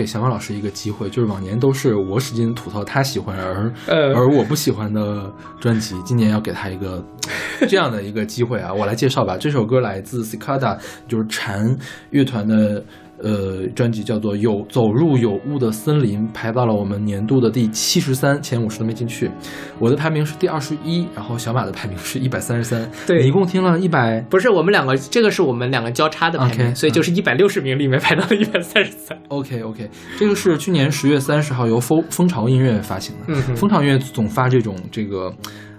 [0.00, 7.04] 给小马老师一个机会，就是往年都是我使劲吐槽他喜欢而、呃而我不喜欢的专辑，今年要给他一个
[7.68, 8.72] 这样的一个机会啊！
[8.72, 11.76] 我来介绍吧，这首歌来自 Cicada，就是蝉
[12.08, 12.82] 乐团的。
[13.22, 19.30] 呃，专辑叫做《有走入有雾的森林》，排到了我们年度的第七十三，前五十都没进去。
[19.80, 22.88] 我的排名是第二十一，然后小马的排名是一百三十三。
[23.06, 29.18] 对你一共听了一百不是我们两个，这个是我们两个交叉的排名所以就是一百六十名里面排到了一百三十三。
[29.28, 29.88] OK OK，
[30.18, 33.34] 这个是去年十月三十号由蜂蜂巢音乐发行的。
[33.56, 35.32] 蜂巢音乐总发这种这个，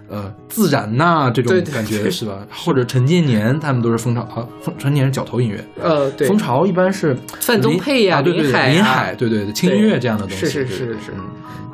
[0.08, 2.44] 呃，自然呐、这种感觉对是吧？
[2.50, 5.64] 或者陈建年他们都是蜂巢啊，蜂陈建年是角头音乐。
[5.80, 11.22] 呃，对，蜂巢一般是范宗沛呀啊，对对对，林海啊林海，对对对，轻音乐这样的东西，是是是是嗯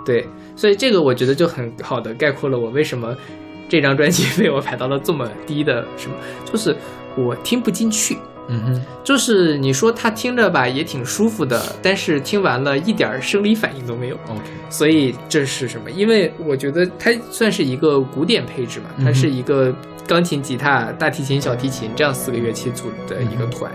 [0.09, 0.27] 对，
[0.57, 3.15] 所以这个我觉得就很好的概括了我为什么
[3.69, 6.17] 这张专辑 被我排到了这么低的什么，
[6.51, 6.75] 就是
[7.15, 8.17] 我听不进去。
[8.51, 14.15] 嗯哼，就是你说他听着吧也挺舒服的，但是听完了一点生理反应都没有。
[14.27, 14.41] OK，
[14.71, 15.91] 所以这是什么？
[15.91, 19.71] 因为我觉得它算是一个古典配置嘛，它是一个
[20.07, 23.71] 钢琴、吉他、大提琴、小提琴这样四个乐器组的一个团。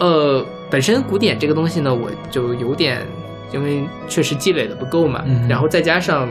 [0.00, 3.06] 呃，本身古典这个东西呢，我就有点，
[3.54, 6.28] 因为确实积累的不够嘛，嗯然后再加上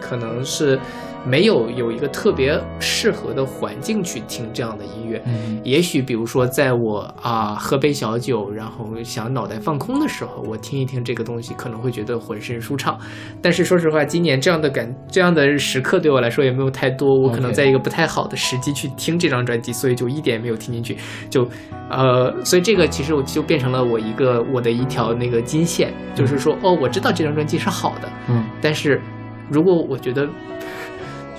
[0.00, 0.78] 可能是
[1.24, 5.22] 没有有一个特别适合的环境去听这样的音乐。
[5.26, 12.98] 嗯也许比如说，在我啊喝杯小酒，然后想脑袋放空的时候，我听一听这个东西，可能会觉得浑身舒畅。
[13.40, 20.96] 但是说实话，今年这样的感这样的时刻对我来说也没有太多，我可能在一个不太好的时机去听这张专辑，所以就一点也没有听进去。
[21.30, 21.46] 就
[21.88, 29.00] 呃，所以这个其实我就变成了我一个我的一条那个金线，就是说哦，我知道这张专辑是好的，嗯但是
[29.48, 30.30] 如果我觉得完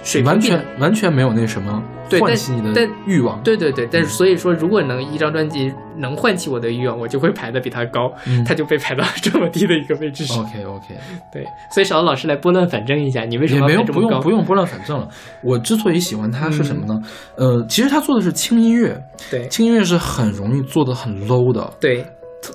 [0.04, 3.42] 水平完全完全没有那什么对唤起你的但欲望。
[3.42, 8.44] 对对对，但是所以说，如果能一张专辑能唤起我的欲望，我就会排的比他高，嗯。
[8.44, 10.44] 他就被排到这么低的一个位置上。
[10.44, 10.88] OK OK，
[11.32, 14.02] 对，所以小欧老师来拨乱反正一下，你为什么没有不？
[14.02, 15.08] 用不用拨乱反正了。
[15.42, 17.00] 我之所以喜欢他是什么呢？
[17.38, 17.60] 嗯。
[17.60, 19.02] 呃，其实他做的是轻音乐，
[19.32, 19.48] 对。
[19.48, 22.06] 轻音乐是很容易做的很 low 的，对。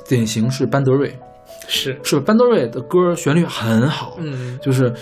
[0.06, 1.10] 典型是班德瑞，
[1.66, 4.58] 是，是班德瑞的歌旋律很好，嗯。
[4.60, 4.92] 就是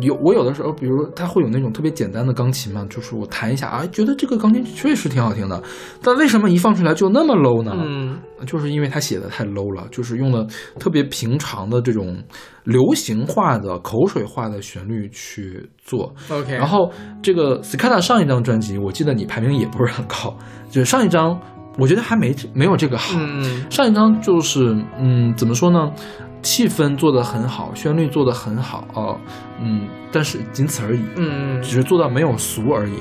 [0.00, 5.62] 有我有的时候，比如他会有那种特别简单的钢琴嘛，就是我弹一下啊，觉得这个钢琴确实挺好听的，
[6.02, 7.72] 但为什么一放出来就那么 low 呢？
[7.76, 10.46] 嗯就是因为他写的太 low 了，就是用了
[10.78, 12.22] 特别平常的这种
[12.64, 16.14] 流行化的口水化的旋律去做。
[16.30, 16.90] ，OK，然后
[17.22, 20.36] 这个 Skata 上一张专辑，我记得你排名也不是很高，
[20.68, 21.38] 就是上一张
[21.78, 23.18] 我觉得还没没有这个好。
[23.18, 25.90] 嗯上一张就是嗯，怎么说呢？
[26.44, 29.18] 气氛做得很好，旋律做得很好哦，
[29.60, 32.92] 嗯，但是仅此而已，嗯只是做到没有俗而已。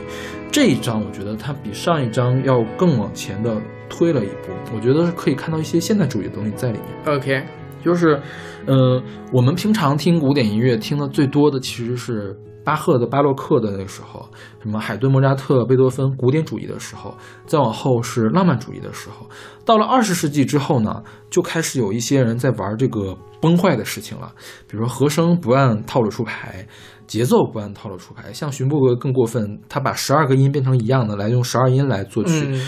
[0.52, 7.16] 这一张我觉得它比上一张要更往前的推了一步，我觉得是可以看到一些现代主义的东西在里面。
[7.18, 7.44] ，OK，
[7.84, 8.20] 就是，
[8.66, 14.30] 呃，我们平常听古典音乐听的最多的其实是巴赫的巴洛克的那个时候，
[14.62, 17.16] 什么海顿、莫扎特、贝多芬古典主义的时候，
[17.46, 19.28] 再往后是浪漫主义的时候。
[19.66, 24.32] 到了二十世纪之后呢，就开始有一些人在玩这个崩坏的事情了，
[24.68, 26.68] 比如说和声不按套路出牌。
[27.06, 32.46] 节奏不按套路出牌，像荀布格更过分，他把十二个音变成一样的，来用十二音来作曲。
[32.48, 32.68] 嗯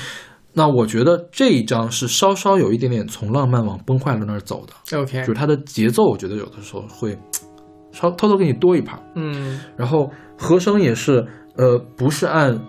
[0.58, 4.98] 那我觉得这一张是稍稍有一点点从浪漫往崩坏了那儿走的。
[4.98, 7.18] ，OK，就是它的节奏，我觉得有的时候会
[7.96, 9.60] 稍偷偷给你多一拍，嗯。
[9.78, 12.60] 然后和声也是，呃，不是按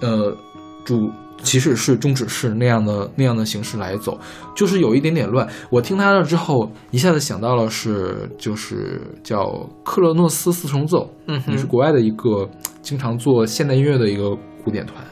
[0.00, 0.36] 呃
[0.84, 1.10] 主
[1.42, 4.18] 起始式、终止式那样的那样的形式来走，
[4.54, 5.48] 就是有一点点乱。
[5.70, 12.48] 我听他了之后，一下子想到了是就是叫克洛诺斯四重奏，嗯哼也是国外的一个
[12.82, 15.02] 经常做现代音乐的一个古典团，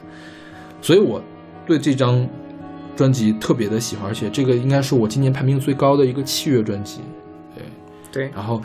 [0.80, 1.20] 所以我
[1.66, 2.28] 对这张
[2.94, 7.00] 专辑特别的喜欢，而且这个应该是我今年排名最高的一个器乐专辑。
[7.54, 7.64] 对，
[8.10, 8.60] 对，然后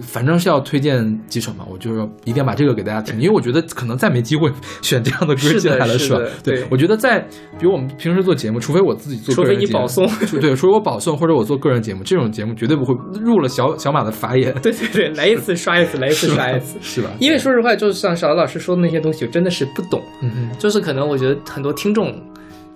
[0.00, 4.50] 反正是要推荐几首嘛，我就是一定要把这个给大家听，因为我觉得可能再没机会
[4.82, 6.20] 选这样的歌进来了，是吧？
[6.42, 7.20] 对我觉得在
[7.58, 10.06] 比如我们平时做节目，除非我自己做除非个人节目，你保送
[10.40, 16.78] 对，除非我保送或者我做个人节目，这种节目绝对不会入了小小马的法眼， 对对对，来一次刷一次，来一次 刷一次。
[16.80, 17.10] 是吧？
[17.18, 20.02] 因为说实话，就是像小老师说的那些东西，我真的是不懂。
[20.22, 20.50] 嗯嗯。
[20.58, 22.14] 就是可能我觉得很多听众，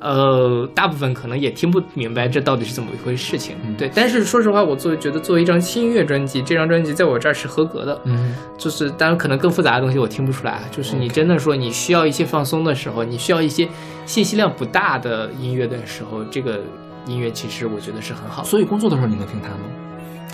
[0.02, 3.56] 呃，大部分可能也听不明白这到底是怎么一回事情。
[3.64, 7.98] 嗯对，但是说实话，我作为觉得作为一张轻音乐专辑，这张专辑在我这儿是合格的。
[8.04, 13.68] 嗯就是当然可能更复杂的东西我听不出来，就是你真的说你需要一些放松的时候，你需要一些
[14.04, 16.60] 信息量不大的音乐的时候，这个
[17.06, 18.42] 音乐其实我觉得是很好。
[18.42, 19.81] 所以工作的时候你能听它吗？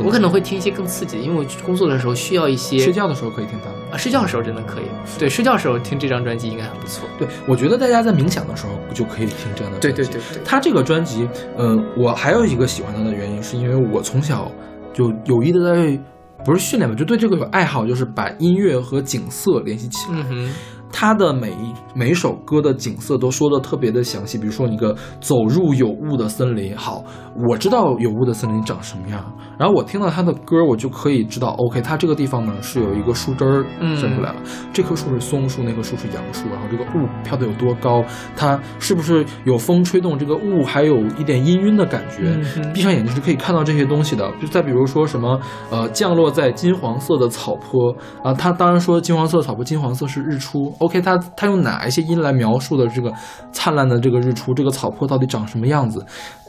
[0.06, 3.76] 我可能会听一些更刺激的，因为我工作的时候需要一些睡觉的时候可以听它吗？
[3.92, 4.84] 啊，睡觉的时候真的可以。
[5.18, 7.08] 对，睡觉的时候听这张专辑应该很不错。
[7.18, 10.02] 对，我觉得大家在冥想的时候就可以听这样的专辑。
[10.02, 14.50] 对对对对，他这个专辑，呃，我还有一个喜欢他的原因，是因为我从小
[14.92, 15.98] 就有意的在，
[16.44, 20.18] 不是训练吧，就对这个有爱好，就是把音乐和景色联系起来。
[20.20, 20.54] 嗯哼，
[20.90, 27.04] 他的每一每一首歌的景色都说的特别的详细，比如说你个走入有雾的森林，好，
[27.48, 29.24] 我知道有雾的森林长什么样，
[29.58, 34.36] 然后我听到他的歌，我就可以知道，OK，他这个地方呢是有一个树枝儿嗯伸出来了，
[34.72, 38.02] 这棵树是松树，那棵树是杨树，然后这个雾飘的有多高，
[38.34, 44.30] 它是不是有风吹动这个雾，还有一点氤氲的感觉，嗯闭上眼睛是可以看到这些东西的。
[44.40, 45.38] 就再比如说什么，
[45.70, 50.72] 呃，降落在金黄色的草坡啊，他当然说金黄色草坡，金黄色是日出。
[50.78, 53.12] OK，他他用哪一些音来描述的这个
[53.52, 54.54] 灿烂的这个日出？
[54.54, 56.04] 这个草坡到底长什么样子？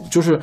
[0.10, 0.40] 就是。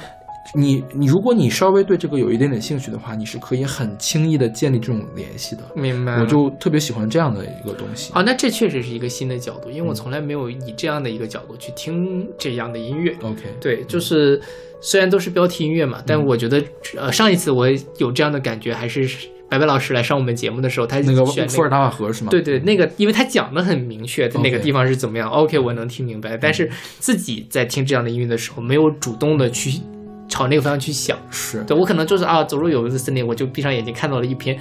[0.55, 5.63] 你你，如果你稍微对这个有一点点兴趣的话，你是可以很轻易的建立这种联系的。
[5.75, 6.21] 明白。
[6.21, 8.13] 我就特别喜欢这样的一个东西。
[8.13, 13.13] 啊，那这确实是一个新的角度，因为我从来没有以这样的一个角度去听这样的音乐。
[13.23, 14.41] OK，对，就是
[14.81, 16.63] 虽然都是标题音乐嘛，但我觉得
[16.97, 17.67] 呃上一次我
[17.99, 19.05] 有这样的感觉，还是
[19.49, 22.31] 白白老师来上我们节目的时候，他那个选伏尔达瓦河是吗？
[22.31, 25.31] 对对，那个因为他讲的很明确，在哪个地方是怎么样。
[25.31, 26.69] OK，我能听明白，但是
[26.99, 29.81] 自己在听这样的音乐的时候，没有主动的去
[30.29, 31.17] 朝那个方向去想。
[31.31, 34.59] 是对我可能就是啊，走入有雾的森林，我就闭上眼睛看到了一片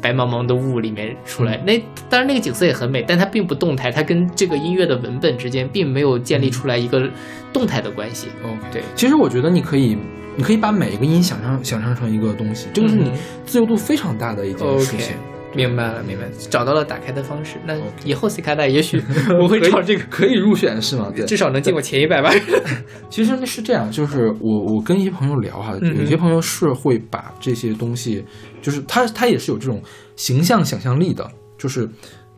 [0.00, 1.56] 白茫茫的雾里面出来。
[1.66, 1.76] 那
[2.08, 7.08] 当然那个景色也很美，但它并不动态，它跟这个音乐的文本之间并没有建立出来一个
[7.52, 8.28] 动态的关系。
[8.44, 9.98] OK，对，其实我觉得你可以，
[10.36, 15.14] 你可以把每一个音想象想象成一个东西，这个是你嗯自由度非常大的一件事情。
[15.54, 17.56] 明白了，明白了，找到了打开的方式。
[17.66, 17.74] 那
[18.06, 19.02] 以后 C 卡带也许
[19.38, 21.12] 我会找这个，可以入选是吗？
[21.14, 22.32] 对，至少能进我前一百吧。
[23.10, 28.24] 其实是这样，就是我我跟一些朋友聊哈，嗯有些朋友是会把这些东西，
[28.62, 29.82] 就是他他也是有这种
[30.16, 31.86] 形象想象力的，就是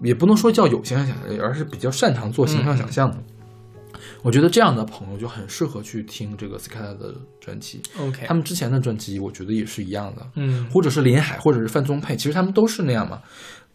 [0.02, 3.16] 也不能说叫有形象想象力，而是比较擅长做形象想象的。
[4.24, 7.82] 我觉得这样的朋友就很适合去听这个 Skata 的专辑。
[8.00, 13.20] OK，他们之前的专辑，我觉得也是一样的，嗯或者是林海，或者是范宗沛，其实他们都是那样嘛，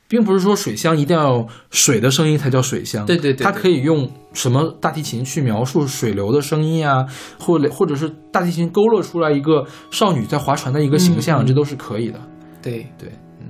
[0.07, 7.05] 并不是说水乡一定要水的声音才叫水乡，对对对对它可以用什么大提琴去描述水流的声音啊，
[7.39, 12.19] 或者或者是大提琴勾勒出来一个少女在划船的一个形象，这都是可以的。
[12.59, 13.09] 对对，
[13.39, 13.45] 嗯，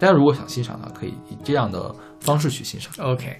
[0.00, 2.90] 大家如果想欣赏的话，可以以这样的方式去欣赏。
[2.98, 3.36] OK，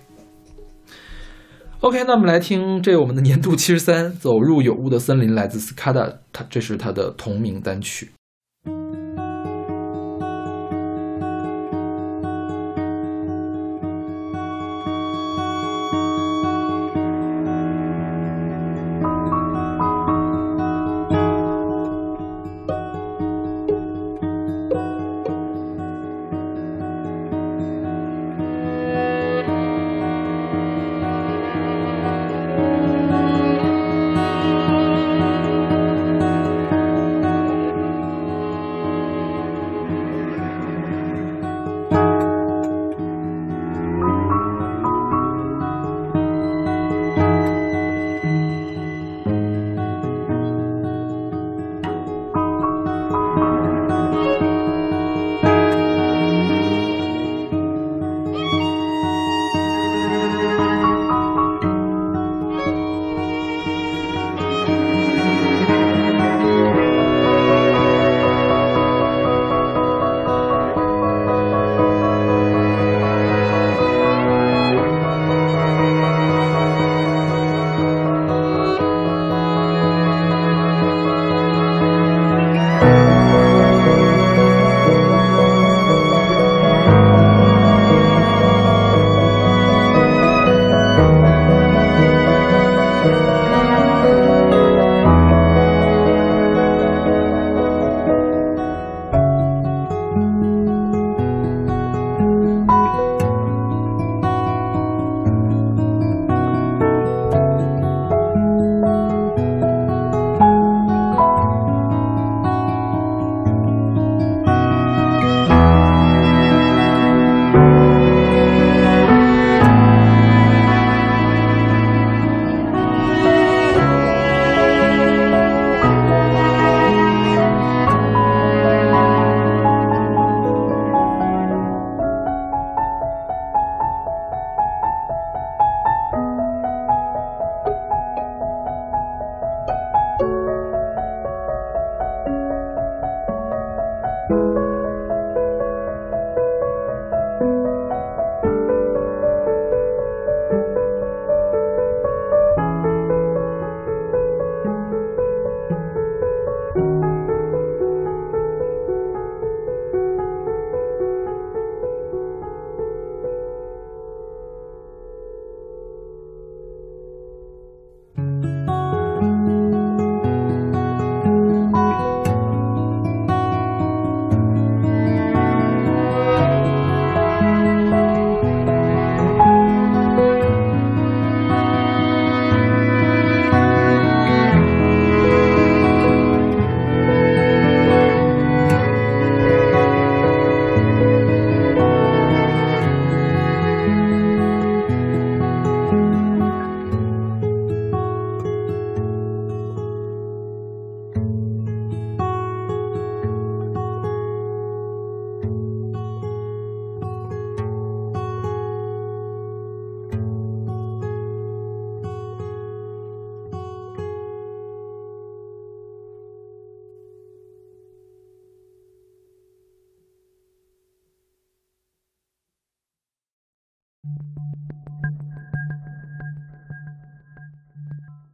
[1.80, 8.10] OK，那我们来听这我们的年度七十三《走入有雾的森林》，来自 Skada，它这是它的同名单曲。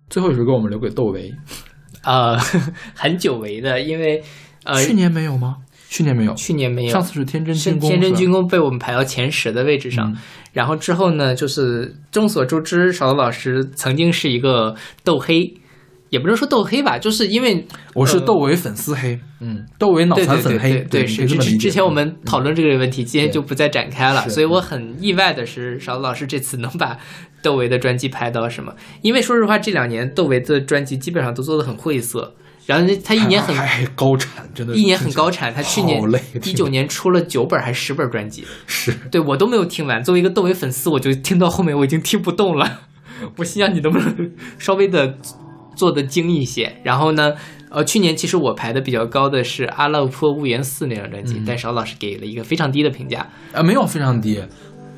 [0.08, 1.34] 最后一首歌我们留给窦唯，
[2.04, 2.36] 呃，
[2.94, 4.22] 很久违的，因为
[4.64, 5.56] 呃，去年没有吗？
[5.88, 10.16] 去年没有，去年没有，上次是天真军工，天真军工被我们排到前十的位置上，嗯
[10.52, 15.54] 然后之后呢，就是众所周知，勺子老师曾经是一个斗黑，
[16.12, 21.24] 也不能说斗黑吧，就是因为我是呃窦唯粉丝黑，嗯，窦唯脑残粉黑，对是。
[21.24, 24.28] 之之前我们讨论这个问题，今天就不再展开了。
[24.28, 26.98] 所以我很意外的是，勺子老师这次能把
[27.40, 28.74] 窦唯的专辑拍到什么？
[29.00, 32.34] 因为说实话，这两年窦唯的专辑基本上都做的很晦涩，
[32.66, 33.56] 然后他一年很
[33.94, 35.98] 高产，真的一年很高产，他去年
[36.44, 40.04] 一九年出了九本还是十本专辑， 是对我都没有听完。
[40.04, 42.80] 作为一个窦唯粉丝，我就听到后面我已经听不动了。
[43.38, 45.16] 我心想你能不能稍微的
[45.74, 46.76] 做的精一些？
[46.82, 47.32] 然后呢，
[47.70, 51.44] 呃，去年其实我排的比较高的是《阿勒颇物言寺》那张专辑，嗯。
[51.46, 53.26] 但邵老师给了一个非常低的评价。
[53.52, 54.42] 啊，没有非常低，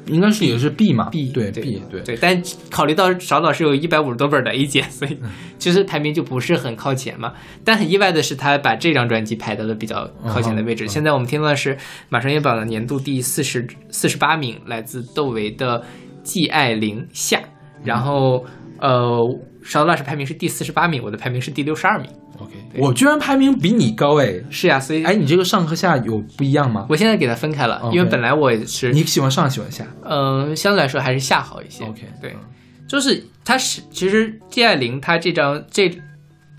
[0.06, 2.00] 应该是也是 B 嘛，B 对对 B 对。
[2.02, 7.32] 对，但考虑到邵老师有一百五十多本的 A 减， 所以嗯其实排名就不是很靠前嘛。
[7.64, 10.84] 但很意外的是，他把这张专辑排到了比较靠前的位置。
[10.84, 11.78] 嗯现在我们听到的是
[12.10, 15.80] 马上乐榜的年度第四十四十八名，来自窦唯的
[16.22, 17.38] 《季爱玲下》，
[17.82, 18.44] 然后
[18.80, 19.18] 呃，
[19.64, 22.08] 邵老师排名是第四十八名，我的排名是第六十二名。
[22.38, 26.86] OK，我居然排名比你高哎，是呀，所以哎，你这个上和下有不一样吗？
[26.88, 31.84] 我现在给它分开了因为本来我也是你喜欢上喜欢下嗯、相对来说还是下好一些。
[31.84, 32.40] ？OK，对嗯，
[32.88, 35.96] 就是它是其实 G 爱玲它这张这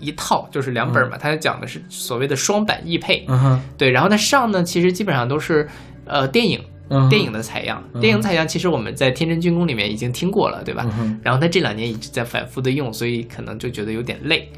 [0.00, 5.68] 一套就是两本嘛，它讲的是所谓的双版译配，嗯哼，对，然后它上呢其实基本上都是
[6.06, 6.58] 呃电影
[7.08, 10.86] 电影的采样，嗯电影采样其实我们在《天真军工》里面已经听过了，对吧？
[10.98, 14.48] 嗯，然后他这两年一直在反复的用，所以可能就觉得有点累。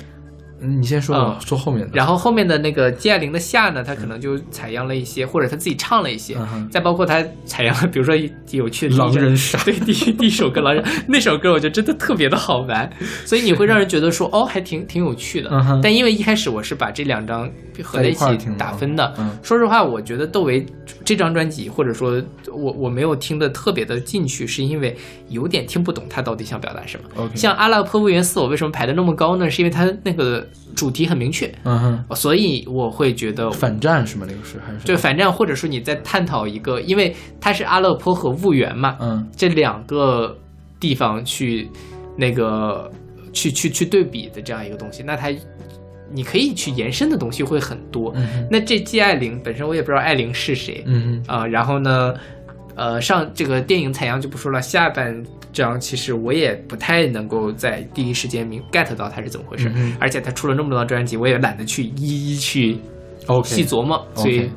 [0.61, 1.91] 嗯你先说，嗯说后面的。
[1.95, 8.15] 然后后面的那个季爱玲的夏呢，他可能就采样了一些，或者他自己唱了一些，嗯再包括他采样了，比如说
[8.51, 12.91] 有趣的狼人杀 对第一第一首歌狼人那首歌，我觉得真的特别的好玩，
[13.25, 15.51] 所以你会让人觉得说哦，还挺挺有趣的。
[15.53, 17.49] 嗯但因为一开始我是把这两张
[17.83, 20.65] 合在一起打分的，嗯说实话，我觉得窦唯
[21.05, 22.21] 这张专辑，或者说
[22.53, 24.97] 我我没有听的特别的进去，是因为
[25.29, 27.31] 有点听不懂他到底想表达什么。
[27.35, 29.49] 像《阿拉颇兀言四》，我为什么排的那么高呢？
[29.49, 34.27] 是因为他那个主题很明确，嗯哼，所以我会觉得反战是吗？
[34.29, 34.87] 那个是还是？
[34.87, 39.29] 对反战，或者说你在探讨一个，因为它是阿勒颇和婺源嘛，嗯。
[39.37, 40.37] 这两个
[40.79, 41.69] 地方去
[42.17, 42.91] 那个
[43.33, 45.35] 去去去对比的这样一个东西，那它
[46.11, 48.13] 你可以去延伸的东西会很多。
[48.17, 52.15] 嗯那这季爱玲本身我也不知道爱玲是谁，嗯啊、然后呢，
[52.79, 55.21] 呃，上这个电影采样就不说了，下半
[55.53, 59.69] 章其实我也不太能够在第一时间明 get 到它是怎么回事，
[59.99, 62.79] 而且他出了那么多张专辑，我也懒得去一一去
[63.43, 64.49] 细琢磨，所以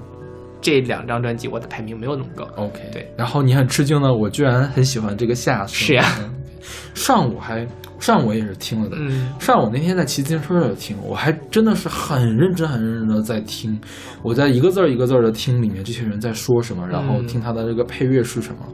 [0.61, 2.47] 这两张专辑我的排名没有那么高。
[2.55, 3.11] OK，对。
[3.17, 6.31] 然后你很吃惊呢，我居然很喜欢这个夏，是呀嗯
[6.93, 7.65] 上午还
[8.01, 13.79] 上午我也是听了的，嗯上午那天在骑自行车的时候听，我还真的是很认真、很认真的在听，
[14.23, 18.65] 我在一个字儿一个字儿的听里面这些人在说什么，然后嗯听他的这个配乐是什么。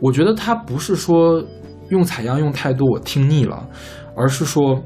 [0.00, 1.44] 我觉得他不是说
[1.90, 3.68] 用采样用太多我听腻了，
[4.16, 4.80] 而是说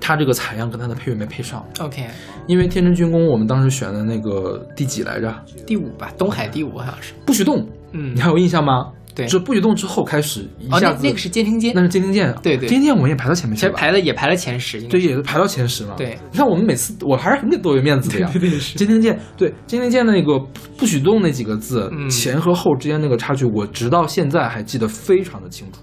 [0.00, 1.64] 他这个采样跟他的配乐没配上。
[1.80, 2.06] ，OK，
[2.46, 5.34] 因为《天真军工》我们当时选的那个第几来着？
[5.66, 7.14] 第五吧，东海第五好像是。
[7.24, 8.92] 不许动，嗯你，还有印象吗？
[9.14, 13.72] 对就不许动之后开始一哦，下子，那那个是监听键那，是监听键，对对监听键我们也排到前面去了。
[13.72, 15.94] 排了也排了前十，对，也是排到前十嘛。
[15.96, 18.28] 对，你看我们每次我还是很给多有面子的呀。
[18.74, 20.38] 监听键，对监听键的那个
[20.76, 25.80] 不许动那几个字，嗯前和后之间那个差距，我直到现在还记得非常的清楚。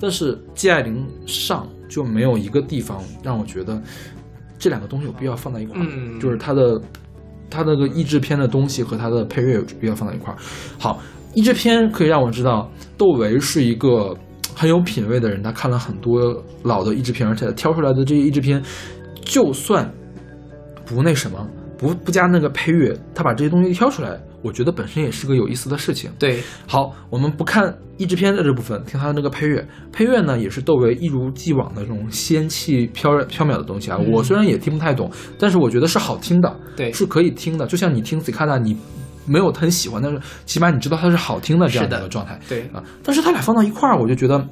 [0.00, 3.82] 但是季爱玲上就没有一个地方让我觉得
[4.56, 6.80] 这两个东西有必要放在一块儿，嗯就是它的
[7.50, 10.36] 它那个译制片的东西和它的配乐有必要放在一块儿。
[10.78, 11.02] 好，
[11.34, 14.16] 译制片可以让我知道窦唯是一个
[14.54, 18.60] 很有品位的人，他看了很多老的译制片，而且挑出来的这些译制片，
[19.24, 19.88] 就算
[20.84, 21.46] 不那什么，
[21.78, 26.10] 不不加那个配乐，他把这些东西挑出来，我觉得本身也是个有意思的事情。
[26.18, 29.64] 对，好，我们不看译制片的这部分，听他的那个配乐。
[29.92, 33.98] 配乐呢，也是窦唯一如既往的这种仙气飘飘渺的东西啊。
[34.00, 37.64] 嗯我虽然也听不太懂，但是我觉得是好听的，对是可以听的。
[37.64, 38.76] 就像你听 Cicada，你
[39.28, 42.82] 没有很喜欢，但是起码你知道它是好听的这样的一个状态对，啊。
[43.02, 44.46] 但是它俩放到一块儿，我就觉得。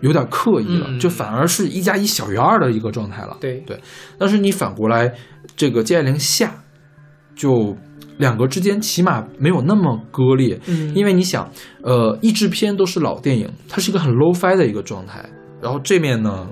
[0.00, 3.38] 有点刻意了，嗯就反而是一加一小于二的一个状态了。
[3.40, 3.80] 对对，
[4.18, 5.14] 但是你反过来，
[5.56, 6.62] 这个季爱玲下，
[7.34, 7.74] 就
[8.18, 11.50] 两个之间起码没有那么割裂，嗯因为你想，
[11.82, 15.24] 呃，译制片都是老电影，它是一个很 low fi 的一个状态，
[15.62, 16.48] 然后这面呢，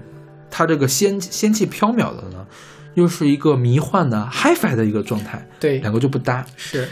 [0.51, 2.47] 它这个仙仙气飘渺的呢，
[2.95, 6.47] 又是一个迷幻的 hi fi 的一个状态，对两个就不搭。
[6.57, 6.89] 是，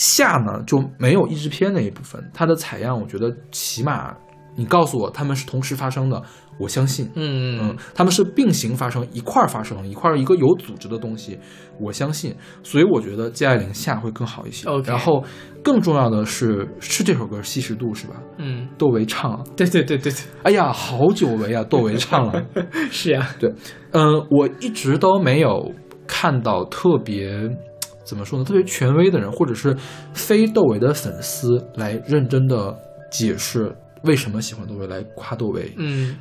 [0.00, 4.16] 下呢就没有译制片那一部分，它的采样，我觉得起码
[4.56, 6.22] 你告诉我他们是同时发生的，
[6.58, 7.10] 我相信。
[7.14, 11.38] 嗯嗯，他们是并行发生，一块儿发生，一块儿一个有组织的东西，
[11.78, 14.66] 我相信，所以我觉得季爱玲下会更好一些。
[14.84, 15.22] 然后
[15.62, 18.14] 更重要的是，是这首歌《稀释度》是吧？
[18.38, 22.42] 嗯，窦唯唱啊，对对对对对，哎呀，好久违啊，窦唯唱了。
[22.90, 23.52] 是呀，对，
[23.92, 25.72] 嗯、我一直都没有
[26.06, 27.48] 看到特别
[28.10, 29.72] 怎么说呢，特别权威的人，或者是
[30.12, 32.76] 非窦唯的粉丝来认真的
[33.08, 33.72] 解释
[34.02, 35.72] 为什么喜欢窦唯，来夸窦唯。
[35.76, 36.16] 嗯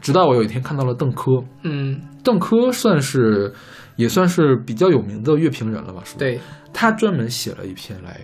[0.00, 1.32] 直到我有一天看到了邓科，
[1.64, 3.52] 嗯，邓科算是
[3.96, 6.00] 也算是比较有名的乐评人了吧？
[6.04, 6.40] 是吧？，对，
[6.72, 8.20] 他专门写了一篇来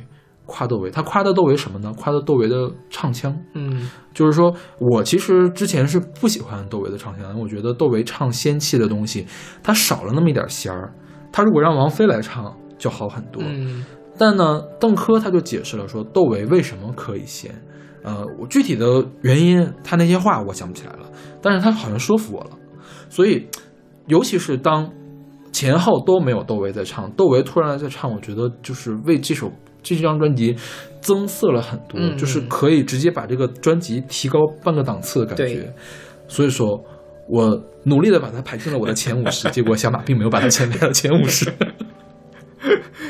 [0.47, 1.93] 夸窦唯，他夸的窦唯什么呢？
[1.95, 3.37] 夸的窦唯的唱腔。
[3.55, 9.27] 嗯就是说我其实之前是不喜欢窦唯的唱腔，因为我觉得窦唯唱仙气的东西，
[9.63, 10.95] 他少了那么一点仙儿。
[11.31, 13.43] 他如果让王菲来唱就好很多。
[13.45, 13.85] 嗯
[14.21, 17.55] 但呢，邓科他就解释了说窦唯为什么可以先。
[18.03, 21.09] 呃，我具体的原因，他那些话我想不起来了，
[21.41, 22.51] 但是他好像说服我了。
[23.09, 23.47] 所以，
[24.07, 24.91] 尤其是当
[25.53, 29.53] 前后都没有窦唯在唱，窦唯突然在唱，我觉得就是为这首
[29.85, 30.57] 这张专辑
[31.01, 35.73] 增色了很多，嗯就是可以直接把这个专辑提高半个档次的感觉。
[36.27, 36.83] 所以说，
[37.29, 41.53] 我努力的把它排进了我的前五十， 结果小马并没有把它前排到前五十。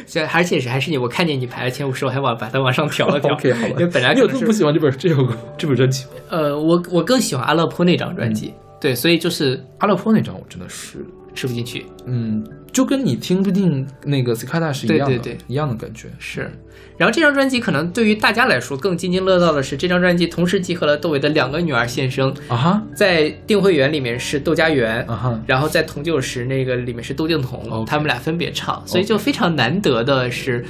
[0.09, 3.33] 现在而且是还是你，我看见你排了前五十，我还往把它往上调了调。
[3.37, 6.11] OK，好吧因为本来你有这么不喜欢这本这首歌这本专辑吗？
[6.31, 11.05] 呃，我我更喜欢阿勒颇那张专辑，对，所以就是阿勒颇那张我真的是，
[11.39, 11.87] 吃不进去。
[12.07, 15.39] 嗯，就跟你听不进那个 Cicada 是一样的，对对对。
[15.47, 16.09] 一样的感觉。
[16.19, 16.51] 是，
[16.97, 22.83] 然后这张专辑可能对于大家来说更津津乐道的是，这张专辑同时集合了窦唯的两个女儿现身，啊哈。
[22.97, 30.65] 在定慧园里面是窦佳媛，啊哈，然后在同九时那个里面是窦靖童他们俩分别唱，所以就非常难得的是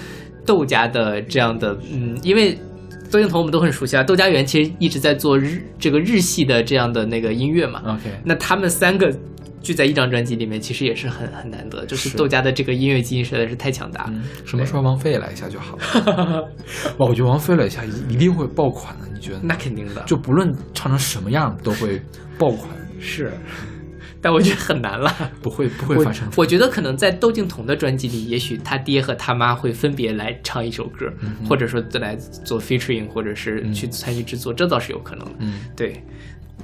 [0.44, 2.58] 窦家的这样的，嗯，因为
[3.10, 9.10] 窦靖童我们都很熟悉啊，窦家园其实一直在做日这个日系的这样的那个音乐嘛，OK，那他们三个
[9.60, 14.10] 聚在一张专辑里面，其实也是很很难得，就是是窦家的这个音乐基因实在是太强大了。
[14.12, 16.42] 嗯，什么时候王菲也来一下就好了。
[16.98, 19.40] 哇，我觉得王菲来一下一一定会爆款的，你觉得？
[19.42, 22.00] 那肯定的，就不论唱成什么样都会
[22.38, 22.68] 爆款，
[23.00, 23.32] 是，
[24.20, 25.14] 但我觉得很难了。
[25.40, 26.28] 不会不会我发生。
[26.36, 31.12] 我觉得可能在窦靖童的专辑里，也许他爹和他妈会分别来唱一首歌，
[31.48, 35.34] 或者说来做 featuring，或者是去参与制作，这倒是有可能的。
[35.38, 36.02] 嗯对，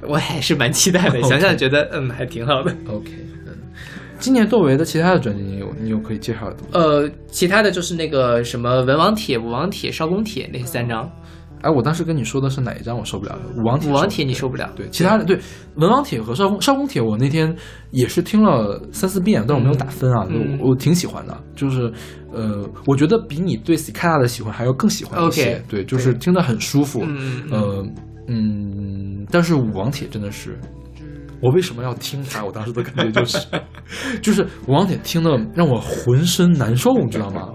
[0.01, 1.21] 我还是蛮期待的。
[1.23, 2.71] 想想觉得，嗯，还挺好的。
[2.87, 3.11] ，OK，
[3.45, 3.53] 嗯，
[4.19, 6.67] 今年窦唯的其他的专辑你有你有可以介绍的吗？
[6.73, 11.09] 呃，其他的就是那个什么文王帖、武王帖、少公帖那三张。
[11.61, 13.35] 哎，我当时跟你说的是哪一张我受不了？
[13.55, 13.89] 武王帖。
[13.89, 15.39] 武王帖你受不了，对，其他的对
[15.77, 17.55] 文王帖和少公少公帖，我那天
[17.89, 21.91] 也是听了三四遍，但我没有打分啊，嗯我我挺喜欢的，就是
[22.31, 27.85] 呃，我觉得比你对 Cicada 的喜欢还要更喜欢一些 OK，对，就是听得很舒服，嗯嗯嗯呃
[28.27, 30.57] 嗯，但是武王帖真的是。
[31.41, 32.43] 我为什么要听它？
[32.43, 33.45] 我当时的感觉就是，
[34.21, 37.49] 就是武王帖听的让我浑身难受，你知道吗？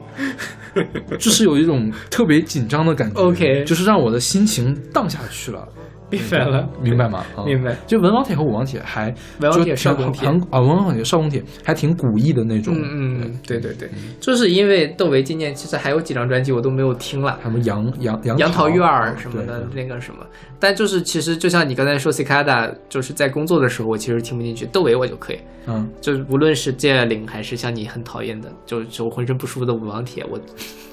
[1.18, 5.66] 就是有一种特别紧张的感觉 OK 就是让我的心情荡下去了。
[6.10, 7.24] 明白了，明白吗？
[7.36, 7.76] 啊明白。
[7.86, 12.74] 就文王铁和武王铁还文王铁少公帖还啊，文王铁、少公铁还挺古意的那种。
[12.76, 13.88] 嗯嗯，对对对，
[14.20, 17.38] 就是因为窦唯今年其实还有几张专辑我都没有听了。
[17.42, 20.26] 什么杨杨杨杨桃院儿什么的，那个什么，
[20.58, 30.38] 但就是其实就像你刚才说 Cicada，就是在工作的时候，我其实听不进去，窦唯我就可以，嗯，就是无论是戒灵还是像你很讨厌的，就就浑身不舒服的武王铁，我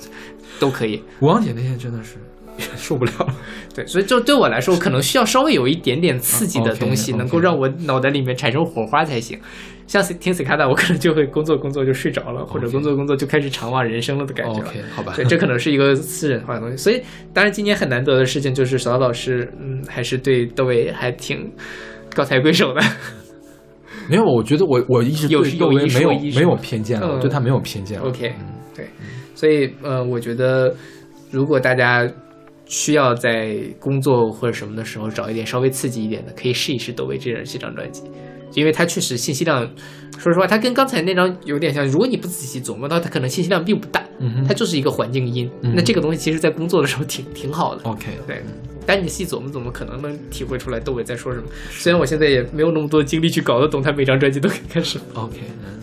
[0.59, 1.01] 都可以。
[1.21, 2.15] 武王铁那些真的是
[2.75, 3.35] 受不了了。
[3.73, 9.39] 对，所以就对我来说，可能需要稍微有一点点刺激的东西能够让我脑袋里面产生火花才行。
[9.87, 14.67] 像听 Cicada，我可能就会工作工作就睡着了，或者工作工作就开始长望人生了的感觉了。
[14.67, 15.13] OK，好吧。
[15.15, 16.75] 对，这可能是一个私人化的东西。
[16.75, 17.01] 所以，
[17.33, 21.49] 当然今年很难得的事情就是小刀老师，嗯，还是对窦唯还挺
[22.13, 22.81] 高抬贵手的。
[24.09, 28.07] 没有，我觉得我我一直有对窦唯有没有没有偏见了，嗯我对他没有偏见了。
[28.07, 28.87] OK，嗯对，
[29.35, 30.75] 所以呃，我觉得
[31.31, 32.05] 如果大家
[32.67, 38.03] 需要在工作或者什么的时候找一点稍微刺激一点的，可以试一试窦唯这张这张专辑，
[38.53, 39.63] 因为它确实信息量，
[40.17, 41.85] 说实话，它跟刚才那张有点像。
[41.87, 44.03] 如果你不仔细琢磨到，它可能信息量并不大，
[44.47, 45.49] 它就是一个环境音。
[45.61, 47.81] 嗯那这个东西其实在工作的时候挺挺好的。
[47.83, 48.41] OK，对，
[48.85, 51.45] 但你细琢磨琢磨，可能能体会出来窦唯在说什么。
[51.69, 55.05] 虽然我现在也没有那么多精力去搞得懂他每张专辑都可以干什么。
[55.13, 55.79] OK，嗯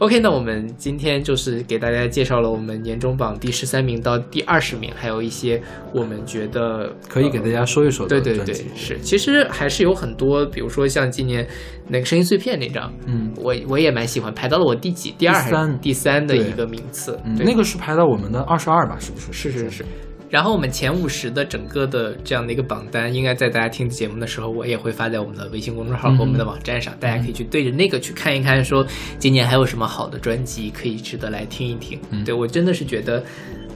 [0.00, 5.60] OK，那我们今天就是给大家介绍了我们年终榜第十三名到第二十名，还有一些
[5.92, 11.44] 我们觉得可以给大家说一说的对对对，是，其实还是有很多，比如说像今年
[11.88, 15.12] 那个声音碎片那张，嗯我我也蛮喜欢，排到了我第几？
[15.18, 17.18] 第二还是三第三的一个名次。
[17.24, 18.96] 嗯，那个是排到我们的二十二吧？
[19.00, 19.32] 是不是？
[19.32, 19.84] 是是是。
[20.28, 28.86] 然后我们前五十的整个的这样的一个榜单，应该在大家听节目的时候，我也会发在我们的微信公众号和我们的网站上，大家可以去对着那个去看一看，说
[29.18, 31.98] 今年还有什么好的专辑可以值得来听一听。
[32.10, 33.22] 嗯对我真的是觉得。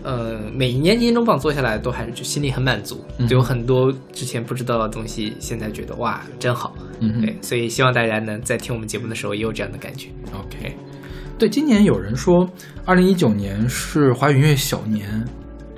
[0.04, 6.74] 呃，每一年年终榜做下来，都还是就心里很满足，嗯就有很多之前不知道的东西，现在觉得哇，真好。
[6.98, 10.08] 嗯对，所以希望大家能，在听我们节目的时候也有这样的感觉。
[10.34, 10.74] OK，
[11.38, 12.50] 对，今年有人说，
[12.84, 15.24] 二零一九年是华语音乐小年，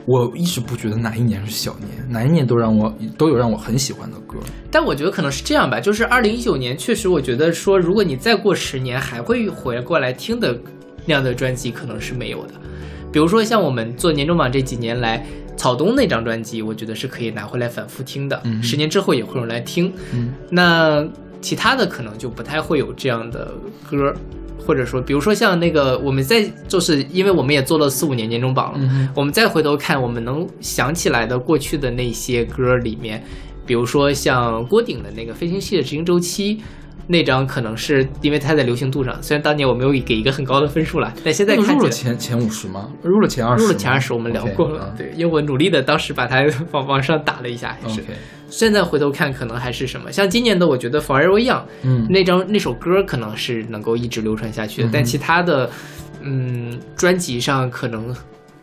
[0.07, 4.39] 我一直不觉得哪一年是小年，哪一年都让我都有让我很喜欢的歌。
[4.71, 10.59] 但我觉得可能是这样吧，就是二零一九年，确实我觉得说，如果你再过十年还会回过来听的
[11.07, 12.55] 那样的专辑，可能是没有的。
[13.13, 15.25] 比如说像我们做年终榜这几年来，
[15.57, 19.93] 草东那张专辑，我觉得是可以拿回来反复听的，嗯十年之后也会有人来听。
[20.13, 21.07] 嗯，那
[21.41, 23.55] 其他的可能就不太会有这样的
[23.89, 24.13] 歌，
[24.65, 33.23] 或者说，比如说像那个我们在就是因为我们也做了四五年年终榜了，嗯我们再回头看我们能想起来的过去的那些歌里面，
[33.66, 36.57] 比如说像郭顶的那个《飞行器的执行周期》。
[37.07, 42.91] 那张可能是因为它在流行度上，虽然当年我没有给一个很高的分数了，但现在看入了前前五十吗？
[43.03, 43.65] 入了前二十？
[43.65, 44.89] 入了前二十，我们聊过了。
[44.91, 48.03] 嗯对，因为我努力的当时把它往往上打了一下，还是。
[48.51, 55.69] 现在回头看，可能还是什么，像今年的，我觉得《Forever Young》嗯，那张那首歌可能是能够一直流传下去的，嗯但其他的，
[56.21, 58.15] 嗯，专辑上可能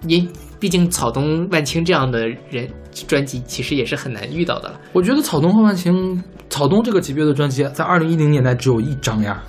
[0.08, 2.70] 因毕竟草东万青这样的人，
[3.08, 4.80] 专辑其实也是很难遇到的了。
[4.94, 9.42] 我觉得草东和万青，草东这个级别的专辑，在二零一零年代只有一张呀，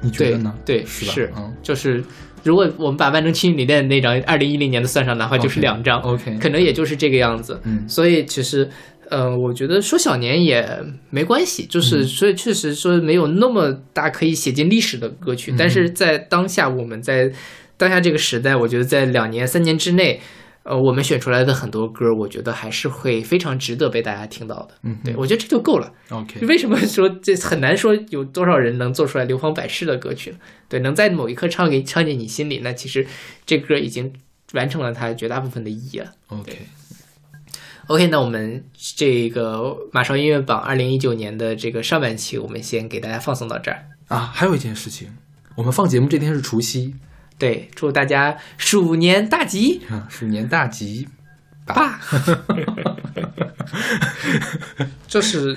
[0.00, 0.54] 你觉得呢？
[0.64, 1.12] 对，是吧？
[1.12, 2.04] 是，嗯就是
[2.44, 7.60] 如果我们把万能青云里面那张二零一零年的算上的话，就是两张 OK 可能也就是这个样子。
[7.64, 8.68] 嗯所以其实，
[9.10, 10.68] 呃，我觉得说小年也
[11.10, 17.32] 没关系，就是、嗯所以确实说没有那么大可以写进历史的歌曲，嗯但是在当下我们在
[17.76, 20.20] 当下这个时代，我觉得在两年三年之内。
[20.68, 24.70] 呃，我们选出来的很多歌，我觉得还是会非常值得被大家听到的。
[24.82, 25.92] 嗯对我觉得这就够了。
[26.10, 30.38] ，OK，为什么说这很难说有多少人能做出来流芳百世的歌曲呢？
[30.68, 33.06] 对，能在某一刻唱给唱进你心里，那其实
[33.44, 34.12] 这歌已经
[34.54, 36.12] 完成了它绝大部分的意义了。
[36.26, 38.64] OK，OK，那我们
[38.96, 43.86] 这个马上音乐榜二零一九年的这个上半期，我们先给大家放送到这儿。
[44.08, 45.16] 啊，还有一件事情，
[45.56, 46.96] 我们放节目这天是除夕
[47.38, 51.06] 对，祝大家鼠年大吉啊，鼠年大吉
[51.66, 52.00] 吧！
[55.06, 55.56] 就是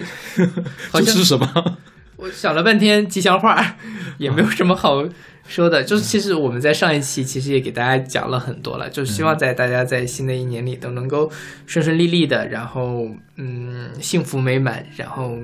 [0.92, 1.78] 好像这是什么？
[2.18, 3.78] 我想了半天吉祥话，
[4.18, 5.08] 也没有什么好
[5.48, 5.82] 说的。
[5.84, 11.32] 就是其实我们在上一期其实也给大家讲了很多了，就是希望在大家在新的一年里都能够
[11.66, 13.08] 顺顺利利的，然后
[13.38, 15.38] 嗯幸福美满，然后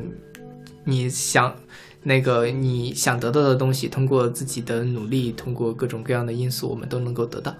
[0.83, 1.55] 你想
[2.07, 7.51] 那个你想得到的东西，通过自己的努力，通过各种各样的因素，我们都能够得到。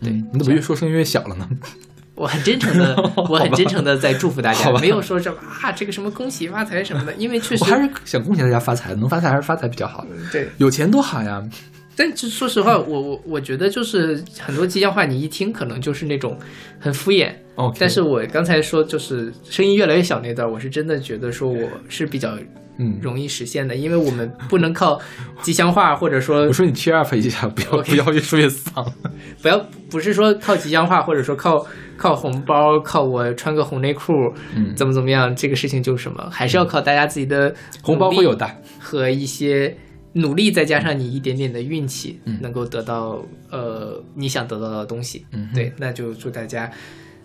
[0.00, 1.46] 对嗯，你怎么越说声音越小了呢？
[2.16, 2.96] 我很真诚的，
[3.28, 10.48] 我很真诚的在祝福大家没有说什么啊这个什么恭喜发财什么的，因为确实我还是想恭喜大家发财，能发财还是发财比较好，对。
[10.56, 11.46] 有钱多好呀。
[11.94, 16.38] 但就说实话，我我我觉得就是很多吉祥话，你一听可能就是那种
[16.80, 17.30] 很敷衍。
[17.54, 22.36] OK，但是我刚才说就是声音越来越小那段，我是真的觉得说我是比较
[22.78, 24.98] 嗯，容易实现的，因为我们不能靠
[25.42, 28.90] 吉祥话或者说我说你 cheer up 一下，不要不要越说越丧。
[29.42, 29.58] 不要
[29.90, 31.66] 不是说靠吉祥话或者说靠
[31.98, 38.48] 靠红包，靠我穿个红内裤，嗯怎么怎么样，这个事情就是什么，还是要靠大家自己的红包会有的，
[38.78, 39.76] 和一些
[40.14, 45.26] 努力，再加上你一点点的运气，嗯能够得到呃你想得到的东西。
[45.32, 46.70] 嗯对，那就祝大家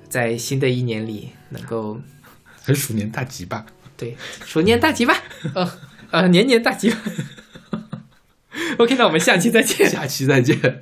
[0.09, 1.99] 在新的一年里能够
[2.63, 3.65] 还是鼠年大吉吧。
[3.95, 4.15] 对
[4.45, 5.15] 鼠年大吉吧，
[5.55, 5.79] 呃
[6.11, 6.97] 呃年年大吉吧。
[8.77, 9.89] OK，那我们下期再见。
[9.89, 10.81] 下期再见。